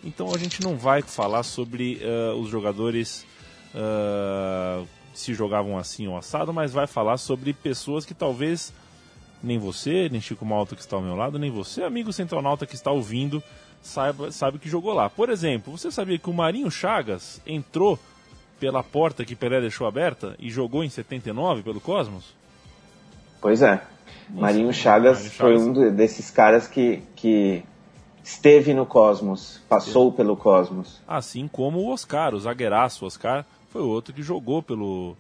Então 0.03 0.35
a 0.35 0.39
gente 0.39 0.63
não 0.63 0.75
vai 0.75 1.03
falar 1.03 1.43
sobre 1.43 1.99
eh, 2.01 2.33
os 2.33 2.49
jogadores 2.49 3.27
ah, 3.75 4.85
se 5.13 5.35
jogavam 5.35 5.77
assim 5.77 6.09
ou 6.09 6.17
assado, 6.17 6.51
mas 6.51 6.73
vai 6.73 6.87
falar 6.87 7.19
sobre 7.19 7.53
pessoas 7.53 8.07
que 8.07 8.15
talvez 8.15 8.73
nem 9.43 9.59
você, 9.59 10.09
nem 10.11 10.20
Chico 10.20 10.45
Malta 10.45 10.74
que 10.74 10.80
está 10.80 10.97
ao 10.97 11.03
meu 11.03 11.14
lado, 11.14 11.39
nem 11.39 11.51
você, 11.51 11.82
amigo 11.82 12.12
centronauta 12.12 12.66
que 12.66 12.74
está 12.74 12.91
ouvindo, 12.91 13.43
saiba, 13.82 14.30
sabe 14.32 14.59
que 14.59 14.68
jogou 14.68 14.93
lá. 14.93 15.09
Por 15.09 15.28
exemplo, 15.30 15.76
você 15.76 15.91
sabia 15.91 16.18
que 16.18 16.28
o 16.30 16.34
Marinho 16.34 16.70
Chagas 16.70 17.41
entrou 17.47 17.99
pela 18.59 18.82
porta 18.82 19.24
que 19.24 19.36
Pelé 19.36 19.61
deixou 19.61 19.86
aberta 19.86 20.34
e 20.39 20.51
jogou 20.51 20.82
em 20.82 20.89
79 20.89 21.62
pelo 21.62 21.80
Cosmos? 21.80 22.34
Pois 23.41 23.62
é. 23.62 23.80
Marinho 24.30 24.72
Chagas 24.72 25.18
Marinho 25.18 25.30
foi 25.32 25.53
Chagas. 25.53 25.62
um 25.68 25.72
do- 25.72 25.91
desses 25.93 26.30
caras 26.30 26.66
que, 26.66 27.03
que 27.14 27.62
esteve 28.24 28.74
no 28.74 28.84
Cosmos, 28.84 29.61
passou 29.68 30.12
pelo 30.12 30.36
Cosmos. 30.36 31.01
Assim 31.07 31.47
como 31.49 31.78
o 31.78 31.93
Oscar, 31.93 32.34
o 32.34 32.41
zagueiraço 32.41 33.07
Oscar, 33.07 33.45
foi 33.70 33.80
outro 33.82 34.12
que 34.12 34.22
jogou 34.22 34.62
pelo, 34.62 35.16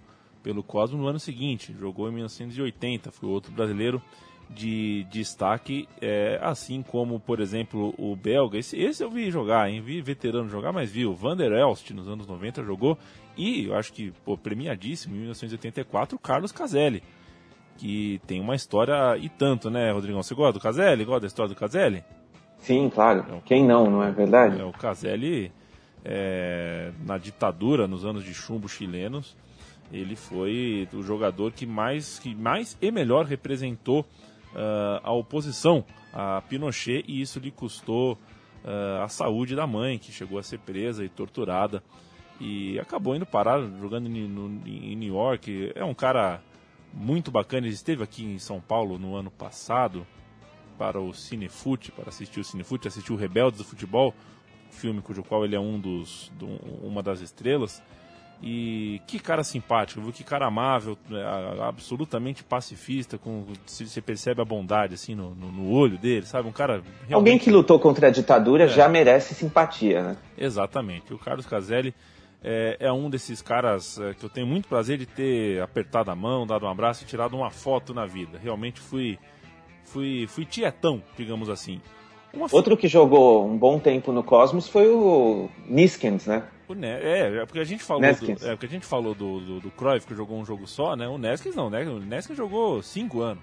pelo 0.48 0.62
Cosmos 0.62 0.98
no 0.98 1.06
ano 1.06 1.20
seguinte, 1.20 1.76
jogou 1.78 2.08
em 2.08 2.12
1980, 2.14 3.12
foi 3.12 3.28
outro 3.28 3.52
brasileiro 3.52 4.00
de 4.48 5.04
destaque, 5.10 5.86
é, 6.00 6.38
assim 6.40 6.80
como, 6.80 7.20
por 7.20 7.38
exemplo, 7.38 7.94
o 7.98 8.16
belga, 8.16 8.56
esse, 8.56 8.74
esse 8.80 9.04
eu 9.04 9.10
vi 9.10 9.30
jogar, 9.30 9.68
hein? 9.68 9.82
vi 9.82 10.00
veterano 10.00 10.48
jogar, 10.48 10.72
mas 10.72 10.90
vi 10.90 11.04
o 11.04 11.12
Van 11.12 11.36
der 11.36 11.52
Elst 11.52 11.90
nos 11.90 12.08
anos 12.08 12.26
90 12.26 12.64
jogou, 12.64 12.96
e 13.36 13.66
eu 13.66 13.74
acho 13.74 13.92
que 13.92 14.10
pô, 14.24 14.38
premiadíssimo 14.38 15.14
em 15.14 15.18
1984 15.18 16.16
o 16.16 16.18
Carlos 16.18 16.50
Caselli, 16.50 17.02
que 17.76 18.18
tem 18.26 18.40
uma 18.40 18.54
história 18.54 19.18
e 19.18 19.28
tanto, 19.28 19.68
né, 19.68 19.92
Rodrigão? 19.92 20.22
Você 20.22 20.34
gosta 20.34 20.54
do 20.54 20.60
Caselli? 20.60 21.04
Gosta 21.04 21.20
da 21.20 21.26
história 21.26 21.54
do 21.54 21.58
Caselli? 21.58 22.02
Sim, 22.56 22.88
claro. 22.88 23.42
Quem 23.44 23.66
não, 23.66 23.90
não 23.90 24.02
é 24.02 24.10
verdade? 24.10 24.58
É, 24.58 24.64
o 24.64 24.72
Caselli, 24.72 25.52
é, 26.02 26.90
na 27.04 27.18
ditadura, 27.18 27.86
nos 27.86 28.06
anos 28.06 28.24
de 28.24 28.32
chumbo 28.32 28.66
chilenos, 28.66 29.36
ele 29.92 30.14
foi 30.16 30.88
o 30.92 31.02
jogador 31.02 31.52
que 31.52 31.64
mais, 31.66 32.18
que 32.18 32.34
mais 32.34 32.76
e 32.80 32.90
melhor 32.90 33.24
representou 33.24 34.06
ah, 34.54 35.00
a 35.02 35.12
oposição 35.12 35.84
a 36.12 36.40
Pinochet 36.48 37.04
e 37.06 37.20
isso 37.20 37.38
lhe 37.38 37.50
custou 37.50 38.18
ah, 38.64 39.04
a 39.04 39.08
saúde 39.08 39.54
da 39.56 39.66
mãe, 39.66 39.98
que 39.98 40.12
chegou 40.12 40.38
a 40.38 40.42
ser 40.42 40.58
presa 40.58 41.04
e 41.04 41.08
torturada 41.08 41.82
e 42.40 42.78
acabou 42.78 43.16
indo 43.16 43.26
parar 43.26 43.60
jogando 43.80 44.06
em, 44.06 44.28
no- 44.28 44.62
em 44.66 44.94
New 44.94 45.14
York. 45.14 45.72
É 45.74 45.84
um 45.84 45.94
cara 45.94 46.40
muito 46.92 47.30
bacana, 47.30 47.66
ele 47.66 47.74
esteve 47.74 48.02
aqui 48.02 48.24
em 48.24 48.38
São 48.38 48.60
Paulo 48.60 48.98
no 48.98 49.14
ano 49.16 49.30
passado 49.30 50.06
para 50.78 51.00
o 51.00 51.12
Cinefute, 51.12 51.90
para 51.90 52.08
assistir 52.08 52.38
o 52.40 52.44
Cinefute, 52.44 52.86
assistiu 52.86 53.16
Rebeldes 53.16 53.58
do 53.58 53.64
Futebol, 53.64 54.14
filme 54.70 55.00
cujo 55.02 55.22
qual 55.24 55.44
ele 55.44 55.56
é 55.56 55.60
um 55.60 55.78
dos, 55.80 56.30
do- 56.38 56.46
uma 56.86 57.02
das 57.02 57.20
estrelas. 57.20 57.82
E 58.40 59.00
que 59.06 59.18
cara 59.18 59.42
simpático, 59.42 60.00
viu? 60.00 60.12
Que 60.12 60.22
cara 60.22 60.46
amável, 60.46 60.96
é, 61.10 61.62
absolutamente 61.62 62.44
pacifista, 62.44 63.18
com 63.18 63.44
se- 63.66 63.88
você 63.88 64.00
percebe 64.00 64.40
a 64.40 64.44
bondade 64.44 64.94
assim 64.94 65.14
no, 65.14 65.34
no- 65.34 65.50
no 65.50 65.70
olho 65.72 65.98
dele, 65.98 66.24
sabe? 66.24 66.48
Um 66.48 66.52
cara 66.52 66.74
realmente... 67.08 67.14
Alguém 67.14 67.38
que 67.38 67.50
lutou 67.50 67.80
contra 67.80 68.06
a 68.06 68.10
ditadura 68.10 68.64
É. 68.64 68.68
já 68.68 68.88
merece 68.88 69.34
simpatia, 69.34 70.02
né? 70.02 70.16
Exatamente. 70.36 71.12
O 71.12 71.18
Carlos 71.18 71.46
Caselli 71.46 71.92
é, 72.40 72.76
é 72.78 72.92
um 72.92 73.10
desses 73.10 73.42
caras 73.42 73.98
é, 73.98 74.14
que 74.14 74.24
eu 74.24 74.28
tenho 74.30 74.46
muito 74.46 74.68
prazer 74.68 74.98
de 74.98 75.06
ter 75.06 75.60
apertado 75.60 76.08
a 76.12 76.14
mão, 76.14 76.46
dado 76.46 76.64
um 76.64 76.70
abraço 76.70 77.02
e 77.02 77.06
tirado 77.08 77.36
uma 77.36 77.50
foto 77.50 77.92
na 77.92 78.06
vida. 78.06 78.38
Realmente 78.40 78.78
fui 78.78 79.18
fui 79.84 80.28
fui 80.28 80.44
tietão, 80.44 81.02
digamos 81.16 81.48
assim. 81.50 81.80
Uma 82.32 82.46
Outro 82.52 82.76
que 82.76 82.86
jogou 82.86 83.44
um 83.48 83.58
bom 83.58 83.80
tempo 83.80 84.12
no 84.12 84.22
Cosmos 84.22 84.68
foi 84.68 84.86
o 84.88 85.48
Niskins, 85.66 86.26
né? 86.26 86.44
O 86.68 86.74
Ne- 86.74 87.00
é, 87.00 87.38
é 87.42 87.46
porque 87.46 87.60
a 87.60 87.64
gente 87.64 87.82
falou 87.82 88.02
Neskins. 88.02 88.40
do, 88.40 88.46
é 88.46 88.50
porque 88.50 88.66
a 88.66 88.68
gente 88.68 88.86
falou 88.86 89.14
do, 89.14 89.40
do, 89.40 89.60
do 89.60 89.70
Cruyff 89.70 90.06
que 90.06 90.14
jogou 90.14 90.38
um 90.38 90.44
jogo 90.44 90.66
só, 90.66 90.94
né? 90.96 91.08
O 91.08 91.16
Neskins 91.18 91.54
não, 91.56 91.68
né? 91.70 91.82
O 91.84 91.98
Neskins 91.98 92.36
jogou 92.36 92.82
cinco 92.82 93.20
anos. 93.20 93.42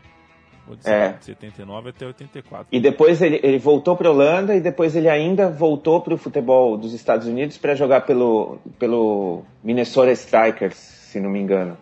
Dizer, 0.77 0.91
É. 0.91 1.09
de 1.13 1.25
79 1.25 1.89
até 1.89 2.07
84. 2.07 2.67
E 2.71 2.79
depois 2.79 3.21
ele, 3.21 3.39
ele 3.43 3.59
voltou 3.59 3.95
para 3.95 4.09
Holanda 4.09 4.55
e 4.55 4.59
depois 4.59 4.95
ele 4.95 5.07
ainda 5.07 5.47
voltou 5.47 6.01
para 6.01 6.13
o 6.15 6.17
futebol 6.17 6.75
dos 6.75 6.91
Estados 6.93 7.27
Unidos 7.27 7.55
para 7.55 7.75
jogar 7.75 8.01
pelo, 8.01 8.57
pelo 8.79 9.43
Minnesota 9.63 10.11
Strikers, 10.11 10.75
se 10.75 11.19
não 11.19 11.29
me 11.29 11.39
engano. 11.39 11.77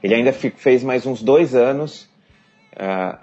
Ele 0.00 0.14
ainda 0.14 0.32
fez 0.32 0.84
mais 0.84 1.04
uns 1.04 1.20
dois 1.20 1.56
anos 1.56 2.08
ah, 2.76 3.18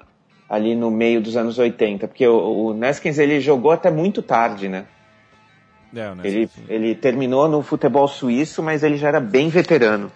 ali 0.49 0.75
no 0.75 0.91
meio 0.91 1.21
dos 1.21 1.37
anos 1.37 1.57
80, 1.57 2.09
porque 2.09 2.27
o, 2.27 2.65
o 2.67 2.73
Neskins 2.73 3.17
ele 3.17 3.39
jogou 3.39 3.71
até 3.71 3.89
muito 3.89 4.21
tarde, 4.21 4.67
né? 4.67 4.85
É, 5.95 6.11
o 6.11 6.25
Ele, 6.25 6.49
ele 6.67 6.95
terminou 6.95 7.47
no 7.47 7.61
futebol 7.61 8.07
suíço, 8.07 8.61
mas 8.61 8.83
ele 8.83 8.97
já 8.97 9.07
era 9.07 9.19
bem 9.19 9.49
veterano. 9.49 10.11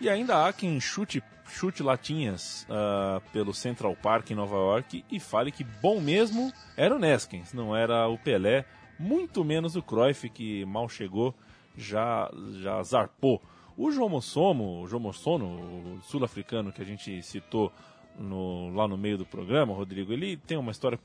E 0.00 0.08
ainda 0.08 0.46
há 0.46 0.52
quem 0.52 0.78
chute, 0.78 1.22
chute 1.48 1.82
latinhas 1.82 2.66
ah, 2.68 3.20
pelo 3.32 3.54
Central 3.54 3.96
Park 3.96 4.30
em 4.30 4.34
Nova 4.34 4.56
York 4.56 5.04
e 5.10 5.18
fale 5.18 5.50
que 5.50 5.64
bom 5.64 6.00
mesmo 6.00 6.52
era 6.76 6.94
o 6.94 6.98
Neskins, 6.98 7.52
não 7.54 7.74
era 7.74 8.06
o 8.08 8.18
Pelé, 8.18 8.64
muito 8.98 9.44
menos 9.44 9.74
o 9.76 9.82
Cruyff 9.82 10.28
que 10.28 10.64
mal 10.66 10.88
chegou, 10.88 11.34
já, 11.76 12.30
já 12.60 12.82
zarpou. 12.82 13.40
O 13.76 13.90
Jomossomo, 13.90 14.82
o 14.82 14.86
Jomossono, 14.86 15.46
o 15.46 16.00
sul-africano 16.02 16.72
que 16.72 16.80
a 16.80 16.84
gente 16.84 17.22
citou 17.22 17.70
no- 18.18 18.70
lá 18.74 18.88
no 18.88 18.96
meio 18.96 19.18
do 19.18 19.26
programa, 19.26 19.74
Rodrigo, 19.74 20.12
ele 20.12 20.36
tem 20.38 20.56
uma 20.56 20.70
história 20.72 20.98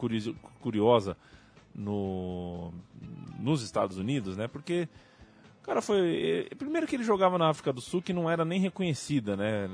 curiosa 0.61 1.17
no, 1.75 2.73
nos 3.39 3.61
Estados 3.63 3.97
Unidos, 3.97 4.37
né? 4.37 4.47
Porque 4.47 4.87
o 5.61 5.65
cara 5.65 5.81
foi. 5.81 6.47
eh, 6.51 6.55
Primeiro 6.55 6.85
que 6.87 6.95
ele 6.95 7.03
jogava 7.03 7.37
na 7.37 7.49
África 7.49 7.71
do 7.73 7.81
Sul, 7.81 8.01
que 8.01 8.13
não 8.13 8.29
era 8.29 8.43
nem 8.45 8.59
reconhecida, 8.59 9.35
né? 9.37 9.67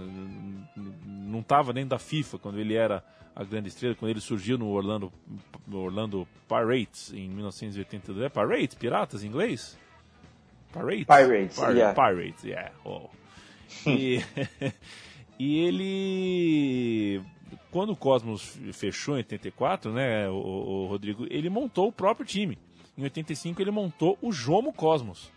Não 1.05 1.39
estava 1.39 1.73
nem 1.73 1.85
da 1.87 1.97
FIFA 1.99 2.37
quando 2.39 2.59
ele 2.59 2.73
era 2.75 3.03
a 3.35 3.43
grande 3.43 3.67
estrela, 3.69 3.93
quando 3.95 4.09
ele 4.11 4.19
surgiu 4.21 4.57
no 4.57 4.67
Orlando, 4.69 5.11
Orlando 5.71 6.27
Pirates 6.47 7.13
em 7.13 7.29
1982. 7.29 8.25
É 8.25 8.29
Pirates? 8.29 8.75
Piratas 8.75 9.23
em 9.23 9.27
inglês? 9.27 9.77
Pirates? 10.73 11.05
Pirates, 11.05 11.59
Pir- 11.59 11.75
yeah. 11.77 11.93
Pirates, 11.93 12.43
yeah. 12.43 12.71
Oh. 12.83 13.09
E, 13.85 14.23
E 15.39 15.59
ele 15.59 17.21
quando 17.71 17.91
o 17.91 17.95
Cosmos 17.95 18.57
fechou 18.73 19.15
em 19.15 19.17
84, 19.17 19.91
né, 19.91 20.29
o, 20.29 20.33
o, 20.33 20.87
Rodrigo, 20.87 21.25
ele 21.29 21.49
montou 21.49 21.87
o 21.87 21.91
próprio 21.91 22.25
time. 22.25 22.57
Em 22.97 23.03
85 23.03 23.61
ele 23.61 23.71
montou 23.71 24.17
o 24.21 24.31
Jomo 24.31 24.73
Cosmos 24.73 25.31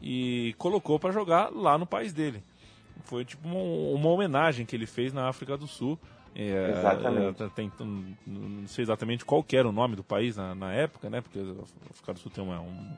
e 0.00 0.54
colocou 0.58 0.98
para 0.98 1.12
jogar 1.12 1.50
lá 1.50 1.78
no 1.78 1.86
país 1.86 2.12
dele. 2.12 2.42
Foi 3.04 3.24
tipo 3.24 3.48
uma, 3.48 3.58
uma, 3.98 4.08
homenagem 4.10 4.66
que 4.66 4.76
ele 4.76 4.86
fez 4.86 5.12
na 5.12 5.28
África 5.28 5.56
do 5.56 5.66
Sul. 5.66 5.98
É, 6.34 6.74
exatamente. 6.78 7.42
É, 7.42 7.48
tem, 7.48 7.72
não 8.26 8.66
sei 8.66 8.82
exatamente 8.82 9.24
qual 9.24 9.44
era 9.52 9.68
o 9.68 9.72
nome 9.72 9.96
do 9.96 10.04
país 10.04 10.36
na, 10.36 10.54
na 10.54 10.72
época, 10.72 11.08
né? 11.08 11.20
Porque 11.20 11.38
a 11.38 11.90
África 11.90 12.12
do 12.14 12.18
Sul 12.18 12.30
tem 12.30 12.44
uma, 12.44 12.60
um, 12.60 12.96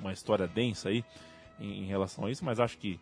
uma 0.00 0.12
história 0.12 0.46
densa 0.46 0.88
aí 0.88 1.04
em, 1.60 1.84
em 1.84 1.86
relação 1.86 2.26
a 2.26 2.30
isso, 2.30 2.44
mas 2.44 2.58
acho 2.58 2.78
que 2.78 2.98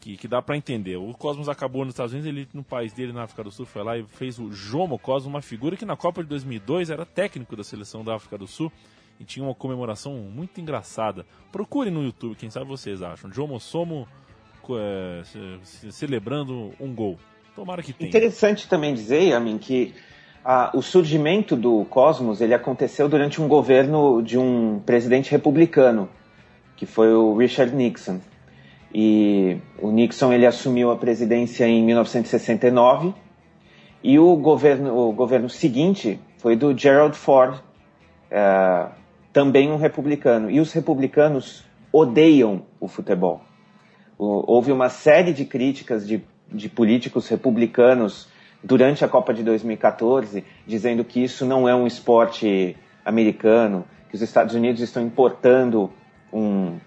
que, 0.00 0.16
que 0.16 0.28
dá 0.28 0.42
para 0.42 0.56
entender. 0.56 0.96
O 0.96 1.12
Cosmos 1.14 1.48
acabou 1.48 1.84
nos 1.84 1.94
Estados 1.94 2.12
Unidos, 2.12 2.28
ele 2.28 2.48
no 2.52 2.62
país 2.62 2.92
dele, 2.92 3.12
na 3.12 3.22
África 3.22 3.42
do 3.42 3.50
Sul, 3.50 3.64
foi 3.64 3.82
lá 3.82 3.96
e 3.96 4.04
fez 4.04 4.38
o 4.38 4.52
Jomo 4.52 4.98
Cosmos, 4.98 5.26
uma 5.26 5.42
figura 5.42 5.76
que 5.76 5.84
na 5.84 5.96
Copa 5.96 6.22
de 6.22 6.28
2002 6.28 6.90
era 6.90 7.06
técnico 7.06 7.56
da 7.56 7.64
seleção 7.64 8.04
da 8.04 8.14
África 8.14 8.36
do 8.36 8.46
Sul 8.46 8.70
e 9.18 9.24
tinha 9.24 9.44
uma 9.44 9.54
comemoração 9.54 10.14
muito 10.14 10.60
engraçada. 10.60 11.24
Procure 11.50 11.90
no 11.90 12.02
YouTube, 12.02 12.36
quem 12.36 12.50
sabe 12.50 12.66
vocês 12.66 13.02
acham. 13.02 13.32
Jomo 13.32 13.58
Somo 13.60 14.06
é, 14.70 15.22
celebrando 15.90 16.72
um 16.80 16.94
gol. 16.94 17.18
Tomara 17.54 17.82
que 17.82 17.92
tenha. 17.92 18.08
Interessante 18.08 18.68
também 18.68 18.94
dizer, 18.94 19.32
Amin, 19.32 19.58
que 19.58 19.94
ah, 20.44 20.70
o 20.74 20.82
surgimento 20.82 21.54
do 21.56 21.84
Cosmos 21.86 22.40
ele 22.40 22.54
aconteceu 22.54 23.08
durante 23.08 23.40
um 23.40 23.48
governo 23.48 24.22
de 24.22 24.36
um 24.36 24.80
presidente 24.80 25.30
republicano, 25.30 26.08
que 26.76 26.84
foi 26.84 27.12
o 27.12 27.36
Richard 27.36 27.74
Nixon. 27.74 28.20
E 28.94 29.58
o 29.82 29.90
Nixon 29.90 30.32
ele 30.32 30.46
assumiu 30.46 30.92
a 30.92 30.96
presidência 30.96 31.66
em 31.66 31.82
1969 31.82 33.12
e 34.04 34.18
o 34.18 34.36
governo, 34.36 34.96
o 34.96 35.12
governo 35.12 35.48
seguinte 35.48 36.20
foi 36.38 36.54
do 36.54 36.76
Gerald 36.76 37.16
Ford, 37.16 37.58
é, 38.30 38.86
também 39.32 39.72
um 39.72 39.76
republicano. 39.76 40.50
E 40.50 40.60
os 40.60 40.72
republicanos 40.72 41.64
odeiam 41.90 42.66
o 42.78 42.86
futebol. 42.86 43.42
O, 44.16 44.44
houve 44.52 44.70
uma 44.70 44.88
série 44.88 45.32
de 45.32 45.44
críticas 45.44 46.06
de, 46.06 46.22
de 46.52 46.68
políticos 46.68 47.26
republicanos 47.28 48.28
durante 48.62 49.04
a 49.04 49.08
Copa 49.08 49.34
de 49.34 49.42
2014, 49.42 50.44
dizendo 50.66 51.02
que 51.02 51.24
isso 51.24 51.44
não 51.44 51.68
é 51.68 51.74
um 51.74 51.86
esporte 51.86 52.76
americano, 53.04 53.84
que 54.08 54.14
os 54.14 54.22
Estados 54.22 54.54
Unidos 54.54 54.80
estão 54.80 55.02
importando 55.02 55.90
um, 56.32 56.78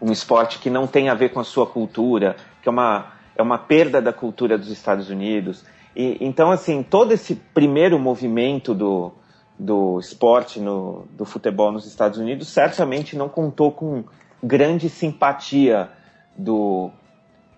um 0.00 0.10
esporte 0.10 0.58
que 0.58 0.70
não 0.70 0.86
tem 0.86 1.08
a 1.08 1.14
ver 1.14 1.30
com 1.30 1.40
a 1.40 1.44
sua 1.44 1.66
cultura, 1.66 2.36
que 2.62 2.68
é 2.68 2.72
uma, 2.72 3.12
é 3.36 3.42
uma 3.42 3.58
perda 3.58 4.00
da 4.00 4.12
cultura 4.12 4.56
dos 4.56 4.68
Estados 4.68 5.10
Unidos. 5.10 5.64
E, 5.94 6.16
então, 6.20 6.50
assim, 6.50 6.82
todo 6.82 7.12
esse 7.12 7.34
primeiro 7.34 7.98
movimento 7.98 8.74
do, 8.74 9.12
do 9.58 9.98
esporte, 9.98 10.60
no, 10.60 11.06
do 11.12 11.24
futebol 11.24 11.70
nos 11.70 11.86
Estados 11.86 12.18
Unidos, 12.18 12.48
certamente 12.48 13.16
não 13.16 13.28
contou 13.28 13.72
com 13.72 14.04
grande 14.42 14.88
simpatia 14.88 15.90
do, 16.36 16.90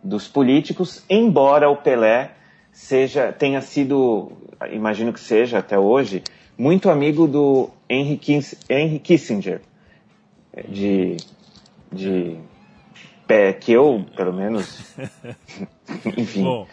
dos 0.02 0.26
políticos, 0.26 1.04
embora 1.08 1.70
o 1.70 1.76
Pelé 1.76 2.32
seja, 2.72 3.32
tenha 3.32 3.60
sido, 3.60 4.32
imagino 4.72 5.12
que 5.12 5.20
seja 5.20 5.58
até 5.58 5.78
hoje, 5.78 6.24
muito 6.58 6.90
amigo 6.90 7.28
do 7.28 7.70
Henry, 7.88 8.16
Kiss, 8.16 8.56
Henry 8.68 8.98
Kissinger, 8.98 9.60
de 10.68 11.16
de 11.92 12.38
pé 13.26 13.52
que 13.52 13.72
eu, 13.72 14.04
pelo 14.16 14.32
menos, 14.32 14.96
enfim, 16.16 16.42
Bom, 16.42 16.66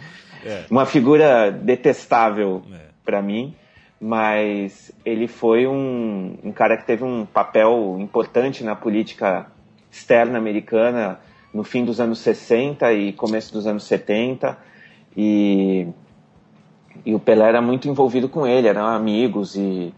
é. 0.45 0.63
uma 0.69 0.85
figura 0.85 1.51
detestável 1.51 2.63
é. 2.71 2.77
para 3.03 3.21
mim, 3.21 3.55
mas 3.99 4.91
ele 5.03 5.27
foi 5.27 5.67
um, 5.67 6.37
um 6.43 6.51
cara 6.51 6.77
que 6.77 6.85
teve 6.85 7.03
um 7.03 7.25
papel 7.25 7.97
importante 7.99 8.63
na 8.63 8.75
política 8.75 9.47
externa 9.91 10.37
americana 10.37 11.19
no 11.53 11.63
fim 11.63 11.83
dos 11.83 11.99
anos 11.99 12.19
60 12.19 12.93
e 12.93 13.11
começo 13.11 13.51
dos 13.51 13.65
anos 13.65 13.83
70 13.83 14.57
e, 15.17 15.87
e 17.05 17.13
o 17.13 17.19
Pelé 17.19 17.47
era 17.47 17.61
muito 17.61 17.89
envolvido 17.89 18.29
com 18.29 18.45
ele, 18.45 18.67
eram 18.67 18.85
amigos 18.85 19.55
e 19.55 19.93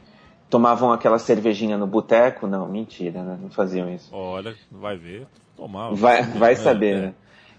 tomavam 0.51 0.91
aquela 0.91 1.17
cervejinha 1.17 1.77
no 1.77 1.87
boteco? 1.87 2.45
Não, 2.45 2.67
mentira, 2.67 3.23
né? 3.23 3.39
Não 3.41 3.49
faziam 3.49 3.89
isso. 3.91 4.13
Olha, 4.13 4.53
vai 4.69 4.97
ver, 4.97 5.25
tomavam. 5.55 5.95
Vai, 5.95 6.21
vai 6.23 6.55
saber, 6.55 6.97
é, 6.97 7.01
né? 7.01 7.13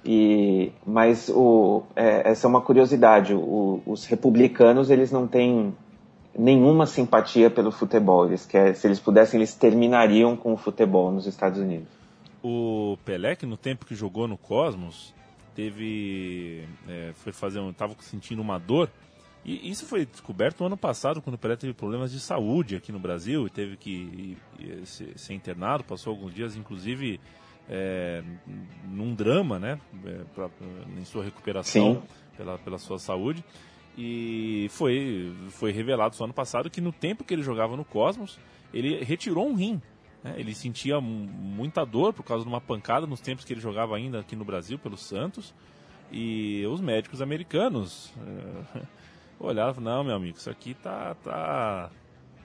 E, 0.05 0.73
mas 0.87 1.31
o, 1.31 1.85
é, 1.97 2.31
essa 2.31 2.47
é 2.47 2.49
uma 2.49 2.61
curiosidade. 2.61 3.35
O, 3.35 3.83
os 3.87 4.05
republicanos 4.05 4.91
eles 4.91 5.11
não 5.11 5.27
têm 5.27 5.75
nenhuma 6.39 6.85
simpatia 6.87 7.49
pelo 7.49 7.73
futebol. 7.73 8.27
Eles 8.27 8.45
querem, 8.45 8.75
se 8.75 8.87
eles 8.87 9.01
pudessem, 9.01 9.41
eles 9.41 9.55
terminariam 9.55 10.37
com 10.37 10.53
o 10.53 10.57
futebol 10.57 11.11
nos 11.11 11.27
Estados 11.27 11.59
Unidos. 11.59 11.89
O 12.45 12.99
Pelé, 13.05 13.35
que 13.37 13.47
no 13.47 13.57
tempo 13.57 13.87
que 13.87 13.95
jogou 13.95 14.29
no 14.29 14.37
Cosmos, 14.37 15.15
teve, 15.55 16.69
é, 16.89 17.13
foi 17.15 17.33
fazer, 17.33 17.61
um, 17.61 17.73
tava 17.73 17.95
sentindo 18.01 18.43
uma 18.43 18.59
dor 18.59 18.91
e 19.45 19.69
isso 19.69 19.87
foi 19.87 20.07
descoberto 20.07 20.61
no 20.61 20.67
ano 20.67 20.77
passado, 20.77 21.21
quando 21.21 21.35
o 21.35 21.39
Pelé 21.39 21.57
teve 21.57 21.73
problemas 21.73 22.13
de 22.13 22.21
saúde 22.21 22.77
aqui 22.77 22.93
no 22.93 23.01
Brasil 23.01 23.47
e 23.47 23.51
teve 23.51 23.77
que 23.77 24.39
ir, 24.61 24.87
ser, 24.87 25.33
internado, 25.33 25.83
passou 25.83 26.13
alguns 26.13 26.33
dias, 26.33 26.57
inclusive, 26.57 27.19
é, 27.69 28.23
num 28.85 29.15
drama, 29.15 29.59
né, 29.59 29.81
é, 30.05 30.25
pra, 30.33 30.49
em 30.97 31.05
sua 31.05 31.25
recuperação 31.25 32.05
pela, 32.37 32.57
pela 32.59 32.79
sua 32.79 33.01
saúde. 33.01 33.45
E 33.99 34.69
foi, 34.71 35.35
foi 35.51 35.73
revelado 35.73 36.15
só 36.15 36.25
ano 36.25 36.33
passado 36.33 36.71
que 36.71 36.81
no 36.81 36.93
tempo 36.93 37.25
que 37.25 37.35
ele 37.35 37.43
jogava 37.43 37.77
no 37.77 37.85
Cosmos, 37.85 38.39
ele 38.73 39.03
retirou 39.03 39.49
um 39.49 39.55
rim. 39.55 39.83
Né, 40.23 40.35
ele 40.37 40.55
sentia 40.55 41.01
muita 41.01 41.85
dor 41.85 42.13
por 42.13 42.23
causa 42.23 42.45
de 42.45 42.49
uma 42.49 42.61
pancada 42.61 43.09
nos 43.09 43.21
tempos 43.21 43.45
que 43.45 43.53
ele 43.53 43.61
jogava 43.61 43.97
ainda 43.97 44.21
aqui 44.21 44.37
no 44.37 44.45
Brasil 44.45 44.79
pelo 44.79 44.97
Santos. 44.97 45.53
E 46.13 46.65
os 46.67 46.81
médicos 46.81 47.21
americanos. 47.21 48.13
É, 48.77 49.02
olhava 49.43 49.81
não, 49.81 50.05
meu 50.05 50.15
amigo, 50.15 50.39
isso 50.39 50.51
aqui 50.51 50.75
tá, 50.75 51.15
tá, 51.23 51.91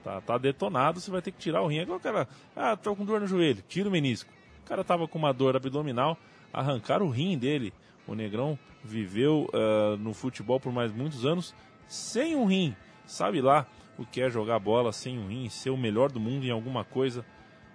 tá, 0.02 0.20
tá 0.20 0.38
detonado, 0.38 1.00
você 1.00 1.10
vai 1.10 1.22
ter 1.22 1.30
que 1.30 1.38
tirar 1.38 1.62
o 1.62 1.66
rim. 1.66 1.80
Agora 1.80 1.98
o 1.98 2.00
cara, 2.00 2.28
ah, 2.56 2.76
tô 2.76 2.94
com 2.96 3.04
dor 3.04 3.20
no 3.20 3.26
joelho, 3.26 3.62
tira 3.68 3.88
o 3.88 3.92
menisco. 3.92 4.30
O 4.64 4.68
cara 4.68 4.84
tava 4.84 5.06
com 5.06 5.18
uma 5.18 5.32
dor 5.32 5.56
abdominal, 5.56 6.18
arrancaram 6.52 7.06
o 7.06 7.10
rim 7.10 7.38
dele. 7.38 7.72
O 8.06 8.14
Negrão 8.14 8.58
viveu 8.82 9.48
uh, 9.52 9.96
no 9.98 10.12
futebol 10.12 10.58
por 10.58 10.72
mais 10.72 10.92
muitos 10.92 11.24
anos 11.24 11.54
sem 11.86 12.34
um 12.34 12.44
rim. 12.44 12.74
Sabe 13.06 13.40
lá 13.40 13.66
o 13.98 14.04
que 14.04 14.20
é 14.20 14.30
jogar 14.30 14.58
bola 14.58 14.92
sem 14.92 15.18
um 15.18 15.28
rim, 15.28 15.48
ser 15.48 15.70
o 15.70 15.76
melhor 15.76 16.10
do 16.10 16.20
mundo 16.20 16.44
em 16.44 16.50
alguma 16.50 16.84
coisa 16.84 17.24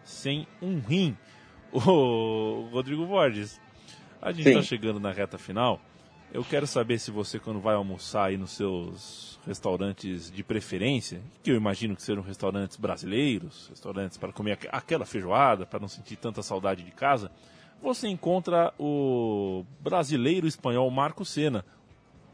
sem 0.04 0.48
um 0.62 0.80
rim. 0.80 1.18
O 1.76 2.70
Rodrigo 2.72 3.04
Borges, 3.04 3.60
a 4.22 4.32
gente 4.32 4.48
está 4.48 4.62
chegando 4.62 5.00
na 5.00 5.12
reta 5.12 5.40
final. 5.40 5.82
Eu 6.34 6.44
quero 6.44 6.66
saber 6.66 6.98
se 6.98 7.12
você, 7.12 7.38
quando 7.38 7.60
vai 7.60 7.76
almoçar 7.76 8.30
aí 8.30 8.38
nos 8.38 8.56
seus 8.58 9.40
restaurantes 9.46 10.32
de 10.32 10.44
preferência, 10.44 11.22
que 11.44 11.52
eu 11.52 11.56
imagino 11.56 11.96
que 11.96 12.02
sejam 12.02 12.24
restaurantes 12.24 12.76
brasileiros, 12.76 13.68
restaurantes 13.70 14.18
para 14.18 14.34
comer 14.34 14.58
aquela 14.72 15.06
feijoada, 15.06 15.64
para 15.64 15.80
não 15.80 15.88
sentir 15.88 16.16
tanta 16.16 16.42
saudade 16.42 16.82
de 16.82 16.90
casa, 16.90 17.30
você 17.80 18.08
encontra 18.08 18.74
o 18.80 19.64
brasileiro 19.80 20.48
espanhol 20.48 20.90
Marco 20.90 21.24
Senna, 21.24 21.64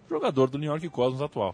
jogador 0.10 0.50
do 0.50 0.58
New 0.58 0.70
York 0.70 0.88
Cosmos 0.88 1.22
atual. 1.22 1.54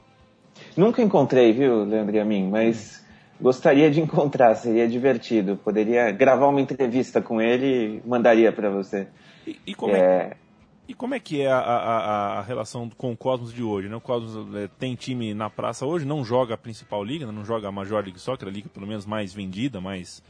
Nunca 0.78 1.02
encontrei, 1.02 1.52
viu, 1.52 1.84
Leandro 1.84 2.16
e 2.16 2.20
a 2.20 2.26
mim, 2.26 2.48
mas 2.48 3.04
gostaria 3.42 3.90
de 3.90 4.00
encontrar, 4.00 4.54
seria 4.54 4.88
divertido. 4.88 5.58
Poderia 5.58 6.12
gravar 6.12 6.46
uma 6.46 6.62
entrevista 6.62 7.24
com 7.24 7.42
ele 7.42 8.02
e 8.06 8.08
mandaria 8.08 8.52
para 8.52 8.70
você. 8.70 9.08
E, 9.48 9.60
e 9.66 9.74
como 9.74 9.96
é... 9.96 10.00
é 10.00 10.45
e 10.88 10.94
como 10.94 11.16
é 11.16 11.20
que 11.20 11.42
é 11.42 11.52
a, 11.52 11.60
a, 11.60 12.40
a 12.40 12.42
relação 12.42 12.90
com 12.90 13.12
o 13.12 13.18
Cosmos 13.18 13.54
de 13.54 13.64
hoje? 13.64 13.90
Né? 13.90 13.96
O 13.96 14.02
Cosmos 14.02 14.56
é, 14.56 14.68
tem 14.68 14.96
time 14.96 15.34
na 15.34 15.50
praça 15.50 15.86
hoje, 15.86 16.06
não 16.06 16.24
joga 16.24 16.54
a 16.54 16.58
principal 16.58 17.04
liga, 17.04 17.26
né? 17.26 17.32
não 17.32 17.44
joga 17.44 17.68
a 17.68 17.72
Major 17.72 18.04
League 18.04 18.20
Soccer, 18.20 18.48
a 18.48 18.52
liga 18.52 18.70
pelo 18.70 18.86
menos 18.86 19.06
mais 19.06 19.34
vendida, 19.34 19.82
mais, 19.82 20.22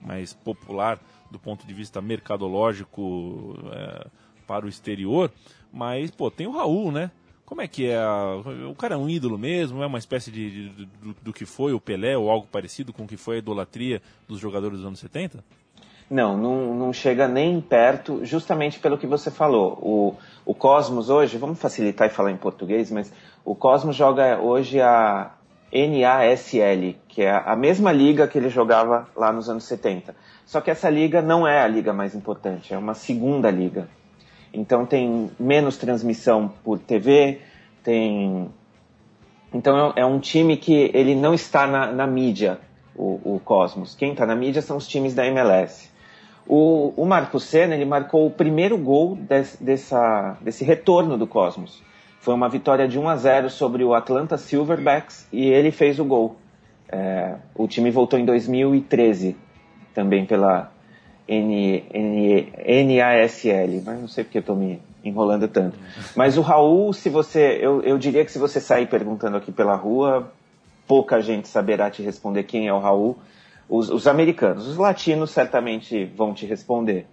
mais 0.00 0.34
popular 0.34 1.00
do 1.30 1.38
ponto 1.38 1.66
de 1.66 1.72
vista 1.72 2.00
mercadológico 2.02 3.58
é, 3.72 4.06
para 4.46 4.66
o 4.66 4.68
exterior. 4.68 5.32
Mas, 5.72 6.10
pô, 6.10 6.30
tem 6.30 6.46
o 6.46 6.52
Raul, 6.52 6.92
né? 6.92 7.10
Como 7.46 7.60
é 7.60 7.68
que 7.68 7.86
é? 7.86 7.98
O 8.70 8.74
cara 8.74 8.94
é 8.94 8.98
um 8.98 9.08
ídolo 9.08 9.38
mesmo? 9.38 9.82
É 9.82 9.86
uma 9.86 9.98
espécie 9.98 10.30
de, 10.30 10.50
de, 10.50 10.68
de 10.70 10.86
do, 10.86 11.16
do, 11.22 11.32
que 11.32 11.44
foi 11.44 11.72
o 11.72 11.80
Pelé 11.80 12.16
ou 12.16 12.30
algo 12.30 12.46
parecido 12.46 12.92
com 12.92 13.04
o 13.04 13.06
que 13.06 13.16
foi 13.16 13.36
a 13.36 13.38
idolatria 13.38 14.00
dos 14.26 14.38
jogadores 14.38 14.78
dos 14.78 14.86
anos 14.86 15.00
70? 15.00 15.44
Não, 16.12 16.36
não, 16.36 16.74
não 16.74 16.92
chega 16.92 17.26
nem 17.26 17.58
perto, 17.58 18.22
justamente 18.22 18.78
pelo 18.78 18.98
que 18.98 19.06
você 19.06 19.30
falou. 19.30 19.78
O, 19.80 20.14
o 20.44 20.54
Cosmos 20.54 21.08
hoje, 21.08 21.38
vamos 21.38 21.58
facilitar 21.58 22.06
e 22.06 22.10
falar 22.10 22.30
em 22.30 22.36
português, 22.36 22.90
mas 22.90 23.10
o 23.42 23.54
Cosmos 23.54 23.96
joga 23.96 24.38
hoje 24.38 24.78
a 24.78 25.30
NASL, 25.72 26.96
que 27.08 27.22
é 27.22 27.30
a 27.30 27.56
mesma 27.56 27.90
liga 27.90 28.28
que 28.28 28.36
ele 28.36 28.50
jogava 28.50 29.08
lá 29.16 29.32
nos 29.32 29.48
anos 29.48 29.64
70. 29.64 30.14
Só 30.44 30.60
que 30.60 30.70
essa 30.70 30.90
liga 30.90 31.22
não 31.22 31.48
é 31.48 31.62
a 31.62 31.66
liga 31.66 31.94
mais 31.94 32.14
importante, 32.14 32.74
é 32.74 32.76
uma 32.76 32.92
segunda 32.92 33.50
liga. 33.50 33.88
Então 34.52 34.84
tem 34.84 35.30
menos 35.40 35.78
transmissão 35.78 36.52
por 36.62 36.78
TV, 36.78 37.40
tem. 37.82 38.50
Então 39.50 39.94
é 39.96 40.04
um 40.04 40.20
time 40.20 40.58
que 40.58 40.90
ele 40.92 41.14
não 41.14 41.32
está 41.32 41.66
na, 41.66 41.90
na 41.90 42.06
mídia, 42.06 42.60
o, 42.94 43.36
o 43.36 43.40
Cosmos. 43.42 43.94
Quem 43.94 44.12
está 44.12 44.26
na 44.26 44.36
mídia 44.36 44.60
são 44.60 44.76
os 44.76 44.86
times 44.86 45.14
da 45.14 45.26
MLS. 45.26 45.90
O, 46.46 46.92
o 46.96 47.06
Marco 47.06 47.38
Senna 47.38 47.74
ele 47.74 47.84
marcou 47.84 48.26
o 48.26 48.30
primeiro 48.30 48.76
gol 48.76 49.16
des, 49.16 49.56
dessa, 49.60 50.36
desse 50.40 50.64
retorno 50.64 51.16
do 51.16 51.26
Cosmos. 51.26 51.82
Foi 52.20 52.34
uma 52.34 52.48
vitória 52.48 52.86
de 52.86 52.98
1 52.98 53.08
a 53.08 53.16
0 53.16 53.50
sobre 53.50 53.82
o 53.82 53.94
Atlanta 53.94 54.36
Silverbacks 54.36 55.26
e 55.32 55.48
ele 55.48 55.70
fez 55.70 55.98
o 55.98 56.04
gol. 56.04 56.36
É, 56.88 57.36
o 57.54 57.66
time 57.66 57.90
voltou 57.90 58.18
em 58.18 58.24
2013 58.24 59.36
também 59.94 60.26
pela 60.26 60.72
N, 61.26 61.84
N, 61.92 62.52
NASL, 62.84 63.82
mas 63.84 64.00
não 64.00 64.08
sei 64.08 64.24
porque 64.24 64.38
eu 64.38 64.40
estou 64.40 64.56
me 64.56 64.80
enrolando 65.04 65.48
tanto. 65.48 65.78
Mas 66.14 66.36
o 66.36 66.42
Raul, 66.42 66.92
se 66.92 67.08
você, 67.08 67.58
eu, 67.60 67.82
eu 67.82 67.98
diria 67.98 68.24
que 68.24 68.30
se 68.30 68.38
você 68.38 68.60
sair 68.60 68.86
perguntando 68.86 69.36
aqui 69.36 69.50
pela 69.50 69.74
rua, 69.74 70.30
pouca 70.86 71.20
gente 71.20 71.48
saberá 71.48 71.90
te 71.90 72.02
responder 72.02 72.44
quem 72.44 72.68
é 72.68 72.72
o 72.72 72.78
Raul. 72.78 73.16
Os, 73.68 73.88
os 73.88 74.06
americanos, 74.06 74.66
os 74.66 74.76
latinos 74.76 75.30
certamente 75.30 76.04
vão 76.04 76.34
te 76.34 76.46
responder. 76.46 77.06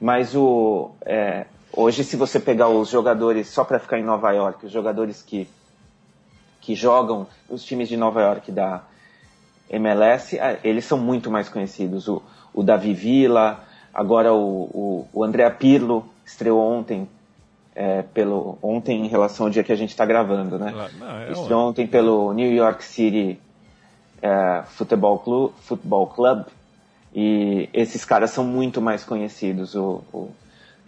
Mas 0.00 0.34
o, 0.34 0.90
é, 1.02 1.46
hoje, 1.72 2.04
se 2.04 2.16
você 2.16 2.38
pegar 2.38 2.68
os 2.68 2.88
jogadores, 2.90 3.48
só 3.48 3.64
para 3.64 3.78
ficar 3.78 3.98
em 3.98 4.04
Nova 4.04 4.30
York, 4.32 4.66
os 4.66 4.72
jogadores 4.72 5.22
que, 5.22 5.48
que 6.60 6.74
jogam 6.74 7.26
os 7.48 7.64
times 7.64 7.88
de 7.88 7.96
Nova 7.96 8.20
York 8.20 8.52
da 8.52 8.82
MLS, 9.70 10.38
eles 10.62 10.84
são 10.84 10.98
muito 10.98 11.30
mais 11.30 11.48
conhecidos. 11.48 12.08
O, 12.08 12.22
o 12.52 12.62
Davi 12.62 12.92
Villa, 12.92 13.64
agora 13.92 14.32
o, 14.32 14.64
o, 14.64 15.08
o 15.12 15.24
André 15.24 15.48
Pirlo 15.50 16.06
estreou 16.24 16.60
ontem, 16.60 17.08
é, 17.74 18.02
pelo, 18.02 18.58
ontem 18.62 19.04
em 19.04 19.08
relação 19.08 19.46
ao 19.46 19.50
dia 19.50 19.64
que 19.64 19.72
a 19.72 19.76
gente 19.76 19.90
está 19.90 20.04
gravando, 20.04 20.58
né? 20.58 20.90
Não, 20.98 21.20
é 21.20 21.32
estreou 21.32 21.68
ontem 21.68 21.86
pelo 21.86 22.32
New 22.32 22.52
York 22.52 22.84
City 22.84 23.40
é, 24.22 24.62
Football, 24.68 25.18
Club, 25.20 25.52
Football 25.62 26.06
Club 26.08 26.46
e 27.14 27.68
esses 27.72 28.04
caras 28.04 28.30
são 28.30 28.44
muito 28.44 28.80
mais 28.80 29.04
conhecidos. 29.04 29.74
O, 29.74 30.02
o 30.12 30.30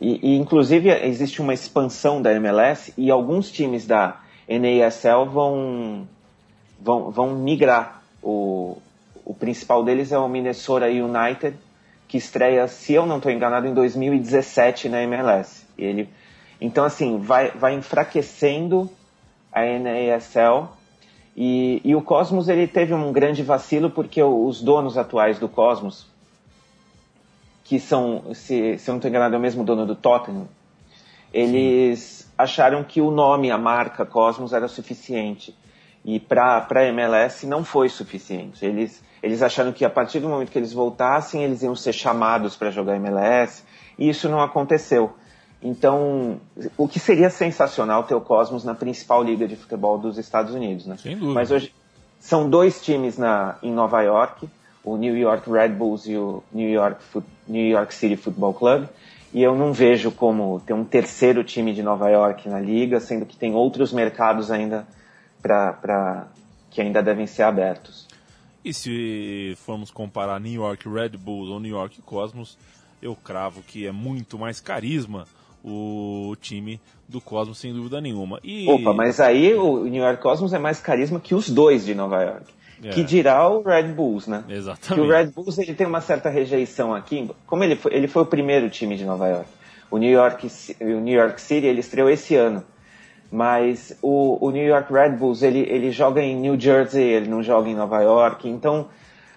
e, 0.00 0.34
e, 0.34 0.36
inclusive 0.36 0.90
existe 0.90 1.40
uma 1.40 1.52
expansão 1.52 2.22
da 2.22 2.32
MLS 2.34 2.92
e 2.96 3.10
alguns 3.10 3.50
times 3.50 3.86
da 3.86 4.20
NASL 4.48 5.24
vão, 5.26 6.06
vão, 6.80 7.10
vão 7.10 7.34
migrar. 7.34 8.02
O, 8.22 8.78
o 9.24 9.34
principal 9.34 9.84
deles 9.84 10.12
é 10.12 10.18
o 10.18 10.28
Minnesota 10.28 10.86
United, 10.86 11.56
que 12.06 12.16
estreia, 12.16 12.66
se 12.68 12.94
eu 12.94 13.04
não 13.06 13.16
estou 13.16 13.30
enganado, 13.30 13.66
em 13.66 13.74
2017 13.74 14.88
na 14.88 15.02
MLS. 15.02 15.66
Ele, 15.76 16.08
então, 16.60 16.84
assim, 16.84 17.18
vai, 17.18 17.50
vai 17.50 17.74
enfraquecendo 17.74 18.90
a 19.52 19.62
NASL 19.62 20.77
e, 21.41 21.80
e, 21.84 21.95
o 21.95 22.03
Cosmos 22.03 22.49
ele 22.49 22.66
teve 22.66 22.93
um 22.93 23.12
grande 23.12 23.45
vacilo 23.45 23.89
porque 23.89 24.20
os 24.20 24.61
donos 24.61 24.99
atuais 24.99 25.39
do 25.39 25.49
Cosmos, 25.49 26.05
que 27.62 27.78
são, 27.78 28.34
se, 28.34 28.76
se 28.76 28.91
eu 28.91 28.95
não 28.95 28.97
estou 28.97 29.09
enganado, 29.09 29.36
é 29.36 29.39
o 29.39 29.41
mesmo 29.41 29.62
dono 29.62 29.86
do 29.86 29.95
Tottenham, 29.95 30.49
eles 31.32 32.01
Sim. 32.01 32.32
acharam 32.36 32.82
que 32.82 33.01
o 33.01 33.12
nome, 33.12 33.53
a 33.53 33.57
marca 33.57 34.05
Cosmos 34.05 34.53
era 34.53 34.66
suficiente. 34.66 35.57
E 36.05 36.18
para 36.18 36.66
a 36.68 36.84
MLS 36.86 37.47
não 37.47 37.64
foi 37.64 37.89
suficiente. 37.89 38.66
Eles, 38.66 39.01
eles 39.22 39.41
acharam 39.41 39.72
que 39.72 39.84
a 39.84 39.91
partir 39.91 40.18
do 40.18 40.28
momento 40.28 40.51
que 40.51 40.59
eles 40.59 40.72
voltassem, 40.72 41.45
eles 41.45 41.62
iam 41.62 41.76
ser 41.76 41.93
chamados 41.93 42.57
para 42.57 42.72
jogar 42.72 42.97
MLS, 42.97 43.62
e 43.97 44.09
isso 44.09 44.28
não 44.28 44.43
aconteceu. 44.43 45.14
Então, 45.62 46.40
o 46.76 46.86
que 46.86 47.00
seria 47.00 47.30
sensacional 47.30 48.04
ter 48.04 48.14
o 48.14 48.20
Cosmos 48.20 48.64
na 48.64 48.74
principal 48.74 49.22
liga 49.24 49.46
de 49.46 49.56
futebol 49.56 49.98
dos 49.98 50.16
Estados 50.16 50.54
Unidos, 50.54 50.86
né? 50.86 50.96
Sem 50.96 51.16
dúvida. 51.16 51.34
Mas 51.34 51.50
hoje 51.50 51.74
são 52.20 52.48
dois 52.48 52.80
times 52.80 53.18
na, 53.18 53.56
em 53.62 53.72
Nova 53.72 54.00
York, 54.02 54.48
o 54.84 54.96
New 54.96 55.16
York 55.16 55.50
Red 55.50 55.70
Bulls 55.70 56.06
e 56.06 56.16
o 56.16 56.42
New 56.52 56.68
York, 56.68 57.02
New 57.46 57.66
York 57.66 57.92
City 57.92 58.16
Football 58.16 58.54
Club, 58.54 58.86
e 59.34 59.42
eu 59.42 59.54
não 59.56 59.72
vejo 59.72 60.12
como 60.12 60.61
ter 60.61 60.72
um 60.72 60.84
terceiro 60.84 61.42
time 61.42 61.74
de 61.74 61.82
Nova 61.82 62.09
York 62.09 62.48
na 62.48 62.61
liga, 62.61 63.00
sendo 63.00 63.26
que 63.26 63.36
tem 63.36 63.54
outros 63.54 63.92
mercados 63.92 64.50
ainda 64.50 64.86
para 65.42 66.28
que 66.70 66.80
ainda 66.80 67.02
devem 67.02 67.26
ser 67.26 67.42
abertos. 67.42 68.06
E 68.64 68.72
se 68.72 69.54
formos 69.59 69.90
comparar 69.90 70.40
New 70.40 70.52
York 70.52 70.88
Red 70.88 71.11
Bulls 71.11 71.50
ou 71.50 71.61
New 71.61 71.70
York 71.70 72.00
Cosmos, 72.02 72.56
eu 73.02 73.14
cravo 73.14 73.62
que 73.62 73.86
é 73.86 73.92
muito 73.92 74.38
mais 74.38 74.61
carisma 74.61 75.26
o 75.64 76.34
time 76.40 76.80
do 77.09 77.20
Cosmos, 77.20 77.59
sem 77.59 77.72
dúvida 77.72 78.00
nenhuma. 78.00 78.38
E... 78.42 78.68
Opa, 78.68 78.92
mas 78.92 79.20
aí 79.20 79.54
o 79.54 79.84
New 79.84 80.02
York 80.02 80.22
Cosmos 80.22 80.52
é 80.52 80.59
mais 80.59 80.80
carisma 80.80 81.20
que 81.20 81.34
os 81.34 81.48
dois 81.48 81.84
de 81.84 81.94
Nova 81.94 82.22
York. 82.22 82.59
É. 82.82 82.90
Que 82.90 83.02
dirá 83.02 83.48
o 83.48 83.62
Red 83.62 83.88
Bulls, 83.88 84.28
né? 84.28 84.44
Exatamente. 84.48 84.94
Que 84.94 85.00
o 85.00 85.11
Red 85.11 85.26
Bulls 85.26 85.59
ele 85.59 85.74
tem 85.74 85.86
uma 85.86 86.00
certa 86.00 86.28
rejeição 86.28 86.94
aqui. 86.94 87.28
Como 87.44 87.64
ele 87.64 87.74
foi, 87.74 87.92
ele 87.92 88.06
foi 88.06 88.22
o 88.22 88.26
primeiro 88.26 88.70
time 88.70 88.96
de 88.96 89.04
Nova 89.04 89.26
York. 89.26 89.48
O 89.90 89.98
New 89.98 90.11
York, 90.11 90.48
o 90.80 91.00
New 91.00 91.14
York 91.14 91.40
City 91.40 91.66
ele 91.66 91.80
estreou 91.80 92.09
esse 92.09 92.36
ano. 92.36 92.62
Mas 93.32 93.98
o, 94.00 94.46
o 94.46 94.50
New 94.50 94.64
York 94.64 94.92
Red 94.92 95.16
Bulls, 95.16 95.42
ele, 95.42 95.61
ele 95.61 95.90
joga 95.90 96.22
em 96.22 96.36
New 96.36 96.59
Jersey, 96.59 97.02
ele 97.02 97.28
não 97.28 97.42
joga 97.42 97.68
em 97.68 97.74
Nova 97.74 98.00
York. 98.00 98.48
Então, 98.48 98.88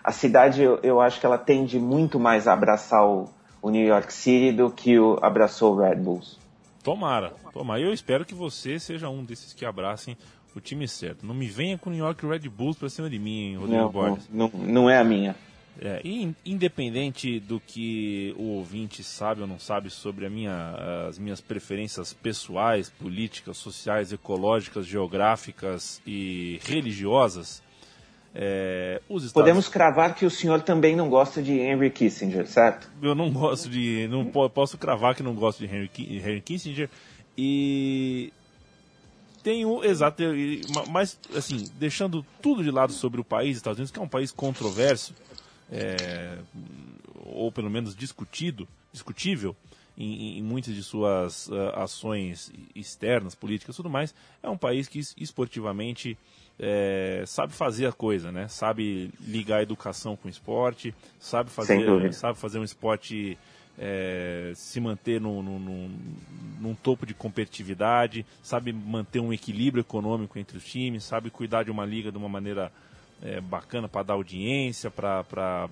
a 0.03 0.11
cidade, 0.11 0.61
eu, 0.61 0.80
eu 0.84 1.01
acho 1.01 1.19
que 1.19 1.26
ela 1.26 1.38
tende 1.38 1.80
muito 1.80 2.19
mais 2.19 2.47
a 2.47 2.53
abraçar 2.53 3.05
o, 3.05 3.28
o 3.62 3.70
New 3.70 3.86
York 3.86 4.12
City 4.12 4.51
do 4.51 4.72
que 4.72 4.97
o 4.97 5.18
abraçou 5.22 5.76
o 5.76 5.80
Red 5.80 5.95
Bulls. 5.95 6.39
Tomara, 6.84 7.34
tomara. 7.53 7.80
Eu 7.80 7.93
espero 7.93 8.26
que 8.26 8.34
você 8.34 8.80
seja 8.80 9.07
um 9.09 9.24
desses 9.24 9.53
que 9.53 9.66
abracem 9.66 10.18
o 10.55 10.59
time 10.59 10.88
certo. 10.88 11.26
Não 11.26 11.34
me 11.34 11.47
venha 11.47 11.78
com 11.78 11.89
o 11.89 11.93
New 11.93 12.03
York 12.03 12.26
Red 12.26 12.49
Bulls 12.49 12.78
pra 12.78 12.89
cima 12.89 13.09
de 13.09 13.20
mim, 13.20 13.51
hein, 13.51 13.55
Rodrigo 13.57 13.82
não, 13.82 13.91
Borges. 13.91 14.30
Não, 14.30 14.49
não 14.53 14.89
é 14.89 14.97
a 14.97 15.03
minha. 15.03 15.36
É, 15.80 16.01
e 16.03 16.36
independente 16.45 17.39
do 17.39 17.59
que 17.59 18.36
o 18.38 18.57
ouvinte 18.57 19.03
sabe 19.03 19.41
ou 19.41 19.47
não 19.47 19.57
sabe 19.57 19.89
sobre 19.89 20.28
minha, 20.30 21.07
as 21.07 21.18
minhas 21.18 21.39
preferências 21.39 22.14
pessoais, 22.14 22.89
políticas, 22.89 23.57
sociais, 23.57 24.12
ecológicas, 24.12 24.86
geográficas 24.86 26.01
e 26.05 26.59
religiosas, 26.64 27.64
é, 28.34 29.01
Estados... 29.09 29.34
Podemos 29.34 29.67
cravar 29.67 30.15
que 30.15 30.25
o 30.25 30.29
senhor 30.29 30.61
também 30.61 30.95
não 30.95 31.09
gosta 31.09 31.41
de 31.41 31.51
Henry 31.59 31.89
Kissinger, 31.89 32.47
certo? 32.47 32.89
Eu 33.01 33.13
não 33.13 33.29
gosto 33.29 33.69
de. 33.69 34.07
Não 34.07 34.25
posso 34.25 34.77
cravar 34.77 35.15
que 35.15 35.21
não 35.21 35.36
gosto 35.36 35.59
de 35.59 35.65
Henry, 35.65 35.89
Henry 35.97 36.41
Kissinger. 36.41 36.89
E 37.38 38.32
tenho 39.43 39.84
exato, 39.84 40.23
mas 40.89 41.19
assim, 41.36 41.69
deixando 41.77 42.25
tudo 42.41 42.63
de 42.63 42.71
lado 42.71 42.93
sobre 42.93 43.19
o 43.19 43.23
país, 43.23 43.57
Estados 43.57 43.79
Unidos, 43.79 43.91
que 43.91 43.99
é 43.99 44.01
um 44.01 44.07
país 44.07 44.32
controverso, 44.32 45.13
é, 45.71 46.38
ou 47.25 47.51
pelo 47.51 47.69
menos 47.69 47.95
discutido, 47.95 48.67
discutível 48.93 49.55
em, 50.02 50.39
em 50.39 50.43
muitas 50.43 50.74
de 50.74 50.84
suas 50.84 51.47
uh, 51.47 51.70
ações 51.76 52.52
externas, 52.76 53.36
políticas, 53.36 53.76
tudo 53.76 53.89
mais, 53.89 54.14
é 54.41 54.49
um 54.49 54.58
país 54.58 54.88
que 54.88 54.99
esportivamente 55.18 56.18
é, 56.60 57.24
sabe 57.26 57.54
fazer 57.54 57.88
a 57.88 57.91
coisa, 57.91 58.32
né? 58.32 58.47
Sabe 58.47 59.12
ligar 59.20 59.58
a 59.58 59.64
educação 59.64 60.16
com 60.16 60.28
o 60.28 60.32
esporte, 60.32 60.93
sabe 61.20 61.49
fazer, 61.49 62.14
sabe 62.14 62.38
fazer 62.38 62.60
um 62.60 62.64
esporte 62.64 63.38
é, 63.78 64.52
se 64.56 64.80
manter 64.80 65.20
no, 65.20 65.41
no, 65.41 65.60
no, 65.60 65.91
num 66.60 66.76
topo 66.76 67.06
de 67.06 67.14
competitividade, 67.14 68.26
sabe 68.43 68.72
manter 68.72 69.20
um 69.20 69.34
equilíbrio 69.34 69.82
econômico 69.82 70.38
entre 70.38 70.58
os 70.58 70.64
times, 70.64 71.04
sabe 71.04 71.30
cuidar 71.30 71.64
de 71.64 71.72
uma 71.72 71.86
liga 71.86 72.12
de 72.12 72.18
uma 72.18 72.30
maneira 72.30 72.72
é, 73.22 73.39
bacana 73.41 73.88
para 73.88 74.04
dar 74.04 74.14
audiência, 74.14 74.91
para 74.91 75.70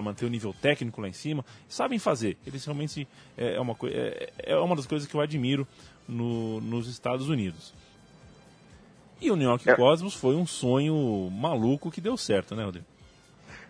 manter 0.00 0.24
o 0.24 0.28
nível 0.28 0.54
técnico 0.60 1.00
lá 1.00 1.08
em 1.08 1.12
cima, 1.12 1.44
sabem 1.68 1.98
fazer. 1.98 2.36
Eles 2.46 2.64
realmente 2.64 3.08
é, 3.36 3.56
é 3.56 3.60
uma, 3.60 3.76
é, 3.84 4.32
é 4.38 4.56
uma 4.56 4.76
das 4.76 4.86
coisas 4.86 5.08
que 5.08 5.14
eu 5.14 5.20
admiro 5.20 5.66
no, 6.08 6.60
nos 6.60 6.88
Estados 6.88 7.28
Unidos. 7.28 7.72
E 9.20 9.30
o 9.30 9.36
New 9.36 9.48
York. 9.48 9.64
Cosmos 9.74 10.14
foi 10.14 10.34
um 10.34 10.46
sonho 10.46 11.30
maluco 11.30 11.90
que 11.90 12.00
deu 12.00 12.16
certo, 12.16 12.54
né, 12.54 12.64
Rodrigo? 12.64 12.86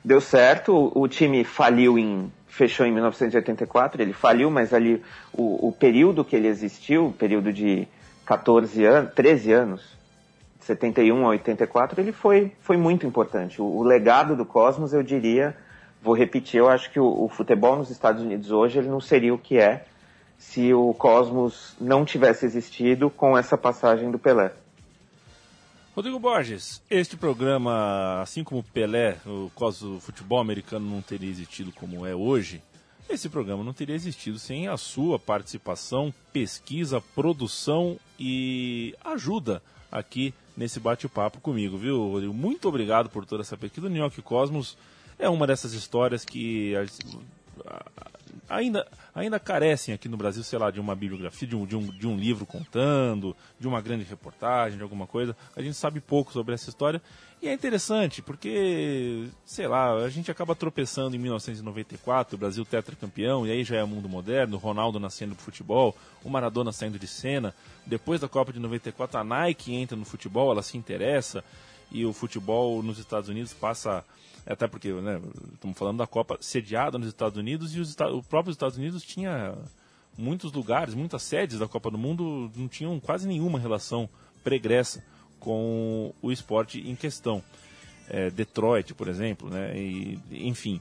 Deu 0.05 0.21
certo, 0.21 0.93
o 0.95 1.09
time 1.09 1.45
faliu 1.45 1.99
em. 1.99 2.33
fechou 2.47 2.87
em 2.87 2.93
1984, 2.93 4.01
ele 4.01 4.13
faliu, 4.13 4.51
mas 4.51 4.73
ali 4.73 5.03
o, 5.33 5.69
o 5.69 5.73
período 5.73 6.25
que 6.25 6.35
ele 6.37 6.49
existiu, 6.49 7.07
o 7.09 7.13
período 7.13 7.53
de 7.53 7.87
14 8.25 8.85
anos, 8.85 9.13
13 9.13 9.53
anos, 9.53 9.83
71 10.61 11.25
a 11.25 11.29
84, 11.31 12.01
ele 12.01 12.13
foi, 12.13 12.53
foi 12.61 12.77
muito 12.77 13.07
importante. 13.07 13.61
O, 13.61 13.65
o, 13.65 13.83
legado 13.83 14.37
do 14.37 14.45
Cosmos, 14.47 14.93
eu 14.93 15.03
diria, 15.03 15.57
vou 16.03 16.15
repetir, 16.15 16.59
eu 16.59 16.69
acho 16.69 16.91
que 16.91 16.99
o, 16.99 17.25
o, 17.25 17.29
futebol 17.29 17.77
nos 17.77 17.91
Estados 17.91 18.23
Unidos 18.23 18.51
hoje 18.51 18.79
ele 18.79 18.89
não 18.89 19.01
seria 19.01 19.35
o 19.35 19.39
que 19.39 19.59
é 19.59 19.85
se 20.39 20.73
o 20.73 20.95
Cosmos 20.95 21.75
não 21.81 22.05
tivesse 22.05 22.47
existido 22.47 23.11
com 23.11 23.37
essa 23.37 23.59
passagem 23.59 24.11
do 24.11 24.19
Pelé. 24.19 24.53
Rodrigo 25.95 26.19
Borges, 26.19 26.83
este 26.89 27.17
programa, 27.17 28.23
assim 28.23 28.43
como 28.43 28.63
Pelé, 28.63 29.19
o 29.27 29.51
Cosmos 29.55 30.03
futebol 30.03 30.41
americano 30.41 30.89
não 30.89 31.03
teria 31.03 31.29
existido 31.29 31.73
como 31.73 32.07
é 32.07 32.15
hoje, 32.15 32.63
esse 33.09 33.29
programa 33.29 33.65
não 33.65 33.73
teria 33.73 33.95
existido 33.95 34.39
sem 34.39 34.69
a 34.69 34.77
sua 34.77 35.19
participação, 35.19 36.15
pesquisa, 36.33 37.01
produção 37.15 37.99
e 38.19 38.95
ajuda 39.05 39.61
aqui 39.91 40.33
nesse 40.57 40.79
bate-papo 40.79 41.41
comigo, 41.41 41.77
viu, 41.77 42.09
Rodrigo? 42.09 42.33
Muito 42.33 42.69
obrigado 42.69 43.11
por 43.11 43.27
toda 43.27 43.43
essa 43.43 43.57
pesquisa. 43.57 43.89
O 43.89 43.91
New 43.91 44.01
York 44.01 44.23
Cosmos 44.23 44.79
é 45.21 45.29
uma 45.29 45.47
dessas 45.47 45.73
histórias 45.73 46.25
que 46.25 46.75
ainda, 48.51 48.87
ainda 49.15 49.39
carecem 49.39 49.95
aqui 49.95 50.09
no 50.09 50.17
Brasil, 50.17 50.43
sei 50.43 50.59
lá, 50.59 50.71
de 50.71 50.81
uma 50.81 50.95
bibliografia, 50.95 51.47
de 51.47 51.57
um, 51.57 51.65
de, 51.65 51.77
um, 51.77 51.87
de 51.87 52.07
um 52.07 52.17
livro 52.17 52.45
contando, 52.45 53.35
de 53.59 53.69
uma 53.69 53.81
grande 53.81 54.05
reportagem, 54.05 54.77
de 54.77 54.83
alguma 54.83 55.07
coisa. 55.07 55.37
A 55.55 55.63
gente 55.63 55.75
sabe 55.75 56.01
pouco 56.01 56.33
sobre 56.33 56.55
essa 56.55 56.69
história. 56.69 57.01
E 57.41 57.49
é 57.49 57.55
interessante, 57.55 58.21
porque, 58.21 59.29
sei 59.47 59.67
lá, 59.67 59.95
a 59.95 60.11
gente 60.11 60.31
acaba 60.31 60.55
tropeçando 60.55 61.17
em 61.17 61.19
1994, 61.19 62.35
o 62.35 62.39
Brasil 62.39 62.67
tetracampeão, 62.67 63.47
e 63.47 63.51
aí 63.51 63.65
já 63.65 63.77
é 63.77 63.85
mundo 63.85 64.11
moderno, 64.11 64.59
Ronaldo 64.59 65.01
nascendo 65.01 65.35
pro 65.35 65.45
futebol, 65.45 65.97
o 66.23 66.29
Maradona 66.29 66.71
saindo 66.71 66.99
de 66.99 67.07
cena. 67.07 67.55
Depois 67.87 68.21
da 68.21 68.29
Copa 68.29 68.53
de 68.53 68.59
94, 68.59 69.19
a 69.19 69.25
Nike 69.25 69.75
entra 69.75 69.97
no 69.97 70.05
futebol, 70.05 70.53
ela 70.53 70.63
se 70.63 70.77
interessa, 70.77 71.43
e 71.91 72.05
o 72.05 72.13
futebol 72.13 72.83
nos 72.83 72.99
Estados 72.99 73.29
Unidos 73.29 73.53
passa 73.53 74.05
até 74.47 74.67
porque, 74.67 74.93
né, 74.93 75.21
estamos 75.55 75.77
falando 75.77 75.99
da 75.99 76.07
Copa 76.07 76.39
sediada 76.41 76.99
nos 76.99 77.09
Estados 77.09 77.39
Unidos 77.39 77.75
e 77.75 77.81
os, 77.81 77.95
o 78.13 78.23
próprio 78.23 78.53
Estados 78.53 78.77
Unidos 78.77 79.03
tinha 79.03 79.55
muitos 80.17 80.53
lugares, 80.53 80.95
muitas 80.95 81.23
sedes 81.23 81.59
da 81.59 81.69
Copa 81.69 81.91
do 81.91 81.99
Mundo 81.99 82.51
não 82.57 82.69
tinham 82.69 82.99
quase 82.99 83.29
nenhuma 83.29 83.59
relação 83.59 84.09
pregressa 84.43 85.05
com 85.39 86.13
o 86.21 86.33
esporte 86.33 86.81
em 86.81 86.95
questão. 86.95 87.43
É, 88.09 88.29
Detroit, 88.29 88.93
por 88.93 89.07
exemplo, 89.07 89.49
né, 89.49 89.79
e, 89.79 90.19
enfim. 90.31 90.81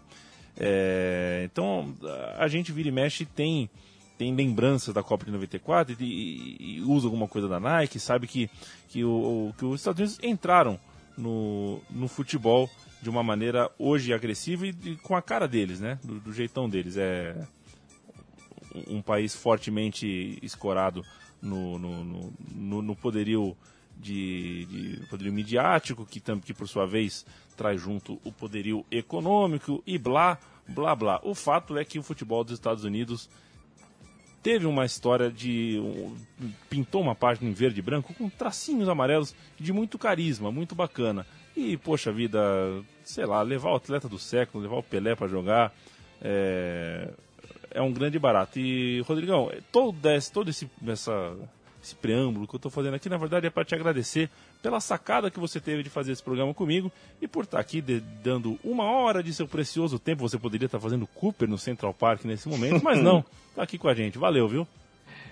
É, 0.58 1.44
então, 1.46 1.96
a 2.38 2.48
gente 2.48 2.72
vira 2.72 2.90
e 2.90 2.92
mexe 2.92 3.24
tem 3.26 3.70
tem 4.18 4.36
lembranças 4.36 4.94
da 4.94 5.02
Copa 5.02 5.24
de 5.24 5.32
94 5.32 5.96
e, 5.98 6.04
e, 6.04 6.76
e 6.76 6.82
usa 6.82 7.08
alguma 7.08 7.26
coisa 7.26 7.48
da 7.48 7.58
Nike, 7.58 8.02
sabe 8.02 8.28
que, 8.28 8.50
que, 8.90 9.02
o, 9.02 9.54
que 9.58 9.64
os 9.64 9.80
Estados 9.80 9.98
Unidos 9.98 10.20
entraram 10.22 10.78
no, 11.20 11.82
no 11.90 12.08
futebol 12.08 12.70
de 13.02 13.10
uma 13.10 13.22
maneira 13.22 13.70
hoje 13.78 14.14
agressiva 14.14 14.66
e, 14.66 14.76
e 14.84 14.96
com 14.98 15.16
a 15.16 15.22
cara 15.22 15.48
deles, 15.48 15.80
né? 15.80 16.00
Do, 16.04 16.20
do, 16.20 16.34
jeitão 16.34 16.70
deles. 16.70 16.98
É 16.98 17.36
um 18.88 19.02
país 19.02 19.36
fortemente 19.36 20.40
escorado 20.42 21.04
no, 21.42 21.78
no, 21.78 22.04
no, 22.56 22.82
no 22.82 22.96
poderio 22.96 23.56
de, 23.98 24.66
de, 24.66 25.08
poderio 25.08 25.34
midiático, 25.34 26.06
que, 26.06 26.22
que 26.22 26.54
por 26.54 26.68
sua 26.68 26.86
vez 26.86 27.26
traz 27.58 27.82
junto 27.82 28.20
o 28.24 28.32
poderio 28.32 28.86
econômico 28.90 29.84
e 29.86 29.98
blá, 29.98 30.38
blá, 30.68 30.96
blá. 30.96 31.20
O 31.24 31.36
fato 31.36 31.78
é 31.78 31.84
que 31.84 32.00
o 32.00 32.04
futebol 32.04 32.44
dos 32.44 32.54
Estados 32.54 32.84
Unidos 32.84 33.30
teve 34.42 34.66
uma 34.66 34.86
história 34.86 35.30
de. 35.32 35.80
Um, 35.80 36.16
pintou 36.70 37.02
uma 37.02 37.16
página 37.16 37.50
em 37.50 37.54
verde 37.54 37.80
e 37.80 37.84
branco 37.84 38.14
com 38.14 38.30
tracinhos 38.30 38.90
amarelos 38.90 39.36
de 39.60 39.72
muito 39.74 39.98
carisma, 39.98 40.52
muito 40.52 40.76
bacana. 40.76 41.26
E, 41.56 41.78
poxa 41.78 42.12
vida, 42.12 42.40
sei 43.04 43.26
lá, 43.26 43.42
levar 43.42 43.72
o 43.72 43.76
atleta 43.76 44.08
do 44.08 44.18
século, 44.18 44.64
levar 44.64 44.78
o 44.78 44.84
Pelé 44.84 45.16
para 45.16 45.28
jogar, 45.28 45.74
é, 46.22 47.12
é 47.72 47.82
um 47.82 47.92
grande 47.92 48.18
barato. 48.18 48.60
E, 48.60 49.02
Rodrigão, 49.02 49.52
todo 49.72 50.10
esse, 50.10 50.32
todo 50.32 50.50
esse, 50.50 50.70
essa, 50.88 51.36
esse 51.90 51.96
preâmbulo 51.96 52.48
que 52.48 52.56
eu 52.56 52.58
estou 52.58 52.72
fazendo 52.72 52.94
aqui, 52.94 53.10
na 53.10 53.18
verdade, 53.18 53.48
é 53.48 53.50
para 53.50 53.66
te 53.66 53.74
agradecer 53.74 54.30
pela 54.62 54.80
sacada 54.80 55.32
que 55.32 55.40
você 55.40 55.60
teve 55.60 55.84
de 55.84 55.90
fazer 55.90 56.12
esse 56.12 56.24
programa 56.24 56.54
comigo 56.54 56.92
e 57.22 57.28
por 57.28 57.44
estar 57.44 57.58
tá 57.58 57.62
aqui 57.62 57.82
de, 57.82 58.00
dando 58.24 58.58
uma 58.64 58.84
hora 58.84 59.24
de 59.24 59.34
seu 59.34 59.48
precioso 59.48 59.98
tempo. 59.98 60.28
Você 60.28 60.38
poderia 60.38 60.68
estar 60.68 60.78
tá 60.78 60.82
fazendo 60.82 61.08
Cooper 61.08 61.50
no 61.50 61.58
Central 61.58 61.94
Park 61.94 62.26
nesse 62.26 62.48
momento, 62.48 62.84
mas 62.84 63.02
não, 63.02 63.24
está 63.50 63.64
aqui 63.64 63.78
com 63.78 63.88
a 63.88 63.94
gente. 63.94 64.18
Valeu, 64.18 64.48
viu? 64.48 64.68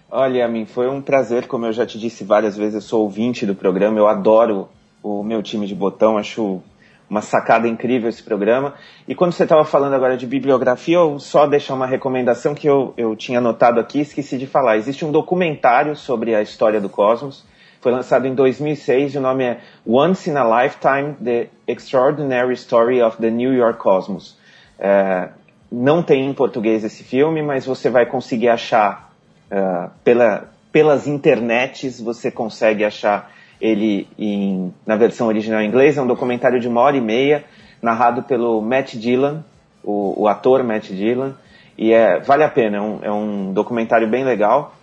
Olha, 0.10 0.46
a 0.46 0.48
mim 0.48 0.66
foi 0.66 0.90
um 0.90 1.02
prazer, 1.02 1.48
como 1.48 1.66
eu 1.66 1.74
já 1.74 1.86
te 1.86 2.00
disse 2.00 2.24
várias 2.24 2.56
vezes, 2.56 2.76
eu 2.76 2.82
sou 2.82 3.02
ouvinte 3.02 3.46
do 3.46 3.54
programa, 3.54 4.00
eu 4.00 4.08
adoro 4.08 4.70
o 5.04 5.22
meu 5.22 5.44
time 5.44 5.68
de 5.68 5.76
botão. 5.76 6.18
Acho 6.18 6.62
uma 7.10 7.22
sacada 7.22 7.68
incrível 7.68 8.10
esse 8.10 8.22
programa. 8.22 8.74
E 9.08 9.16
quando 9.16 9.32
você 9.32 9.44
estava 9.44 9.64
falando 9.64 9.94
agora 9.94 10.18
de 10.18 10.28
bibliografia, 10.28 10.96
eu 10.96 11.20
só 11.20 11.48
deixar 11.48 11.74
uma 11.74 11.88
recomendação 11.88 12.54
que 12.54 12.68
eu, 12.68 12.94
eu 12.98 13.16
tinha 13.16 13.40
anotado 13.40 13.80
aqui 13.80 14.00
esqueci 14.00 14.38
de 14.38 14.46
falar. 14.46 14.78
Existe 14.78 15.06
um 15.06 15.12
documentário 15.12 15.96
sobre 15.96 16.36
a 16.36 16.42
história 16.42 16.82
do 16.82 16.90
cosmos. 16.90 17.46
Foi 17.80 17.92
lançado 17.92 18.28
em 18.28 18.36
2006 18.36 19.16
e 19.16 19.18
o 19.18 19.22
nome 19.22 19.44
é 19.44 19.60
Once 19.86 20.30
in 20.30 20.36
a 20.36 20.64
Lifetime: 20.64 21.14
The 21.24 21.48
Extraordinary 21.68 22.54
Story 22.54 23.02
of 23.02 23.18
the 23.18 23.30
New 23.30 23.54
York 23.54 23.80
Cosmos. 23.80 24.38
É, 24.80 25.30
não 25.72 26.02
tem 26.02 26.26
em 26.26 26.34
português 26.34 26.84
esse 26.84 27.04
filme, 27.04 27.42
mas 27.42 27.66
você 27.66 27.90
vai 27.90 28.06
conseguir 28.06 28.50
achar 28.50 29.12
uh, 29.52 29.90
pela, 30.04 30.50
pelas 30.72 31.08
internets, 31.08 32.00
você 32.00 32.32
consegue 32.32 32.84
achar 32.84 33.32
ele 33.60 34.08
em, 34.18 34.74
na 34.86 34.96
versão 34.96 35.28
original 35.28 35.62
em 35.62 35.68
inglês, 35.68 35.98
é 35.98 36.02
um 36.02 36.08
documentário 36.08 36.60
de 36.60 36.68
uma 36.68 36.82
hora 36.82 36.98
e 36.98 37.02
meia, 37.02 37.44
narrado 37.82 38.24
pelo 38.24 38.62
Matt 38.62 38.96
Dillon, 38.96 39.40
o, 39.84 40.24
o 40.24 40.28
ator 40.28 40.64
Matt 40.64 40.90
Dillon, 40.90 41.32
e 41.78 41.92
é, 41.94 42.20
vale 42.20 42.44
a 42.44 42.50
pena, 42.50 42.78
é 42.78 42.82
um, 42.82 43.00
é 43.04 43.12
um 43.12 43.54
documentário 43.54 44.08
bem 44.08 44.24
legal. 44.24 44.74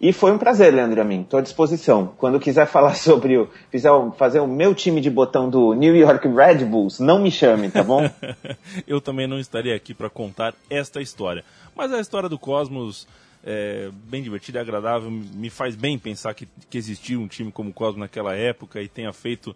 E 0.00 0.12
foi 0.12 0.32
um 0.32 0.38
prazer, 0.38 0.74
Leandro, 0.74 1.00
a 1.00 1.04
mim. 1.04 1.22
Estou 1.22 1.38
à 1.38 1.42
disposição. 1.42 2.12
Quando 2.18 2.38
quiser 2.38 2.66
falar 2.68 2.94
sobre 2.94 3.38
o. 3.38 3.48
Fizer, 3.70 3.90
fazer 4.18 4.40
o 4.40 4.46
meu 4.46 4.74
time 4.74 5.00
de 5.00 5.08
botão 5.08 5.48
do 5.48 5.72
New 5.72 5.96
York 5.96 6.28
Red 6.28 6.64
Bulls, 6.64 7.00
não 7.00 7.18
me 7.18 7.30
chame, 7.30 7.70
tá 7.70 7.82
bom? 7.82 8.08
Eu 8.86 9.00
também 9.00 9.26
não 9.26 9.38
estaria 9.38 9.74
aqui 9.74 9.94
para 9.94 10.10
contar 10.10 10.54
esta 10.68 11.00
história. 11.00 11.44
Mas 11.74 11.92
a 11.92 12.00
história 12.00 12.28
do 12.28 12.38
Cosmos 12.38 13.08
é, 13.44 13.90
bem 13.92 14.22
divertido, 14.22 14.58
é 14.58 14.60
agradável, 14.62 15.10
me 15.10 15.50
faz 15.50 15.76
bem 15.76 15.98
pensar 15.98 16.32
que, 16.34 16.48
que 16.70 16.78
existiu 16.78 17.20
um 17.20 17.28
time 17.28 17.52
como 17.52 17.70
o 17.70 17.72
Cosmo 17.72 18.00
naquela 18.00 18.34
época 18.34 18.80
e 18.80 18.88
tenha 18.88 19.12
feito 19.12 19.54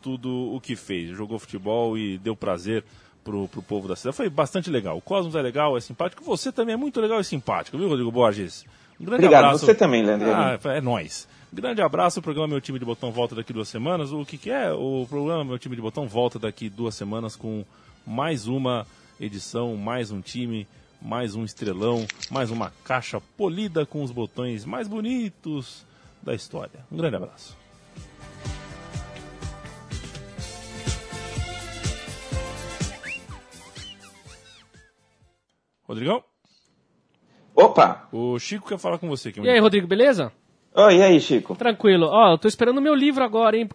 tudo 0.00 0.54
o 0.54 0.60
que 0.60 0.74
fez. 0.74 1.10
Jogou 1.10 1.38
futebol 1.38 1.98
e 1.98 2.16
deu 2.16 2.34
prazer 2.34 2.82
pro, 3.22 3.46
pro 3.48 3.62
povo 3.62 3.86
da 3.86 3.94
cidade. 3.94 4.16
Foi 4.16 4.30
bastante 4.30 4.70
legal. 4.70 4.96
O 4.96 5.02
Cosmos 5.02 5.34
é 5.34 5.42
legal, 5.42 5.76
é 5.76 5.80
simpático. 5.80 6.24
Você 6.24 6.50
também 6.50 6.72
é 6.72 6.76
muito 6.76 6.98
legal 6.98 7.20
e 7.20 7.24
simpático, 7.24 7.76
viu, 7.76 7.88
Rodrigo 7.88 8.10
Borges? 8.10 8.64
Um 8.98 9.04
grande 9.04 9.24
Obrigado, 9.24 9.44
abraço. 9.44 9.66
você 9.66 9.74
também, 9.74 10.02
Leandro. 10.02 10.30
Ah, 10.32 10.58
é 10.64 10.80
nóis. 10.80 11.28
Grande 11.52 11.82
abraço, 11.82 12.20
o 12.20 12.22
programa 12.22 12.48
Meu 12.48 12.60
Time 12.60 12.78
de 12.78 12.84
Botão 12.84 13.10
volta 13.10 13.34
daqui 13.34 13.52
duas 13.52 13.68
semanas. 13.68 14.12
O 14.12 14.24
que, 14.24 14.38
que 14.38 14.50
é? 14.50 14.72
O 14.72 15.06
programa 15.08 15.44
Meu 15.44 15.58
Time 15.58 15.76
de 15.76 15.82
Botão 15.82 16.06
volta 16.06 16.38
daqui 16.38 16.70
duas 16.70 16.94
semanas 16.94 17.36
com 17.36 17.64
mais 18.06 18.46
uma 18.46 18.86
edição, 19.18 19.76
mais 19.76 20.10
um 20.10 20.20
time 20.20 20.66
mais 21.00 21.34
um 21.34 21.44
estrelão, 21.44 22.06
mais 22.30 22.50
uma 22.50 22.72
caixa 22.84 23.20
polida 23.36 23.86
com 23.86 24.02
os 24.02 24.10
botões 24.10 24.64
mais 24.64 24.86
bonitos 24.86 25.86
da 26.22 26.34
história. 26.34 26.84
Um 26.90 26.96
grande 26.96 27.16
abraço. 27.16 27.56
Rodrigão? 35.88 36.22
Opa! 37.54 38.08
O 38.12 38.38
Chico 38.38 38.68
quer 38.68 38.78
falar 38.78 38.98
com 38.98 39.08
você. 39.08 39.32
e 39.36 39.48
aí, 39.48 39.58
Rodrigo, 39.58 39.86
beleza? 39.86 40.32
Oi, 40.74 40.98
e 40.98 41.02
aí, 41.02 41.20
Chico? 41.20 41.56
Tranquilo. 41.56 42.06
Ó, 42.06 42.32
eu 42.32 42.38
tô 42.38 42.46
esperando 42.46 42.78
o 42.78 42.82
meu 42.82 42.94
livro 42.94 43.24
agora, 43.24 43.56
hein? 43.56 43.68